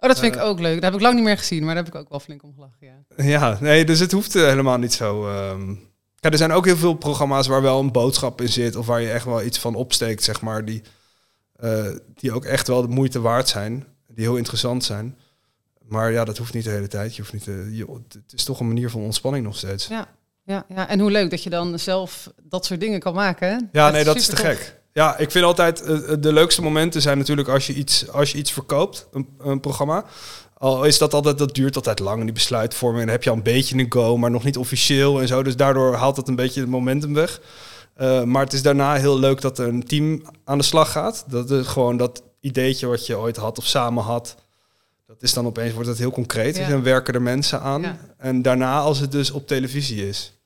Oh, 0.00 0.08
dat 0.08 0.18
vind 0.18 0.34
ik 0.34 0.40
Eh. 0.40 0.46
ook 0.46 0.60
leuk. 0.60 0.74
Dat 0.74 0.82
heb 0.84 0.94
ik 0.94 1.00
lang 1.00 1.14
niet 1.14 1.24
meer 1.24 1.38
gezien, 1.38 1.64
maar 1.64 1.74
daar 1.74 1.84
heb 1.84 1.94
ik 1.94 2.00
ook 2.00 2.08
wel 2.08 2.20
flink 2.20 2.42
om 2.42 2.54
gelachen. 2.54 2.76
Ja. 3.16 3.24
Ja, 3.24 3.58
nee, 3.60 3.84
dus 3.84 3.98
het 4.00 4.12
hoeft 4.12 4.34
eh, 4.36 4.42
helemaal 4.42 4.78
niet 4.78 4.92
zo. 4.92 5.28
ehm. 5.28 5.70
Ja, 6.20 6.30
er 6.30 6.36
zijn 6.38 6.52
ook 6.52 6.64
heel 6.64 6.76
veel 6.76 6.94
programma's 6.94 7.46
waar 7.46 7.62
wel 7.62 7.80
een 7.80 7.92
boodschap 7.92 8.40
in 8.40 8.48
zit. 8.48 8.76
Of 8.76 8.86
waar 8.86 9.00
je 9.00 9.10
echt 9.10 9.24
wel 9.24 9.42
iets 9.42 9.58
van 9.58 9.74
opsteekt, 9.74 10.22
zeg 10.24 10.40
maar. 10.40 10.64
Die, 10.64 10.82
eh, 11.56 11.86
die 12.14 12.32
ook 12.32 12.44
echt 12.44 12.66
wel 12.66 12.82
de 12.82 12.88
moeite 12.88 13.20
waard 13.20 13.48
zijn. 13.48 13.86
Die 14.08 14.24
heel 14.24 14.36
interessant 14.36 14.84
zijn. 14.84 15.18
Maar 15.88 16.12
ja, 16.12 16.24
dat 16.24 16.38
hoeft 16.38 16.54
niet 16.54 16.64
de 16.64 16.70
hele 16.70 16.86
tijd. 16.88 17.14
Je 17.16 17.20
hoeft 17.20 17.32
niet 17.32 17.44
te, 17.44 17.68
je, 17.72 17.86
het 18.08 18.32
is 18.32 18.44
toch 18.44 18.60
een 18.60 18.66
manier 18.68 18.90
van 18.90 19.00
ontspanning 19.00 19.44
nog 19.44 19.56
steeds. 19.56 19.86
Ja, 19.86 20.08
Ja, 20.44 20.64
ja, 20.68 20.88
en 20.88 21.00
hoe 21.00 21.10
leuk 21.10 21.30
dat 21.30 21.42
je 21.42 21.50
dan 21.50 21.78
zelf 21.78 22.32
dat 22.42 22.64
soort 22.66 22.80
dingen 22.80 23.00
kan 23.00 23.14
maken. 23.14 23.48
hè? 23.72 23.90
nee, 23.90 24.04
dat 24.04 24.16
is 24.16 24.26
te 24.26 24.36
gek. 24.36 24.80
Ja, 24.98 25.16
ik 25.16 25.30
vind 25.30 25.44
altijd 25.44 25.82
eh, 25.82 25.98
de 26.20 26.32
leukste 26.32 26.62
momenten 26.62 27.02
zijn 27.02 27.18
natuurlijk 27.18 27.48
als 27.48 27.66
je 27.66 27.74
iets, 27.74 28.10
als 28.10 28.32
je 28.32 28.38
iets 28.38 28.52
verkoopt, 28.52 29.06
een, 29.12 29.28
een 29.38 29.60
programma. 29.60 30.04
Al 30.54 30.84
is 30.84 30.98
dat 30.98 31.14
altijd, 31.14 31.38
dat 31.38 31.54
duurt 31.54 31.76
altijd 31.76 31.98
lang, 31.98 32.22
die 32.22 32.32
besluitvorming. 32.32 33.04
Dan 33.04 33.12
heb 33.12 33.22
je 33.22 33.30
al 33.30 33.36
een 33.36 33.42
beetje 33.42 33.78
een 33.78 33.86
go, 33.88 34.16
maar 34.16 34.30
nog 34.30 34.44
niet 34.44 34.56
officieel 34.56 35.20
en 35.20 35.28
zo. 35.28 35.42
Dus 35.42 35.56
daardoor 35.56 35.94
haalt 35.94 36.16
dat 36.16 36.28
een 36.28 36.36
beetje 36.36 36.60
het 36.60 36.68
momentum 36.68 37.14
weg. 37.14 37.40
Eh, 37.94 38.22
maar 38.22 38.44
het 38.44 38.52
is 38.52 38.62
daarna 38.62 38.94
heel 38.94 39.18
leuk 39.18 39.40
dat 39.40 39.58
er 39.58 39.68
een 39.68 39.84
team 39.84 40.22
aan 40.44 40.58
de 40.58 40.64
slag 40.64 40.92
gaat. 40.92 41.24
Dat 41.28 41.50
is 41.50 41.66
gewoon 41.66 41.96
dat 41.96 42.22
ideetje 42.40 42.86
wat 42.86 43.06
je 43.06 43.18
ooit 43.18 43.36
had 43.36 43.58
of 43.58 43.66
samen 43.66 44.02
had. 44.02 44.34
Dat 45.06 45.22
is 45.22 45.32
dan 45.32 45.46
opeens 45.46 45.72
wordt 45.72 45.88
het 45.88 45.98
heel 45.98 46.10
concreet. 46.10 46.56
Ja. 46.56 46.62
Dus 46.62 46.70
dan 46.70 46.82
werken 46.82 47.14
er 47.14 47.22
mensen 47.22 47.60
aan. 47.60 47.82
Ja. 47.82 47.98
En 48.16 48.42
daarna 48.42 48.78
als 48.78 48.98
het 48.98 49.12
dus 49.12 49.30
op 49.30 49.46
televisie 49.46 50.08
is. 50.08 50.37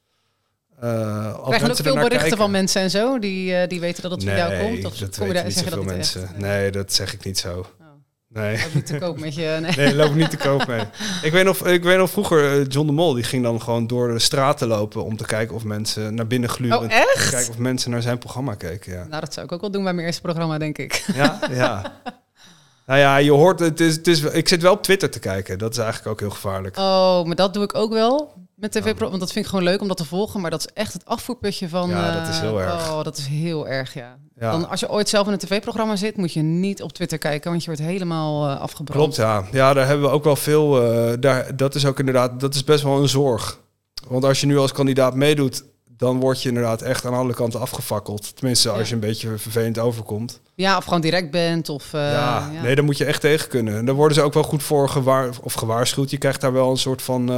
Eh 0.83 1.35
als 1.35 1.47
Krijg 1.47 1.63
je 1.63 1.69
ook 1.71 1.77
veel 1.77 1.95
berichten 1.95 2.19
kijken. 2.19 2.37
van 2.37 2.51
mensen 2.51 2.83
en 2.83 2.91
zo, 2.91 3.19
die, 3.19 3.55
eh, 3.55 3.69
die 3.69 3.81
weten 3.81 4.03
dat 4.03 4.11
het 4.11 4.25
van 4.25 4.37
jou 4.37 4.59
komt? 4.59 4.85
Of 4.85 4.97
dat 4.97 5.17
kom 5.17 5.27
je 5.27 5.33
weet 5.33 5.35
daar 5.35 5.45
niet 5.45 5.55
zeggen 5.55 5.73
zoveel 5.73 5.87
dat 5.87 5.95
mensen. 5.95 6.23
echt? 6.23 6.39
Nee, 6.39 6.71
dat 6.71 6.93
zeg 6.93 7.13
ik 7.13 7.25
niet 7.25 7.39
zo. 7.39 7.59
Oh. 7.59 7.87
Nee. 8.29 8.65
Ook 8.67 8.75
niet 8.75 8.87
te 8.87 8.99
koop 8.99 9.21
met 9.21 9.35
je. 9.35 9.59
Nee. 9.61 9.73
Nee, 9.77 9.95
loop 9.95 10.15
niet 10.15 10.31
te 10.31 10.37
koop 10.37 10.67
mee. 10.67 10.81
Ik 11.23 11.33
weet 11.33 11.45
nog, 11.45 11.67
ik 11.67 11.83
weet 11.83 11.99
nog 11.99 12.11
vroeger, 12.11 12.61
eh, 12.61 12.67
John 12.69 12.87
de 12.87 12.93
Mol, 12.93 13.15
die 13.15 13.25
ging 13.25 13.43
dan 13.43 13.63
gewoon 13.63 13.87
door 13.87 14.13
de 14.13 14.19
straten 14.19 14.69
lopen 14.69 15.05
om 15.05 15.17
te 15.17 15.25
kijken 15.25 15.55
of 15.55 15.65
mensen 15.65 16.15
naar 16.15 16.27
binnen 16.27 16.49
gluren. 16.51 16.79
Oh, 16.79 16.93
echt? 16.93 17.31
Kijken 17.31 17.51
of 17.51 17.59
mensen 17.59 17.91
naar 17.91 18.03
zijn 18.03 18.19
programma 18.19 18.55
keken, 18.55 18.93
ja. 18.93 19.05
Nou, 19.09 19.21
dat 19.21 19.35
zou 19.35 19.47
ik 19.47 19.53
ook 19.53 19.61
wel 19.61 19.71
doen 19.71 19.83
bij 19.85 19.93
mijn 19.93 20.07
eerste 20.07 20.23
programma, 20.23 20.59
denk 20.59 20.79
ik. 20.79 21.05
Ja, 21.15 21.39
ja. 21.51 21.83
Nou 22.87 23.01
ja, 23.01 23.17
je 23.17 23.31
hoort, 23.31 23.61
het 23.61 23.81
is, 23.81 23.95
het 23.97 24.07
is, 24.07 24.21
ik 24.23 24.49
zit 24.49 24.63
wel 24.63 24.73
op 24.73 24.83
Twitter 24.83 25.11
te 25.11 25.19
kijken. 25.19 25.59
Dat 25.59 25.71
is 25.73 25.79
eigenlijk 25.79 26.09
ook 26.09 26.21
heel 26.21 26.31
gevaarlijk. 26.31 26.77
Oh, 26.77 27.25
maar 27.25 27.37
dat 27.37 27.55
doe 27.55 27.63
ik 27.65 27.75
ook 27.75 27.93
wel 27.93 28.33
met 28.63 28.73
tv 28.73 28.99
Want 28.99 29.21
dat 29.21 29.33
vind 29.33 29.45
ik 29.45 29.51
gewoon 29.51 29.65
leuk 29.65 29.81
om 29.81 29.89
dat 29.89 29.97
te 29.97 30.05
volgen. 30.05 30.41
Maar 30.41 30.51
dat 30.51 30.61
is 30.61 30.69
echt 30.75 30.93
het 30.93 31.05
afvoerputje 31.05 31.69
van... 31.69 31.89
Ja, 31.89 32.19
dat 32.21 32.29
is 32.29 32.39
heel 32.41 32.61
eh, 32.61 32.67
erg. 32.67 32.91
Oh, 32.91 33.03
dat 33.05 33.17
is 33.17 33.27
heel 33.27 33.69
erg, 33.69 33.95
ja. 33.95 34.17
Ja. 34.39 34.51
Dan, 34.51 34.69
als 34.69 34.81
je 34.81 34.91
ooit 34.91 35.09
zelf 35.09 35.27
in 35.27 35.33
een 35.33 35.39
tv-programma 35.39 35.97
zit, 35.97 36.17
moet 36.17 36.33
je 36.33 36.43
niet 36.43 36.83
op 36.83 36.93
Twitter 36.93 37.19
kijken. 37.19 37.51
Want 37.51 37.63
je 37.65 37.71
wordt 37.71 37.83
helemaal 37.87 38.49
eh, 38.49 38.61
afgebrand. 38.61 39.01
Klopt, 39.01 39.17
ja. 39.17 39.45
Ja, 39.53 39.73
daar 39.73 39.87
hebben 39.87 40.07
we 40.07 40.13
ook 40.15 40.25
wel 40.25 40.37
veel. 40.37 40.93
eh, 40.93 41.13
daar, 41.21 41.57
dat 41.57 41.75
is 41.75 41.87
ook 41.87 41.99
inderdaad, 41.99 42.41
dat 42.41 42.55
is 42.55 42.65
best 42.65 42.83
wel 42.83 43.01
een 43.01 43.09
zorg. 43.09 43.59
Want 44.09 44.25
als 44.25 44.41
je 44.41 44.47
nu 44.47 44.59
als 44.59 44.73
kandidaat 44.73 45.15
meedoet, 45.15 45.65
dan 45.97 46.21
word 46.21 46.43
je 46.43 46.49
inderdaad 46.49 46.83
echt 46.83 47.05
aan 47.07 47.15
alle 47.15 47.35
kanten 47.35 47.61
afgefakkeld. 47.61 48.37
Tenminste, 48.37 48.69
als 48.71 48.79
Ja. 48.81 48.87
je 48.87 48.93
een 48.95 49.01
beetje 49.01 49.39
vervelend 49.39 49.79
overkomt. 49.79 50.41
Ja, 50.55 50.77
of 50.77 50.85
gewoon 50.85 51.01
direct 51.01 51.31
bent. 51.31 51.69
Of, 51.69 51.93
ja, 51.93 52.51
ja. 52.53 52.63
nee, 52.63 52.75
daar 52.75 52.85
moet 52.85 52.99
je 52.99 53.05
echt 53.05 53.21
tegen 53.21 53.49
kunnen. 53.49 53.77
En 53.77 53.85
daar 53.85 53.95
worden 53.95 54.17
ze 54.17 54.23
ook 54.23 54.35
wel 54.35 54.43
goed 54.43 54.63
voor 54.63 54.89
gewaar, 54.89 55.31
of 55.43 55.53
gewaarschuwd. 55.53 56.11
Je 56.11 56.19
krijgt 56.19 56.41
daar 56.41 56.53
wel 56.53 56.71
een 56.71 56.77
soort 56.77 57.03
van. 57.03 57.31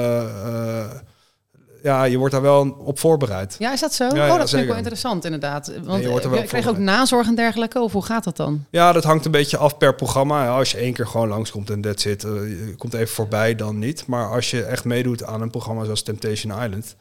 Ja, 1.84 2.04
je 2.04 2.18
wordt 2.18 2.32
daar 2.32 2.42
wel 2.42 2.76
op 2.78 2.98
voorbereid. 2.98 3.56
Ja, 3.58 3.72
is 3.72 3.80
dat 3.80 3.94
zo? 3.94 4.04
Ja, 4.04 4.10
oh, 4.10 4.16
ja, 4.16 4.38
dat 4.38 4.50
vind 4.50 4.62
ik 4.62 4.68
wel 4.68 4.76
interessant, 4.76 5.24
inderdaad. 5.24 5.72
Want 5.82 6.02
je 6.02 6.08
eh, 6.08 6.22
je 6.22 6.44
krijg 6.44 6.64
je 6.64 6.70
ook 6.70 6.78
nazorg 6.78 7.26
en 7.26 7.34
dergelijke? 7.34 7.80
Of 7.80 7.92
hoe 7.92 8.04
gaat 8.04 8.24
dat 8.24 8.36
dan? 8.36 8.64
Ja, 8.70 8.92
dat 8.92 9.04
hangt 9.04 9.24
een 9.24 9.30
beetje 9.30 9.56
af 9.56 9.76
per 9.76 9.94
programma. 9.94 10.48
Als 10.48 10.70
je 10.70 10.78
één 10.78 10.92
keer 10.92 11.06
gewoon 11.06 11.28
langskomt 11.28 11.70
en 11.70 11.80
that's 11.80 12.04
it, 12.04 12.24
eh, 12.24 12.32
komt 12.76 12.94
even 12.94 13.14
voorbij, 13.14 13.54
dan 13.54 13.78
niet. 13.78 14.06
Maar 14.06 14.30
als 14.30 14.50
je 14.50 14.62
echt 14.62 14.84
meedoet 14.84 15.24
aan 15.24 15.42
een 15.42 15.50
programma 15.50 15.84
zoals 15.84 16.02
Temptation 16.02 16.62
Island, 16.62 16.96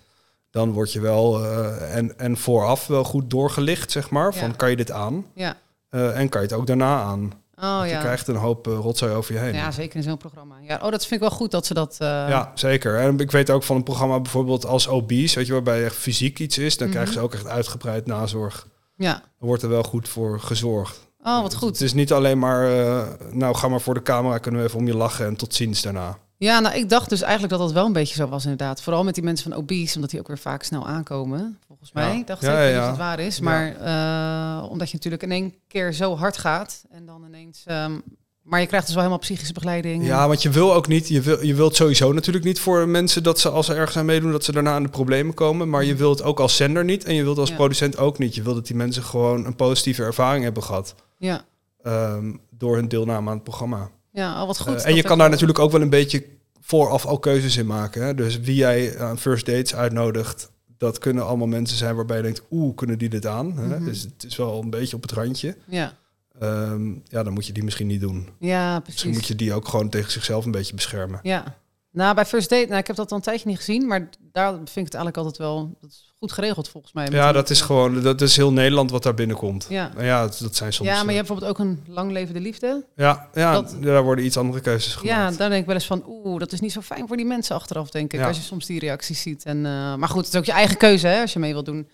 dan 0.51 0.71
word 0.71 0.91
je 0.91 0.99
wel 0.99 1.43
eh, 1.43 1.95
en, 1.95 2.19
en 2.19 2.37
vooraf 2.37 2.87
wel 2.87 3.03
goed 3.03 3.29
doorgelicht, 3.29 3.91
zeg 3.91 4.09
maar. 4.09 4.33
Van 4.33 4.55
kan 4.55 4.69
je 4.69 4.75
dit 4.75 4.91
aan? 4.91 5.25
Ja. 5.33 5.57
En 5.89 6.29
kan 6.29 6.41
je 6.41 6.47
het 6.47 6.57
ook 6.57 6.67
daarna 6.67 7.01
aan? 7.01 7.42
Oh 7.55 7.61
Want 7.77 7.89
ja. 7.89 7.95
Je 7.95 8.03
krijgt 8.03 8.27
een 8.27 8.35
hoop 8.35 8.67
eh, 8.67 8.73
rotzooi 8.73 9.13
over 9.13 9.33
je 9.33 9.39
heen. 9.39 9.53
Ja, 9.53 9.71
zeker 9.71 9.95
in 9.95 10.03
zo'n 10.03 10.17
programma. 10.17 10.55
Ja, 10.61 10.75
oh, 10.75 10.91
dat 10.91 11.01
vind 11.05 11.11
ik 11.11 11.19
wel 11.29 11.37
goed 11.37 11.51
dat 11.51 11.65
ze 11.65 11.73
dat... 11.73 11.95
eh, 11.99 12.07
Ja, 12.07 12.51
zeker. 12.55 12.99
En 12.99 13.19
ik 13.19 13.31
weet 13.31 13.49
ook 13.49 13.63
van 13.63 13.75
een 13.75 13.83
programma 13.83 14.19
bijvoorbeeld 14.19 14.65
als 14.65 14.87
Obese, 14.87 15.35
weet 15.37 15.47
je, 15.47 15.53
waarbij 15.53 15.83
echt 15.85 15.95
fysiek 15.95 16.39
iets 16.39 16.57
is, 16.57 16.77
dan 16.77 16.87
Mhm. 16.87 16.95
krijgen 16.95 17.13
ze 17.15 17.19
ook 17.21 17.33
echt 17.33 17.47
uitgebreid 17.47 18.05
nazorg. 18.05 18.67
ja. 18.95 19.11
Dan 19.13 19.47
wordt 19.47 19.63
er 19.63 19.69
wel 19.69 19.83
goed 19.83 20.07
voor 20.09 20.39
gezorgd. 20.39 20.99
Oh, 21.23 21.41
wat 21.41 21.49
Dus 21.51 21.59
goed. 21.59 21.69
Het 21.69 21.81
is 21.81 21.93
niet 21.93 22.11
alleen 22.13 22.39
maar, 22.39 22.79
eh, 22.79 23.03
nou 23.31 23.55
ga 23.55 23.67
maar 23.67 23.81
voor 23.81 23.93
de 23.93 24.01
camera, 24.01 24.37
kunnen 24.37 24.61
we 24.61 24.67
even 24.67 24.79
om 24.79 24.87
je 24.87 24.95
lachen 24.95 25.25
en 25.25 25.35
tot 25.35 25.53
ziens 25.55 25.81
daarna. 25.81 26.17
Ja, 26.43 26.59
nou, 26.59 26.75
ik 26.75 26.89
dacht 26.89 27.09
dus 27.09 27.21
eigenlijk 27.21 27.51
dat 27.53 27.61
dat 27.61 27.71
wel 27.71 27.85
een 27.85 27.93
beetje 27.93 28.15
zo 28.15 28.27
was 28.27 28.43
inderdaad. 28.43 28.81
Vooral 28.81 29.03
met 29.03 29.15
die 29.15 29.23
mensen 29.23 29.51
van 29.51 29.59
obese, 29.59 29.95
omdat 29.95 30.09
die 30.09 30.19
ook 30.19 30.27
weer 30.27 30.37
vaak 30.37 30.63
snel 30.63 30.87
aankomen. 30.87 31.59
Volgens 31.67 31.91
mij, 31.91 32.23
dacht 32.25 32.41
Ja, 32.41 32.59
ik, 32.59 32.73
ja, 32.73 32.81
of 32.81 32.87
het 32.87 32.97
waar 32.97 33.19
is. 33.19 33.39
Maar 33.39 33.75
eh, 33.75 34.69
omdat 34.71 34.87
je 34.87 34.93
natuurlijk 34.95 35.23
in 35.23 35.31
één 35.31 35.53
keer 35.67 35.93
zo 35.93 36.15
hard 36.15 36.37
gaat 36.37 36.83
en 36.89 37.05
dan 37.05 37.23
ineens... 37.27 37.63
ehm, 37.65 37.99
maar 38.41 38.59
je 38.59 38.67
krijgt 38.67 38.85
dus 38.85 38.95
wel 38.95 39.03
helemaal 39.03 39.23
psychische 39.25 39.53
begeleiding. 39.53 40.05
Ja, 40.05 40.27
want 40.27 40.41
je 40.41 40.49
wil 40.49 40.73
ook 40.73 40.87
niet, 40.87 41.07
je, 41.07 41.21
wil, 41.21 41.43
je 41.45 41.55
wilt 41.55 41.75
sowieso 41.75 42.11
natuurlijk 42.11 42.45
niet 42.45 42.59
voor 42.59 42.87
mensen 42.87 43.23
dat 43.23 43.39
ze 43.39 43.49
als 43.49 43.65
ze 43.65 43.73
ergens 43.73 43.97
aan 43.97 44.05
meedoen, 44.05 44.31
dat 44.31 44.43
ze 44.43 44.51
daarna 44.51 44.77
in 44.77 44.83
de 44.83 44.89
problemen 44.89 45.33
komen. 45.33 45.69
Maar 45.69 45.83
je 45.83 45.95
wilt 45.95 46.23
ook 46.23 46.39
als 46.39 46.55
zender 46.55 46.83
niet 46.83 47.03
en 47.03 47.15
je 47.15 47.23
wilt 47.23 47.37
als 47.37 47.49
Ja. 47.49 47.55
producent 47.55 47.97
ook 47.97 48.17
niet. 48.17 48.35
Je 48.35 48.41
wilt 48.41 48.55
dat 48.55 48.67
die 48.67 48.75
mensen 48.75 49.03
gewoon 49.03 49.45
een 49.45 49.55
positieve 49.55 50.03
ervaring 50.03 50.43
hebben 50.43 50.63
gehad 50.63 50.95
Ja, 51.17 51.45
ehm, 51.83 52.33
door 52.49 52.75
hun 52.75 52.87
deelname 52.87 53.29
aan 53.29 53.35
het 53.35 53.43
programma. 53.43 53.89
Ja 54.13 54.33
al 54.33 54.47
wat 54.47 54.57
goed. 54.59 54.67
Eh, 54.67 54.73
dat 54.73 54.83
en 54.83 54.95
je 54.95 55.01
kan 55.03 55.17
daar 55.17 55.29
natuurlijk 55.29 55.59
ook 55.59 55.71
wel 55.71 55.81
een 55.81 55.89
beetje 55.89 56.25
vooraf 56.61 57.05
al 57.05 57.19
keuzes 57.19 57.57
in 57.57 57.65
maken. 57.65 58.03
Hè? 58.05 58.13
Dus 58.15 58.39
wie 58.39 58.55
jij 58.55 58.99
aan 58.99 59.17
first 59.19 59.45
dates 59.45 59.75
uitnodigt, 59.75 60.51
dat 60.77 60.97
kunnen 60.97 61.25
allemaal 61.25 61.47
mensen 61.47 61.77
zijn 61.77 61.95
waarbij 61.95 62.17
je 62.17 62.23
denkt, 62.23 62.41
oeh, 62.51 62.75
kunnen 62.75 62.97
die 62.97 63.09
dit 63.09 63.25
aan? 63.25 63.57
Hè? 63.57 63.65
Mhm. 63.67 63.85
Dus 63.85 64.01
het 64.01 64.23
is 64.23 64.35
wel 64.35 64.61
een 64.61 64.69
beetje 64.69 64.95
op 64.95 65.01
het 65.01 65.11
randje. 65.11 65.57
Ja, 65.67 65.97
Ehm, 66.39 66.87
ja, 67.07 67.23
dan 67.23 67.33
moet 67.33 67.45
je 67.47 67.53
die 67.53 67.63
misschien 67.63 67.87
niet 67.87 68.01
doen. 68.01 68.29
ja 68.39 68.73
Misschien 68.73 68.83
precies. 68.83 69.13
moet 69.13 69.27
je 69.27 69.35
die 69.35 69.53
ook 69.53 69.67
gewoon 69.67 69.89
tegen 69.89 70.11
zichzelf 70.11 70.45
een 70.45 70.51
beetje 70.51 70.73
beschermen. 70.75 71.19
Ja. 71.23 71.57
Nou, 71.93 72.15
bij 72.15 72.25
First 72.25 72.49
Date, 72.49 72.65
nou, 72.65 72.79
ik 72.79 72.87
heb 72.87 72.95
dat 72.95 73.11
al 73.11 73.17
een 73.17 73.23
tijdje 73.23 73.47
niet 73.47 73.57
gezien, 73.57 73.87
maar 73.87 74.09
daar 74.31 74.49
vind 74.53 74.59
ik 74.77 74.83
het 74.83 74.93
eigenlijk 74.93 75.17
altijd 75.17 75.37
wel 75.37 75.77
dat 75.81 75.89
is 75.89 76.13
goed 76.19 76.31
geregeld 76.31 76.69
volgens 76.69 76.93
mij. 76.93 77.07
Ja, 77.11 77.31
dat 77.31 77.49
is 77.49 77.61
gewoon, 77.61 78.01
dat 78.01 78.21
is 78.21 78.35
heel 78.35 78.51
Nederland 78.53 78.91
wat 78.91 79.03
daar 79.03 79.13
binnenkomt. 79.13 79.65
Ja. 79.69 79.91
Nou 79.93 80.05
ja, 80.05 80.21
dat, 80.21 80.37
dat 80.41 80.55
zijn 80.55 80.73
soms. 80.73 80.89
Ja, 80.89 80.95
maar 80.95 81.03
je 81.05 81.09
eh, 81.09 81.15
hebt 81.15 81.27
bijvoorbeeld 81.27 81.59
ook 81.59 81.65
een 81.87 81.93
lang 81.93 82.11
levende 82.11 82.39
liefde. 82.39 82.85
ja, 82.95 83.29
ja 83.33 83.53
dat- 83.53 83.75
daar 83.81 84.03
worden 84.03 84.25
iets 84.25 84.37
andere 84.37 84.61
keuzes 84.61 84.93
Ja, 84.93 84.99
gemaakt. 84.99 85.37
daar 85.37 85.49
denk 85.49 85.61
ik 85.61 85.65
wel 85.67 85.75
eens 85.75 85.85
van, 85.85 86.03
oeh, 86.07 86.39
dat 86.39 86.51
is 86.51 86.59
niet 86.59 86.71
zo 86.71 86.81
fijn 86.81 87.07
voor 87.07 87.17
die 87.17 87.25
mensen 87.25 87.55
achteraf, 87.55 87.89
denk 87.89 88.13
ik. 88.13 88.19
Ja. 88.19 88.27
Als 88.27 88.37
je 88.37 88.43
soms 88.43 88.65
die 88.65 88.79
reacties 88.79 89.21
ziet. 89.21 89.43
En, 89.43 89.57
eh, 89.65 89.95
maar 89.95 90.09
goed, 90.09 90.25
het 90.25 90.33
is 90.33 90.39
ook 90.39 90.45
je 90.45 90.51
eigen 90.51 90.77
keuze, 90.77 91.07
hè, 91.07 91.21
als 91.21 91.33
je 91.33 91.39
mee 91.39 91.51
wilt 91.53 91.65
doen. 91.65 91.87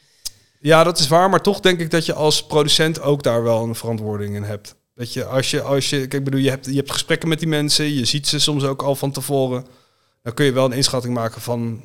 Ja, 0.59 0.83
dat 0.83 0.99
is 0.99 1.07
waar, 1.07 1.29
maar 1.29 1.41
toch 1.41 1.59
denk 1.59 1.79
ik 1.79 1.91
dat 1.91 2.05
je 2.05 2.13
als 2.13 2.45
producent 2.45 3.01
ook 3.01 3.23
daar 3.23 3.43
wel 3.43 3.63
een 3.63 3.75
verantwoording 3.75 4.35
in 4.35 4.43
hebt. 4.43 4.75
Dat 4.95 5.13
je 5.13 5.25
als 5.25 5.51
je, 5.51 5.61
als 5.61 5.89
je, 5.89 5.97
kijk, 5.97 6.13
ik 6.13 6.23
bedoel, 6.23 6.39
je 6.39 6.49
hebt, 6.49 6.65
je 6.65 6.75
hebt 6.75 6.91
gesprekken 6.91 7.29
met 7.29 7.39
die 7.39 7.47
mensen, 7.47 7.93
je 7.93 8.05
ziet 8.05 8.27
ze 8.27 8.39
soms 8.39 8.63
ook 8.63 8.81
al 8.81 8.95
van 8.95 9.11
tevoren. 9.11 9.65
Dan 10.21 10.33
kun 10.33 10.45
je 10.45 10.51
wel 10.51 10.65
een 10.65 10.71
inschatting 10.71 11.13
maken 11.13 11.41
van, 11.41 11.81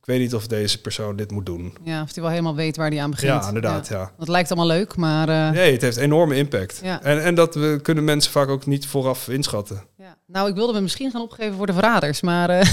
ik 0.00 0.04
weet 0.06 0.20
niet 0.20 0.34
of 0.34 0.46
deze 0.46 0.80
persoon 0.80 1.16
dit 1.16 1.30
moet 1.30 1.46
doen. 1.46 1.76
Ja, 1.82 2.02
of 2.02 2.12
die 2.12 2.22
wel 2.22 2.30
helemaal 2.30 2.54
weet 2.54 2.76
waar 2.76 2.90
die 2.90 3.02
aan 3.02 3.10
begint. 3.10 3.32
Ja, 3.42 3.46
inderdaad, 3.48 3.88
ja. 3.88 4.10
Dat 4.18 4.28
lijkt 4.28 4.50
allemaal 4.50 4.76
leuk, 4.76 4.96
maar... 4.96 5.28
eh, 5.28 5.50
Nee, 5.50 5.72
het 5.72 5.82
heeft 5.82 5.96
enorme 5.96 6.34
impact. 6.36 6.80
Ja. 6.82 7.02
En, 7.02 7.22
en 7.22 7.34
dat 7.34 7.54
we, 7.54 7.78
kunnen 7.82 8.04
mensen 8.04 8.32
vaak 8.32 8.48
ook 8.48 8.66
niet 8.66 8.86
vooraf 8.86 9.28
inschatten. 9.28 9.82
ja. 9.96 10.16
Nou, 10.26 10.48
ik 10.48 10.54
wilde 10.54 10.72
me 10.72 10.80
misschien 10.80 11.10
gaan 11.10 11.20
opgeven 11.20 11.56
voor 11.56 11.66
de 11.66 11.72
verraders, 11.72 12.20
maar 12.20 12.50
eh, 12.50 12.60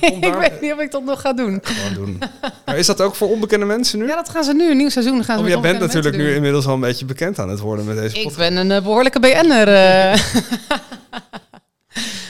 ik 0.00 0.22
daar- 0.22 0.38
weet 0.38 0.60
niet 0.60 0.72
of 0.72 0.78
ik 0.80 0.90
dat 0.90 1.04
nog 1.04 1.20
ga 1.20 1.32
doen. 1.32 1.60
Gewoon 1.62 1.94
doen. 1.94 2.18
Maar 2.64 2.78
is 2.78 2.86
dat 2.86 3.00
ook 3.00 3.14
voor 3.14 3.28
onbekende 3.30 3.66
mensen 3.66 3.98
nu? 3.98 4.06
Ja, 4.06 4.14
dat 4.14 4.28
gaan 4.28 4.44
ze 4.44 4.52
nu, 4.52 4.70
een 4.70 4.76
nieuw 4.76 4.88
seizoen. 4.88 5.24
Gaan 5.24 5.36
ze 5.38 5.42
Oh, 5.44 5.48
jij 5.48 5.60
bent 5.60 5.78
natuurlijk 5.80 6.16
nu 6.16 6.34
inmiddels 6.34 6.66
al 6.66 6.74
een 6.74 6.80
beetje 6.80 7.04
bekend 7.04 7.38
aan 7.38 7.48
het 7.48 7.58
worden 7.60 7.84
met 7.84 7.96
deze. 7.96 8.16
Ik 8.16 8.22
podcast. 8.22 8.36
ben 8.48 8.56
een 8.56 8.70
eh, 8.70 8.82
behoorlijke 8.82 9.20
BN'er. 9.20 9.68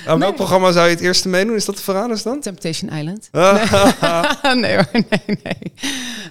Aan 0.07 0.19
welk 0.19 0.31
Nee. 0.31 0.33
programma 0.33 0.73
zou 0.73 0.85
je 0.89 0.95
het 0.95 1.01
eerste 1.01 1.29
meedoen? 1.29 1.55
Is 1.55 1.65
dat 1.65 1.77
de 1.77 1.83
Verraders 1.83 2.23
dan? 2.23 2.41
Temptation 2.41 2.91
Island. 2.93 3.29
Ah, 3.33 4.53
nee 4.63 4.75
hoor, 4.75 4.87
nee, 4.93 5.39
nee. 5.43 5.73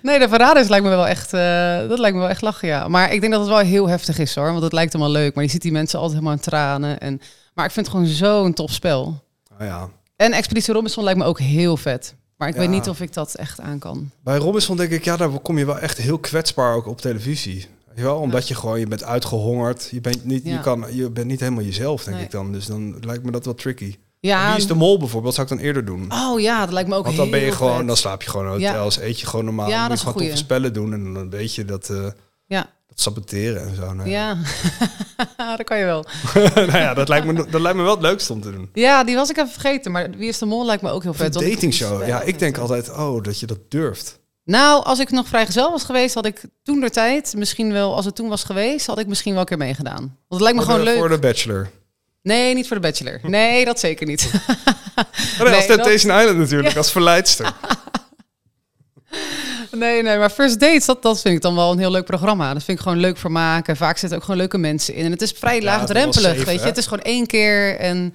Nee, 0.02 0.20
de 0.20 0.30
verraders 0.30 0.68
lijkt 0.68 0.84
me 0.86 0.90
wel 0.90 1.08
echt, 1.08 1.34
eh, 1.34 1.88
dat 1.90 2.00
lijkt 2.00 2.16
me 2.16 2.22
wel 2.22 2.30
echt 2.30 2.42
lachen, 2.42 2.68
ja. 2.68 2.88
Maar 2.88 3.14
ik 3.14 3.20
denk 3.20 3.32
dat 3.34 3.42
het 3.42 3.50
wel 3.52 3.60
heel 3.60 3.88
heftig 3.88 4.18
is 4.18 4.36
hoor, 4.36 4.52
want 4.52 4.64
het 4.64 4.74
lijkt 4.74 4.94
allemaal 4.96 5.12
leuk. 5.12 5.36
Maar 5.36 5.44
je 5.44 5.50
ziet 5.50 5.62
die 5.62 5.72
mensen 5.72 6.00
altijd 6.00 6.18
helemaal 6.18 6.38
in 6.38 6.44
tranen. 6.44 7.00
En, 7.00 7.22
maar 7.54 7.66
ik 7.66 7.72
vind 7.72 7.86
het 7.86 7.96
gewoon 7.96 8.12
zo'n 8.12 8.54
tof 8.54 8.72
spel. 8.72 9.24
Ah, 9.60 9.68
ja. 9.68 9.90
En 10.16 10.32
Expeditie 10.34 10.74
Robinson 10.74 11.04
lijkt 11.04 11.20
me 11.20 11.26
ook 11.26 11.40
heel 11.40 11.78
vet. 11.78 12.16
Maar 12.38 12.48
ik 12.48 12.54
Ja. 12.54 12.60
weet 12.60 12.70
niet 12.70 12.90
of 12.90 13.02
ik 13.02 13.14
dat 13.14 13.34
echt 13.36 13.60
aan 13.62 13.80
kan. 13.80 14.12
Bij 14.24 14.38
Robinson 14.38 14.78
denk 14.78 14.92
ik, 14.92 15.04
ja, 15.06 15.18
daar 15.18 15.30
kom 15.30 15.58
je 15.58 15.66
wel 15.66 15.80
echt 15.80 15.98
heel 15.98 16.18
kwetsbaar 16.18 16.74
ook 16.76 16.88
op 16.88 17.02
televisie. 17.02 17.68
Weet 17.96 18.04
je 18.04 18.10
wel? 18.12 18.20
Omdat 18.20 18.48
je 18.48 18.56
gewoon, 18.56 18.80
je 18.80 18.88
bent 18.88 19.04
uitgehongerd. 19.04 19.88
Je 19.92 20.02
bent 20.02 20.26
niet, 20.26 20.44
je 20.46 20.60
kan, 20.60 20.86
je 20.92 21.10
bent 21.10 21.28
niet 21.28 21.40
helemaal 21.40 21.64
jezelf, 21.64 22.04
denk 22.04 22.16
Nee. 22.16 22.26
ik 22.26 22.32
dan. 22.32 22.52
Dus 22.52 22.66
dan 22.66 22.98
lijkt 23.02 23.24
me 23.24 23.32
dat 23.32 23.46
wel 23.46 23.54
tricky. 23.54 23.96
Ja, 24.20 24.48
Wie 24.50 24.58
is 24.58 24.68
de 24.68 24.74
mol 24.74 24.98
bijvoorbeeld? 25.00 25.34
Zou 25.34 25.48
ik 25.48 25.56
dan 25.58 25.64
eerder 25.66 25.86
doen? 25.86 26.12
oh 26.14 26.40
ja, 26.40 26.60
dat 26.66 26.74
lijkt 26.74 26.90
me 26.90 26.96
ook 26.96 27.06
Want 27.06 27.18
dan 27.18 27.30
ben 27.30 27.40
je 27.40 27.52
gewoon, 27.52 27.78
vet. 27.78 27.88
dan 27.88 27.98
slaap 27.98 28.22
je 28.24 28.30
gewoon 28.30 28.54
in 28.54 28.60
Ja. 28.60 28.72
hotels, 28.72 29.00
eet 29.00 29.20
je 29.20 29.26
gewoon 29.26 29.46
normaal. 29.46 29.70
Ja, 29.70 29.80
dan 29.80 29.90
moet 29.90 30.00
je 30.00 30.06
een 30.06 30.12
gewoon 30.12 30.28
toffe 30.28 30.44
spellen 30.44 30.74
doen 30.74 30.94
en 30.94 31.14
dan 31.14 31.30
weet 31.30 31.56
je 31.56 31.66
dat, 31.66 31.90
eh, 31.90 32.06
Ja, 32.48 32.70
dat 32.88 33.00
saboteren 33.02 33.68
en 33.68 33.76
zo. 33.76 33.94
Nou, 33.94 34.10
ja. 34.10 34.38
ja. 35.38 35.56
dat 35.58 35.66
kan 35.66 35.78
je 35.78 35.86
wel. 35.86 36.06
nou 36.56 36.72
ja, 36.78 36.94
dat 36.94 37.08
lijkt, 37.08 37.26
me, 37.26 37.34
dat 37.50 37.62
lijkt 37.62 37.78
me 37.78 37.84
wel 37.84 37.94
het 37.94 38.02
leukste 38.02 38.34
om 38.34 38.42
te 38.42 38.52
doen. 38.52 38.70
Ja, 38.74 39.04
die 39.04 39.16
was 39.16 39.30
ik 39.30 39.38
even 39.38 39.50
vergeten. 39.52 39.92
Maar 39.92 40.10
Wie 40.10 40.28
is 40.28 40.38
de 40.38 40.46
Mol 40.46 40.66
lijkt 40.66 40.82
me 40.82 40.90
ook 40.90 41.04
heel 41.04 41.12
Een 41.12 41.18
vet. 41.18 41.42
ik- 41.42 41.52
datingshow. 41.52 42.08
Ja, 42.08 42.22
ik 42.22 42.40
denk 42.40 42.58
altijd, 42.58 42.92
oh, 42.92 43.24
dat 43.24 43.40
je 43.40 43.46
dat 43.46 43.60
durft. 43.70 44.20
Nou, 44.46 44.84
als 44.84 45.00
ik 45.00 45.12
nog 45.12 45.28
vrijgezel 45.28 45.72
was 45.72 45.84
geweest, 45.84 46.14
had 46.14 46.26
ik 46.26 46.42
toen 46.64 46.80
de 46.80 46.90
tijd, 46.90 47.34
misschien 47.38 47.72
wel, 47.74 47.96
als 47.96 48.06
het 48.06 48.16
toen 48.16 48.30
was 48.30 48.44
geweest, 48.44 48.86
had 48.86 49.00
ik 49.00 49.08
misschien 49.08 49.32
wel 49.32 49.42
een 49.42 49.48
keer 49.48 49.58
meegedaan. 49.58 50.18
Want 50.28 50.30
het 50.30 50.42
lijkt 50.42 50.58
me 50.58 50.64
Voor 50.64 50.72
gewoon 50.72 50.86
de, 50.86 50.92
leuk. 50.92 51.00
Voor 51.00 51.10
de 51.10 51.20
bachelor. 51.20 51.70
Nee, 52.22 52.54
niet 52.54 52.68
voor 52.68 52.76
de 52.76 52.82
Bachelor. 52.82 53.20
Nee, 53.24 53.66
dat 53.66 53.80
zeker 53.80 54.08
niet. 54.08 54.32
Nee, 55.40 55.56
als 55.56 55.66
Temptation 55.66 56.20
Island 56.20 56.38
natuurlijk, 56.38 56.76
als 56.76 56.92
verleidster. 56.92 57.54
nee, 59.72 60.04
nee, 60.04 60.18
maar 60.18 60.30
First 60.30 60.60
Dates, 60.60 60.86
dat, 60.86 61.02
dat 61.02 61.22
vind 61.22 61.36
ik 61.36 61.42
dan 61.42 61.56
wel 61.56 61.72
een 61.72 61.80
heel 61.80 61.92
leuk 61.92 62.06
programma. 62.06 62.54
Dat 62.54 62.64
vind 62.64 62.78
ik 62.78 62.84
gewoon 62.84 63.00
leuk 63.00 63.18
voor 63.18 63.32
maken. 63.32 63.78
Vaak 63.78 63.98
zitten 63.98 64.18
ook 64.18 64.24
gewoon 64.24 64.40
leuke 64.40 64.58
mensen 64.58 64.94
in. 64.94 65.06
En 65.06 65.12
het 65.12 65.22
is 65.22 65.32
vrij 65.32 65.56
Ja, 65.56 65.64
laagdrempelig, 65.64 66.32
is 66.32 66.38
safe, 66.38 66.46
weet 66.46 66.56
je. 66.56 66.62
hè? 66.62 66.68
Het 66.68 66.78
is 66.78 66.88
gewoon 66.88 67.04
één 67.04 67.28
keer 67.28 67.78
en 67.78 68.14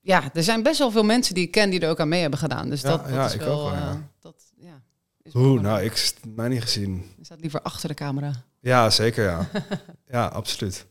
ja, 0.00 0.22
er 0.34 0.42
zijn 0.42 0.62
best 0.62 0.78
wel 0.78 0.90
veel 0.90 1.04
mensen 1.04 1.34
die 1.34 1.44
ik 1.44 1.50
ken 1.50 1.70
die 1.70 1.80
er 1.80 1.90
ook 1.90 2.00
aan 2.00 2.08
mee 2.08 2.20
hebben 2.20 2.38
gedaan. 2.38 2.70
Dus 2.70 2.80
Ja, 2.80 2.88
dat, 2.88 3.04
dat 3.04 3.14
ja, 3.14 3.26
is 3.26 3.34
ik 3.34 3.40
wel... 3.40 3.60
ook 3.60 3.70
wel, 3.70 3.78
ja. 3.80 4.00
Eh, 5.32 5.34
Oeh, 5.34 5.60
nou, 5.60 5.82
ik 5.82 6.12
heb 6.22 6.34
mij 6.34 6.48
niet 6.48 6.62
gezien. 6.62 7.14
Je 7.18 7.24
staat 7.24 7.40
liever 7.40 7.62
achter 7.62 7.88
de 7.88 7.94
camera. 7.94 8.32
Ja, 8.60 8.90
zeker 8.90 9.24
ja. 9.24 9.48
Ja, 10.14 10.26
absoluut. 10.26 10.86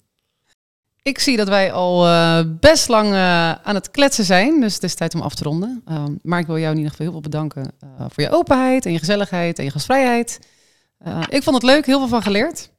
Ik 1.04 1.20
zie 1.20 1.38
dat 1.38 1.48
wij 1.48 1.72
al 1.72 2.08
eh, 2.08 2.40
best 2.60 2.88
lang 2.88 3.14
eh, 3.14 3.52
aan 3.52 3.76
het 3.76 3.92
kletsen 3.92 4.26
zijn, 4.26 4.62
dus 4.62 4.74
het 4.74 4.84
is 4.84 4.96
tijd 4.96 5.16
om 5.16 5.22
af 5.22 5.36
te 5.36 5.44
ronden. 5.44 5.82
Ehm, 5.88 6.12
maar 6.22 6.40
ik 6.40 6.46
wil 6.46 6.58
jou 6.58 6.72
in 6.72 6.78
ieder 6.78 6.92
geval 6.92 7.06
heel 7.06 7.16
veel 7.16 7.30
bedanken 7.30 7.72
eh, 7.80 8.06
voor 8.10 8.24
je 8.24 8.30
openheid 8.30 8.86
en 8.86 8.92
je 8.92 9.00
gezelligheid 9.00 9.60
en 9.60 9.64
je 9.64 9.72
gastvrijheid. 9.72 10.40
Ik 11.30 11.44
vond 11.44 11.56
het 11.56 11.66
leuk, 11.66 11.86
heel 11.86 12.00
veel 12.00 12.08
van 12.08 12.22
geleerd. 12.22 12.70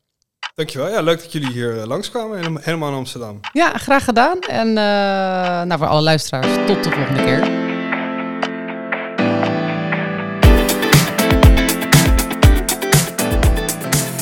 Dankjewel. 0.55 0.88
Ja, 0.88 1.00
leuk 1.00 1.22
dat 1.22 1.32
jullie 1.32 1.52
hier 1.52 1.86
langskwamen, 1.86 2.36
helemaal, 2.36 2.62
helemaal 2.62 2.88
in 2.88 2.96
Amsterdam. 2.96 3.40
Ja, 3.52 3.78
graag 3.78 4.05
gedaan. 4.05 4.40
En 4.40 4.72
nou, 5.66 5.78
voor 5.78 5.88
alle 5.88 6.02
luisteraars, 6.02 6.66
tot 6.66 6.84
de 6.84 6.90
volgende 6.90 7.24
keer. 7.24 7.63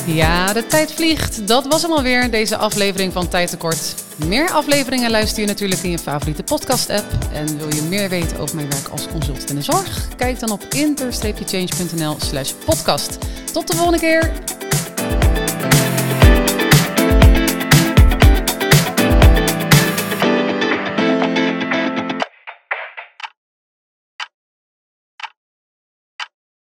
Ja, 0.05 0.53
de 0.53 0.67
tijd 0.67 0.91
vliegt. 0.91 1.47
Dat 1.47 1.67
was 1.67 1.81
hem 1.81 1.91
alweer, 1.91 2.31
deze 2.31 2.57
aflevering 2.57 3.13
van 3.13 3.27
Tijd 3.27 3.49
Tekort. 3.49 3.95
Meer 4.25 4.51
afleveringen 4.51 5.11
luister 5.11 5.41
je 5.41 5.47
natuurlijk 5.47 5.81
in 5.81 5.91
je 5.91 5.99
favoriete 5.99 6.43
podcast-app. 6.43 7.05
En 7.33 7.57
wil 7.57 7.75
je 7.75 7.81
meer 7.81 8.09
weten 8.09 8.39
over 8.39 8.55
mijn 8.55 8.69
werk 8.69 8.87
als 8.87 9.07
consultant 9.07 9.49
in 9.49 9.55
de 9.55 9.61
zorg? 9.61 10.07
Kijk 10.17 10.39
dan 10.39 10.51
op 10.51 10.63
inter-change.nl 10.69 12.15
slash 12.19 12.51
podcast. 12.65 13.17
Tot 13.53 13.67
de 13.67 13.75
volgende 13.75 13.99
keer! 13.99 14.31